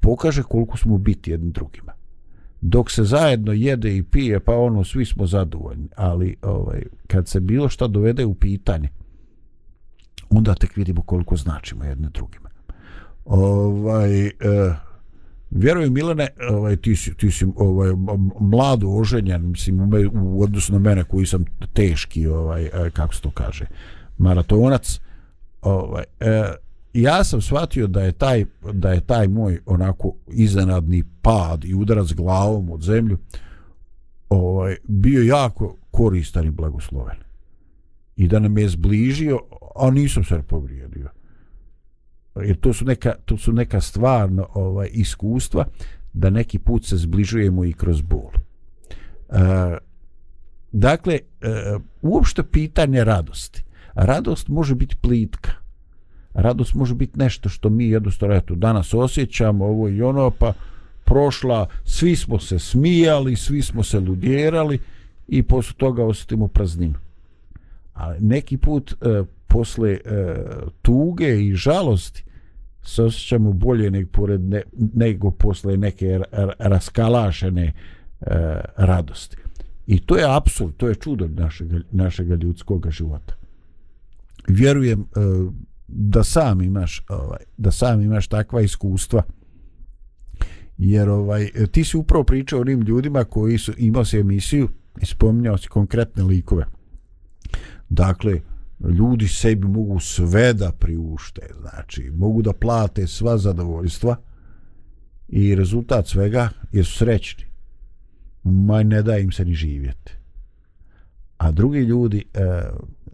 pokaže 0.00 0.42
koliko 0.42 0.76
smo 0.76 0.98
biti 0.98 1.30
jednim 1.30 1.52
drugima. 1.52 1.92
Dok 2.60 2.90
se 2.90 3.04
zajedno 3.04 3.52
jede 3.52 3.96
i 3.96 4.02
pije, 4.02 4.40
pa 4.40 4.56
ono, 4.56 4.84
svi 4.84 5.04
smo 5.04 5.26
zadovoljni. 5.26 5.88
Ali 5.96 6.36
ovaj, 6.42 6.82
kad 7.06 7.28
se 7.28 7.40
bilo 7.40 7.68
šta 7.68 7.86
dovede 7.86 8.24
u 8.24 8.34
pitanje, 8.34 8.88
onda 10.30 10.54
tek 10.54 10.76
vidimo 10.76 11.02
koliko 11.02 11.36
značimo 11.36 11.84
jedne 11.84 12.08
drugima. 12.08 12.48
Ovaj, 13.24 14.26
eh, 14.26 14.32
Vjeruj 15.54 15.90
Milane, 15.90 16.28
ovaj 16.50 16.76
ti 16.76 16.96
si 16.96 17.14
ti 17.14 17.30
si 17.30 17.46
ovaj 17.56 17.90
mlado 18.40 18.88
oženjen, 18.88 19.50
mislim 19.50 19.90
u 20.12 20.42
odnosu 20.42 20.72
na 20.72 20.78
mene 20.78 21.04
koji 21.04 21.26
sam 21.26 21.44
teški, 21.72 22.26
ovaj 22.26 22.64
e, 22.64 22.90
kako 22.90 23.14
se 23.14 23.20
to 23.20 23.30
kaže, 23.30 23.66
maratonac. 24.18 25.00
Ovaj 25.62 26.04
eh, 26.20 26.54
ja 26.94 27.24
sam 27.24 27.40
shvatio 27.40 27.86
da 27.86 28.02
je 28.02 28.12
taj 28.12 28.44
da 28.72 28.90
je 28.90 29.00
taj 29.00 29.28
moj 29.28 29.60
onako 29.66 30.14
iznenadni 30.28 31.04
pad 31.22 31.64
i 31.64 31.74
udarac 31.74 32.12
glavom 32.12 32.70
od 32.70 32.82
zemlju 32.82 33.18
ovaj 34.28 34.76
bio 34.84 35.22
jako 35.22 35.76
koristan 35.90 36.46
i 36.46 36.50
blagosloven. 36.50 37.16
I 38.16 38.28
da 38.28 38.38
nam 38.38 38.58
je 38.58 38.68
zbližio, 38.68 39.40
a 39.76 39.90
nisam 39.90 40.24
se 40.24 40.42
povrijedio 40.48 41.08
jer 42.36 42.56
to 42.56 42.72
su 42.72 42.84
neka, 42.84 43.14
to 43.24 43.36
su 43.36 43.52
neka 43.52 43.80
stvarno 43.80 44.46
ovaj, 44.54 44.88
iskustva 44.92 45.64
da 46.12 46.30
neki 46.30 46.58
put 46.58 46.84
se 46.84 46.96
zbližujemo 46.96 47.64
i 47.64 47.72
kroz 47.72 48.00
bol. 48.00 48.30
E, 48.32 49.78
dakle, 50.72 51.14
e, 51.14 51.76
uopšte 52.02 52.42
pitanje 52.42 53.04
radosti. 53.04 53.62
Radost 53.94 54.48
može 54.48 54.74
biti 54.74 54.96
plitka. 54.96 55.50
Radost 56.34 56.74
može 56.74 56.94
biti 56.94 57.18
nešto 57.18 57.48
što 57.48 57.70
mi 57.70 57.88
jednostavno 57.88 58.34
eto, 58.34 58.54
danas 58.54 58.94
osjećamo, 58.94 59.64
ovo 59.64 59.88
i 59.88 60.02
ono, 60.02 60.30
pa 60.30 60.52
prošla, 61.04 61.66
svi 61.84 62.16
smo 62.16 62.38
se 62.38 62.58
smijali, 62.58 63.36
svi 63.36 63.62
smo 63.62 63.82
se 63.82 64.00
ludjerali 64.00 64.78
i 65.28 65.42
posle 65.42 65.74
toga 65.76 66.04
osjetimo 66.04 66.48
prazninu. 66.48 66.94
Ali 67.94 68.20
neki 68.20 68.56
put 68.56 68.92
e, 68.92 69.22
posle 69.52 69.90
e, 69.90 69.98
tuge 70.82 71.46
i 71.46 71.54
žalosti 71.54 72.24
se 72.82 73.02
osjećamo 73.02 73.52
bolje 73.52 73.90
nego, 73.90 74.10
pored 74.12 74.40
ne, 74.40 74.62
nego 74.94 75.30
posle 75.30 75.76
neke 75.76 76.20
raskalašene 76.58 77.64
e, 77.66 77.74
radosti. 78.76 79.36
I 79.86 80.00
to 80.00 80.16
je 80.16 80.36
apsurd, 80.36 80.76
to 80.76 80.88
je 80.88 80.94
čudo 80.94 81.28
našeg, 81.28 81.68
našeg 81.90 82.28
ljudskog 82.42 82.90
života. 82.90 83.34
Vjerujem 84.48 85.00
e, 85.00 85.04
da 85.88 86.24
sam 86.24 86.62
imaš 86.62 87.04
ovaj, 87.08 87.40
da 87.56 87.70
sam 87.70 88.00
imaš 88.00 88.28
takva 88.28 88.60
iskustva 88.60 89.22
jer 90.78 91.08
ovaj 91.08 91.50
ti 91.72 91.84
si 91.84 91.96
upravo 91.96 92.24
pričao 92.24 92.58
o 92.58 92.62
onim 92.62 92.80
ljudima 92.80 93.24
koji 93.24 93.58
su 93.58 93.72
imao 93.76 94.04
se 94.04 94.18
emisiju 94.18 94.68
i 95.02 95.06
spominjao 95.06 95.58
si 95.58 95.68
konkretne 95.68 96.22
likove 96.22 96.66
dakle 97.88 98.40
ljudi 98.88 99.28
sebi 99.28 99.68
mogu 99.68 100.00
sve 100.00 100.52
da 100.52 100.72
priušte 100.72 101.42
znači 101.60 102.10
mogu 102.10 102.42
da 102.42 102.52
plate 102.52 103.06
sva 103.06 103.38
zadovoljstva 103.38 104.16
i 105.28 105.54
rezultat 105.54 106.06
svega 106.06 106.48
je 106.72 106.84
srećni. 106.84 107.44
Ma 108.42 108.82
ne 108.82 109.02
da 109.02 109.18
im 109.18 109.32
se 109.32 109.44
ni 109.44 109.54
živjeti 109.54 110.22
a 111.42 111.50
drugi 111.50 111.78
ljudi 111.78 112.24
e, 112.34 112.40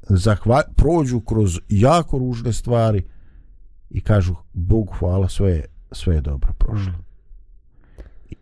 zahva, 0.09 0.63
prođu 0.77 1.21
kroz 1.21 1.59
jako 1.69 2.19
ružne 2.19 2.53
stvari 2.53 3.03
i 3.91 4.01
kažu 4.01 4.35
Bog 4.53 4.91
hvala 4.99 5.29
sve 5.29 5.51
je, 5.51 5.65
sve 5.93 6.15
je 6.15 6.21
dobro 6.21 6.53
prošlo. 6.59 6.93
Mm. 6.93 7.05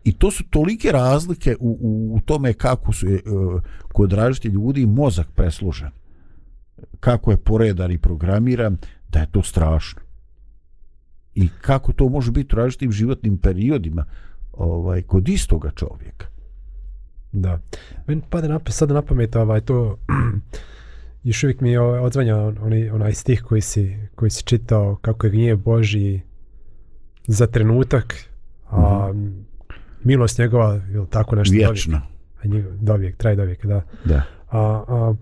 i 0.03 0.13
to 0.13 0.31
su 0.31 0.43
tolike 0.49 0.91
razlike 0.91 1.55
u, 1.59 1.77
u, 1.81 2.15
u 2.15 2.19
tome 2.19 2.53
kako 2.53 2.93
su 2.93 3.07
e, 3.07 3.19
kod 3.93 4.13
različitih 4.13 4.51
ljudi 4.51 4.85
mozak 4.85 5.27
preslužen 5.35 5.89
kako 6.99 7.31
je 7.31 7.37
poredan 7.37 7.91
i 7.91 7.97
programiran 7.97 8.77
da 9.09 9.19
je 9.19 9.31
to 9.31 9.43
strašno 9.43 10.01
i 11.35 11.49
kako 11.61 11.93
to 11.93 12.09
može 12.09 12.31
biti 12.31 12.55
u 12.55 12.57
različitim 12.57 12.91
životnim 12.91 13.37
periodima 13.37 14.05
ovaj 14.53 15.01
kod 15.01 15.29
istoga 15.29 15.71
čovjeka 15.71 16.27
Da. 17.31 17.59
Meni 18.07 18.21
pada 18.29 18.47
na, 18.47 18.59
sada 18.67 18.93
na 18.93 19.01
pamet 19.01 19.35
ovaj, 19.35 19.61
to 19.61 19.97
još 21.23 21.43
uvijek 21.43 21.61
mi 21.61 21.71
je 21.71 21.79
ovaj, 21.79 21.99
odzvanja 21.99 22.37
onaj, 22.37 22.89
onaj 22.89 23.13
stih 23.13 23.41
koji 23.41 23.61
si, 23.61 23.97
koji 24.15 24.31
si 24.31 24.43
čitao 24.43 24.95
kako 24.95 25.27
je 25.27 25.31
gnjev 25.31 25.57
Boži 25.57 26.21
za 27.27 27.47
trenutak, 27.47 28.15
a 28.69 29.11
mm 29.13 29.17
-hmm. 29.17 29.43
milost 30.03 30.39
njegova, 30.39 30.73
je 30.73 30.99
li 30.99 31.07
tako 31.09 31.35
nešto? 31.35 31.53
vječno 31.53 32.01
Dovijek, 32.01 32.43
a 32.43 32.47
njegov, 32.47 32.77
dovijek, 32.81 33.17
traj 33.17 33.35
dovijek, 33.35 33.65
da. 33.65 33.81
da 34.05 34.23
A, 34.49 34.83
a, 34.87 35.15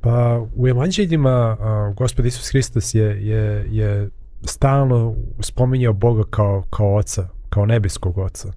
pa 0.00 0.46
u 0.56 0.68
evanđeljima 0.68 1.56
a, 1.60 1.92
Gospod 1.96 2.26
Isus 2.26 2.50
Hristos 2.50 2.94
je, 2.94 3.26
je, 3.26 3.66
je 3.70 4.10
stalno 4.44 5.14
spominjao 5.40 5.92
Boga 5.92 6.22
kao, 6.30 6.64
kao 6.70 6.94
oca, 6.96 7.28
kao 7.48 7.66
nebeskog 7.66 8.18
oca. 8.18 8.52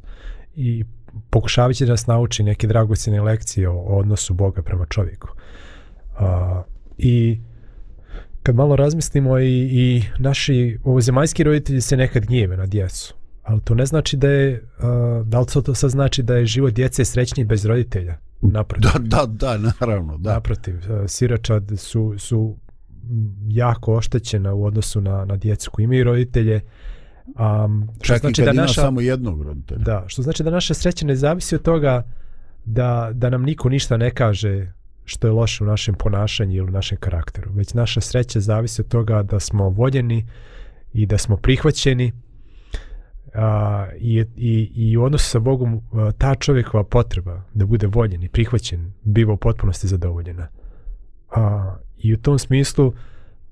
I 0.56 0.84
pokušavajući 1.30 1.86
da 1.86 1.92
nas 1.92 2.08
nauči 2.08 2.44
neke 2.44 2.68
dragocjene 2.68 3.22
lekcije 3.22 3.70
o, 3.70 3.74
o 3.74 3.98
odnosu 3.98 4.34
Boga 4.34 4.62
prema 4.62 4.86
čovjeku. 4.86 5.28
A, 6.18 6.64
I 6.98 7.40
kad 8.44 8.56
malo 8.56 8.76
razmislimo 8.76 9.40
i, 9.40 9.70
i 9.72 10.04
naši 10.20 10.80
ovozemaljski 10.84 11.44
roditelji 11.44 11.82
se 11.82 11.98
nekad 11.98 12.26
gnjeve 12.26 12.58
na 12.58 12.66
djecu, 12.66 13.16
ali 13.44 13.62
to 13.62 13.76
ne 13.76 13.86
znači 13.86 14.18
da 14.18 14.30
je, 14.30 14.64
a, 14.80 15.24
da 15.26 15.40
li 15.40 15.46
to, 15.46 15.62
to 15.62 15.76
sad 15.76 15.90
znači 15.90 16.24
da 16.24 16.36
je 16.36 16.46
život 16.46 16.74
djece 16.74 17.06
srećniji 17.06 17.46
bez 17.46 17.66
roditelja? 17.66 18.18
Naprotiv. 18.42 18.92
da, 18.92 19.26
da, 19.26 19.58
da, 19.58 19.72
naravno 19.80 20.18
da. 20.18 20.34
Naprotiv, 20.34 20.76
siračad 21.08 21.72
su, 21.78 22.16
su 22.18 22.56
jako 23.48 23.96
oštećena 23.96 24.54
u 24.54 24.66
odnosu 24.66 25.02
na, 25.02 25.26
na 25.26 25.38
djecu 25.38 25.72
koji 25.72 25.84
imaju 25.84 26.04
roditelje, 26.04 26.62
Um, 27.28 27.90
što 28.02 28.14
Čak 28.14 28.22
znači 28.22 28.42
i 28.42 28.46
kad 28.46 28.56
da 28.56 28.62
naša, 28.62 28.82
samo 28.82 29.02
jednog 29.02 29.42
roditelja. 29.42 29.80
Da, 29.84 30.04
što 30.08 30.22
znači 30.22 30.44
da 30.44 30.50
naša 30.50 30.74
sreća 30.74 31.06
ne 31.06 31.16
zavisi 31.16 31.56
od 31.56 31.62
toga 31.62 32.04
da, 32.66 33.10
da 33.14 33.30
nam 33.30 33.44
niko 33.44 33.70
ništa 33.70 33.98
ne 33.98 34.12
kaže 34.12 34.72
što 35.06 35.28
je 35.28 35.32
loše 35.32 35.64
u 35.64 35.68
našem 35.68 35.96
ponašanju 35.96 36.56
ili 36.56 36.68
u 36.68 36.72
našem 36.72 36.98
karakteru. 36.98 37.52
Već 37.54 37.74
naša 37.74 38.02
sreća 38.02 38.40
zavisi 38.40 38.82
od 38.82 38.88
toga 38.88 39.24
da 39.24 39.40
smo 39.40 39.70
voljeni 39.70 40.26
i 40.94 41.06
da 41.06 41.18
smo 41.18 41.38
prihvaćeni 41.38 42.12
a, 43.38 43.88
i, 43.98 44.26
i, 44.36 44.72
i 44.76 44.98
u 44.98 45.04
odnosu 45.04 45.30
sa 45.30 45.40
Bogom 45.40 45.82
a, 45.92 46.12
ta 46.12 46.36
čovjekova 46.36 46.84
potreba 46.84 47.42
da 47.54 47.66
bude 47.66 47.88
voljen 47.88 48.24
i 48.24 48.30
prihvaćen 48.30 48.94
biva 49.04 49.34
u 49.34 49.38
potpunosti 49.38 49.88
zadovoljena. 49.88 50.48
A, 51.36 51.76
I 51.98 52.14
u 52.14 52.18
tom 52.18 52.40
smislu 52.40 52.94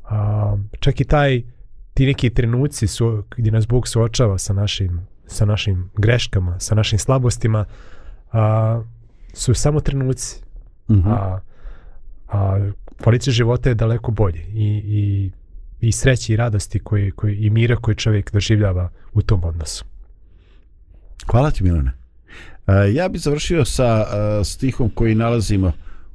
a, 0.04 0.58
čak 0.80 1.02
i 1.02 1.04
taj 1.04 1.44
ti 1.94 2.06
neki 2.06 2.30
trenuci 2.30 2.88
su 2.88 3.24
gdje 3.38 3.52
nas 3.52 3.68
Bog 3.68 3.88
suočava 3.88 4.38
sa 4.38 4.54
našim 4.54 5.08
sa 5.28 5.46
našim 5.46 5.90
greškama, 5.98 6.60
sa 6.60 6.76
našim 6.76 7.00
slabostima, 7.00 7.66
a, 8.32 8.82
su 9.34 9.54
samo 9.54 9.80
trenuci. 9.80 10.42
Mm 10.90 10.94
-hmm. 10.94 11.12
A, 11.12 11.40
a 12.28 12.70
kvalitet 13.04 13.34
života 13.34 13.70
je 13.70 13.76
daleko 13.76 14.12
bolji 14.12 14.42
i, 14.54 14.82
i, 14.86 15.32
i 15.88 15.92
sreće 15.92 16.34
i 16.34 16.36
radosti 16.36 16.80
koje, 16.80 17.12
koji, 17.12 17.36
i 17.36 17.50
mira 17.50 17.76
koji 17.76 17.96
čovjek 17.96 18.32
doživljava 18.32 18.90
u 19.14 19.22
tom 19.22 19.44
odnosu. 19.44 19.86
Hvala 21.32 21.52
ti 21.52 21.64
Milane. 21.64 21.92
E, 22.68 22.94
ja 22.94 23.10
bih 23.10 23.22
završio 23.22 23.66
sa 23.66 24.06
e, 24.06 24.44
stihom 24.44 24.90
koji 24.90 25.16
nalazimo 25.16 25.72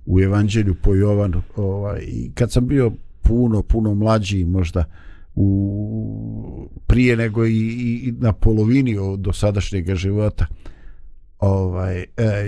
u 0.06 0.20
Evanđelju 0.20 0.74
po 0.82 0.94
Jovanu. 0.94 1.42
Ovaj, 1.56 2.00
i 2.00 2.30
kad 2.34 2.52
sam 2.52 2.66
bio 2.66 2.92
puno, 3.22 3.62
puno 3.62 3.94
mlađi 3.94 4.44
možda 4.44 4.84
u, 5.34 6.68
prije 6.86 7.16
nego 7.16 7.46
i, 7.46 7.58
i 8.04 8.14
na 8.18 8.32
polovini 8.32 8.96
do 9.18 9.32
sadašnjeg 9.32 9.94
života 9.94 10.46
ovaj, 11.41 12.01
e, 12.01 12.07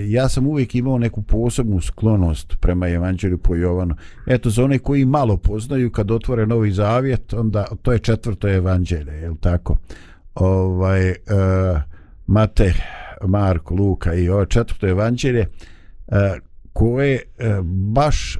ja 0.09 0.29
sam 0.29 0.47
uvijek 0.47 0.75
imao 0.75 0.99
neku 0.99 1.23
posebnu 1.23 1.81
sklonost 1.81 2.57
prema 2.61 2.89
Evanđelju 2.89 3.39
po 3.39 3.55
Jovanu. 3.55 3.95
Eto, 4.27 4.51
za 4.51 4.65
one 4.65 4.79
koji 4.79 5.05
malo 5.05 5.37
poznaju, 5.37 5.91
kad 5.91 6.11
otvore 6.11 6.47
Novi 6.47 6.73
Zavjet, 6.73 7.33
onda 7.33 7.67
to 7.83 7.93
je 7.93 7.99
četvrto 7.99 8.49
Evanđelje, 8.49 9.13
je 9.13 9.33
tako? 9.41 9.77
Ovaj, 10.35 11.09
e, 11.11 11.17
Mate, 12.27 12.75
Marko, 13.25 13.75
Luka 13.75 14.15
i 14.15 14.29
ovo 14.29 14.45
četvrto 14.47 14.89
Evanđelje, 14.89 15.47
e, 16.09 16.39
koje 16.73 17.15
e, 17.15 17.23
baš 17.65 18.37
e, 18.37 18.39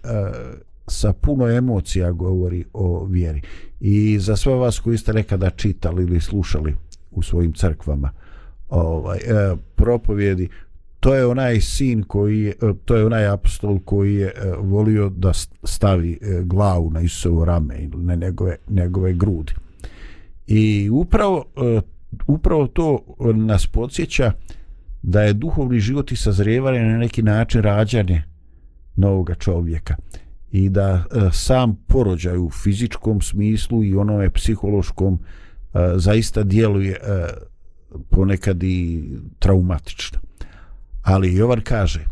sa 0.87 1.13
puno 1.13 1.49
emocija 1.49 2.11
govori 2.11 2.65
o 2.73 3.05
vjeri. 3.05 3.43
I 3.81 4.19
za 4.19 4.37
sve 4.37 4.55
vas 4.55 4.79
koji 4.79 4.99
ste 4.99 5.13
nekada 5.13 5.51
čitali 5.51 6.03
ili 6.03 6.21
slušali 6.21 6.75
u 7.11 7.23
svojim 7.23 7.53
crkvama 7.53 8.11
ovaj, 8.73 9.19
e, 9.19 9.57
propovjedi, 9.77 10.49
to 11.03 11.15
je 11.15 11.27
onaj 11.27 11.61
sin 11.61 12.03
koji 12.03 12.43
je, 12.43 12.51
e, 12.51 12.73
to 12.85 12.97
je 12.97 13.07
onaj 13.07 13.27
apostol 13.27 13.79
koji 13.85 14.15
je 14.15 14.27
e, 14.27 14.53
volio 14.59 15.09
da 15.09 15.33
stavi 15.65 16.19
e, 16.23 16.43
glavu 16.45 16.91
na 16.91 17.01
Isusovo 17.01 17.45
rame 17.45 17.79
ili 17.79 18.05
na 18.05 18.15
njegove, 18.15 18.57
njegove 18.69 19.13
grudi. 19.13 19.53
I 20.47 20.91
upravo, 20.93 21.45
upravo 22.27 22.67
to 22.67 22.99
nas 23.35 23.67
podsjeća 23.67 24.33
da 25.03 25.23
je 25.23 25.33
duhovni 25.33 25.81
život 25.81 26.13
i 26.13 26.17
sazrijevanje 26.17 26.81
na 26.81 26.99
neki 26.99 27.23
način 27.23 27.63
rađanje 27.63 28.23
novoga 28.97 29.35
čovjeka 29.35 29.97
i 30.53 30.69
da 30.69 31.05
sam 31.33 31.77
porođaj 31.87 32.39
u 32.39 32.51
fizičkom 32.51 33.21
smislu 33.21 33.85
i 33.85 33.97
onome 33.97 34.31
psihološkom 34.31 35.19
zaista 35.97 36.43
djeluje 36.43 36.97
ponekad 38.11 38.63
i 38.63 39.05
traumatično. 39.39 40.19
Ali 41.03 41.35
Jovan 41.35 41.61
kaže, 41.61 42.07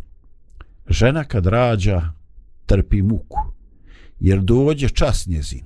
žena 0.89 1.25
kad 1.25 1.47
rađa 1.47 2.13
trpi 2.67 3.03
muku, 3.03 3.39
jer 4.21 4.41
dođe 4.41 4.89
čas 4.89 5.27
njezin. 5.27 5.65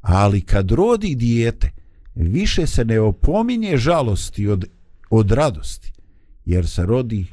Ali 0.00 0.40
kad 0.40 0.70
rodi 0.70 1.14
dijete, 1.14 1.70
više 2.14 2.66
se 2.66 2.84
ne 2.84 3.00
opominje 3.00 3.76
žalosti 3.76 4.48
od, 4.48 4.64
od 5.10 5.30
radosti, 5.30 5.92
jer 6.44 6.68
se 6.68 6.86
rodi 6.86 7.26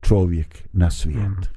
čovjek 0.00 0.68
na 0.72 0.90
svijet. 0.90 1.50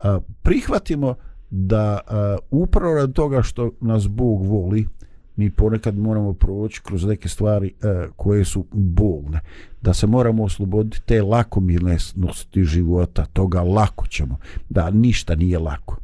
A, 0.00 0.20
prihvatimo 0.42 1.14
da 1.50 2.00
a, 2.06 2.36
upravo 2.50 2.94
rad 2.94 3.12
toga 3.12 3.42
što 3.42 3.70
nas 3.80 4.08
Bog 4.08 4.46
voli, 4.46 4.88
mi 5.36 5.50
ponekad 5.50 5.98
moramo 5.98 6.32
proći 6.32 6.82
kroz 6.82 7.04
neke 7.04 7.28
stvari 7.28 7.66
e, 7.82 8.06
koje 8.16 8.44
su 8.44 8.66
bolne. 8.72 9.40
Da 9.82 9.94
se 9.94 10.06
moramo 10.06 10.44
osloboditi 10.44 11.02
te 11.06 11.22
lakomirnosti 11.22 12.64
života, 12.64 13.24
toga 13.24 13.62
lako 13.62 14.06
ćemo. 14.06 14.38
Da, 14.68 14.90
ništa 14.90 15.34
nije 15.34 15.58
lako. 15.58 15.96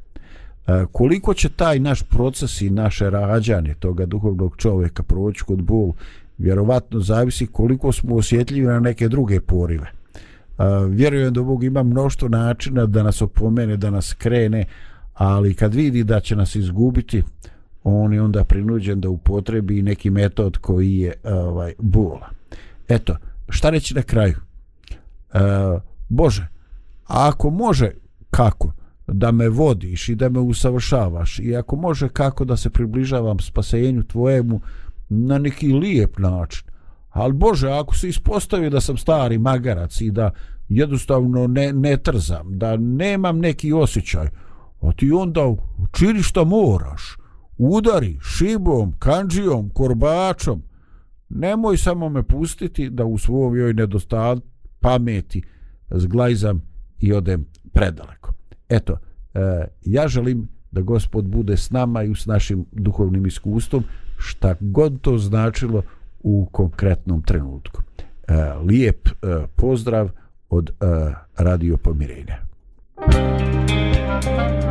E, 0.67 0.85
koliko 0.93 1.35
će 1.35 1.49
taj 1.49 1.79
naš 1.79 2.03
proces 2.03 2.61
i 2.61 2.71
naše 2.71 3.11
rađanje 3.11 3.75
toga 3.75 4.07
duhovnog 4.07 4.57
čovjeka 4.57 5.03
proći 5.03 5.45
kod 5.45 5.63
bol, 5.63 5.93
vjerovatno 6.39 7.01
zavisi 7.01 7.47
koliko 7.47 7.93
smo 7.93 8.17
osjetljivi 8.17 8.67
na 8.67 8.81
neke 8.81 9.09
druge 9.09 9.41
porive. 9.41 9.87
E, 9.87 10.65
vjerujem 10.89 11.35
da 11.35 11.43
Bog 11.43 11.65
ima 11.65 11.83
mnoštvo 11.83 12.29
načina 12.29 12.87
da 12.87 13.03
nas 13.03 13.23
opomene, 13.23 13.77
da 13.77 13.91
nas 13.91 14.15
krene, 14.15 14.65
ali 15.15 15.55
kad 15.55 15.75
vidi 15.75 16.05
da 16.05 16.21
će 16.21 16.37
nas 16.37 16.55
izgubiti 16.55 17.23
on 17.85 18.13
je 18.13 18.23
onda 18.23 18.45
prinuđen 18.45 19.01
da 19.01 19.09
upotrebi 19.09 19.83
neki 19.83 20.11
metod 20.11 20.59
koji 20.59 20.99
je 20.99 21.13
ovaj 21.25 21.73
bola. 21.79 22.29
Eto, 22.89 23.17
šta 23.49 23.71
reći 23.71 23.95
na 23.95 24.03
kraju? 24.03 24.37
E, 25.35 25.39
Bože, 26.09 26.47
a 27.07 27.29
ako 27.29 27.51
može, 27.51 27.91
kako? 28.31 28.73
Da 29.07 29.33
me 29.33 29.49
vodiš 29.49 30.09
i 30.09 30.15
da 30.15 30.29
me 30.29 30.41
usavršavaš 30.41 31.39
i 31.39 31.57
ako 31.57 31.77
može 31.77 32.09
kako 32.09 32.45
da 32.45 32.57
se 32.57 32.71
približavam 32.71 33.39
spasenju 33.39 34.03
tvojemu 34.03 34.61
na 35.09 35.39
neki 35.39 35.73
lijep 35.73 36.19
način. 36.19 36.65
Ali 37.11 37.33
Bože, 37.33 37.71
ako 37.71 37.95
se 37.95 38.09
ispostavi 38.09 38.71
da 38.71 38.81
sam 38.81 38.97
stari 38.97 39.39
magarac 39.39 40.01
i 40.01 40.11
da 40.11 40.31
jednostavno 40.69 41.47
ne, 41.47 41.73
ne 41.73 41.97
trzam, 41.97 42.59
da 42.59 42.77
nemam 42.77 43.39
neki 43.39 43.73
osjećaj, 43.73 44.27
a 44.81 44.93
ti 44.97 45.13
onda 45.13 45.55
čini 45.93 46.23
što 46.23 46.45
moraš. 46.45 47.17
Udari 47.59 48.19
šibom, 48.21 48.93
kanđijom, 48.99 49.71
korbačom. 49.71 50.63
Nemoj 51.29 51.77
samo 51.77 52.09
me 52.09 52.23
pustiti 52.23 52.91
da 52.91 53.05
u 53.05 53.19
svojoj 53.19 53.75
nedostat 53.75 54.39
pameti 54.81 55.43
zglajzam 55.91 56.63
i 56.99 57.13
odem 57.13 57.47
predaleko. 57.73 58.33
Eto, 58.69 58.99
e, 59.35 59.65
ja 59.85 60.09
želim 60.09 60.49
da 60.71 60.81
gospod 60.81 61.25
bude 61.25 61.57
s 61.57 61.71
nama 61.71 62.03
i 62.03 62.15
s 62.15 62.27
našim 62.27 62.67
duhovnim 62.73 63.27
iskustvom, 63.27 63.85
šta 64.19 64.55
god 64.61 65.01
to 65.01 65.19
značilo 65.19 65.83
u 66.21 66.49
konkretnom 66.53 67.23
trenutku. 67.23 67.83
E, 68.29 68.35
lijep 68.67 69.09
e, 69.09 69.13
pozdrav 69.57 70.11
od 70.49 70.71
e, 70.71 70.75
Radio 71.37 71.77
Pomirenja. 71.77 72.37
Thank 74.23 74.57
you. 74.57 74.62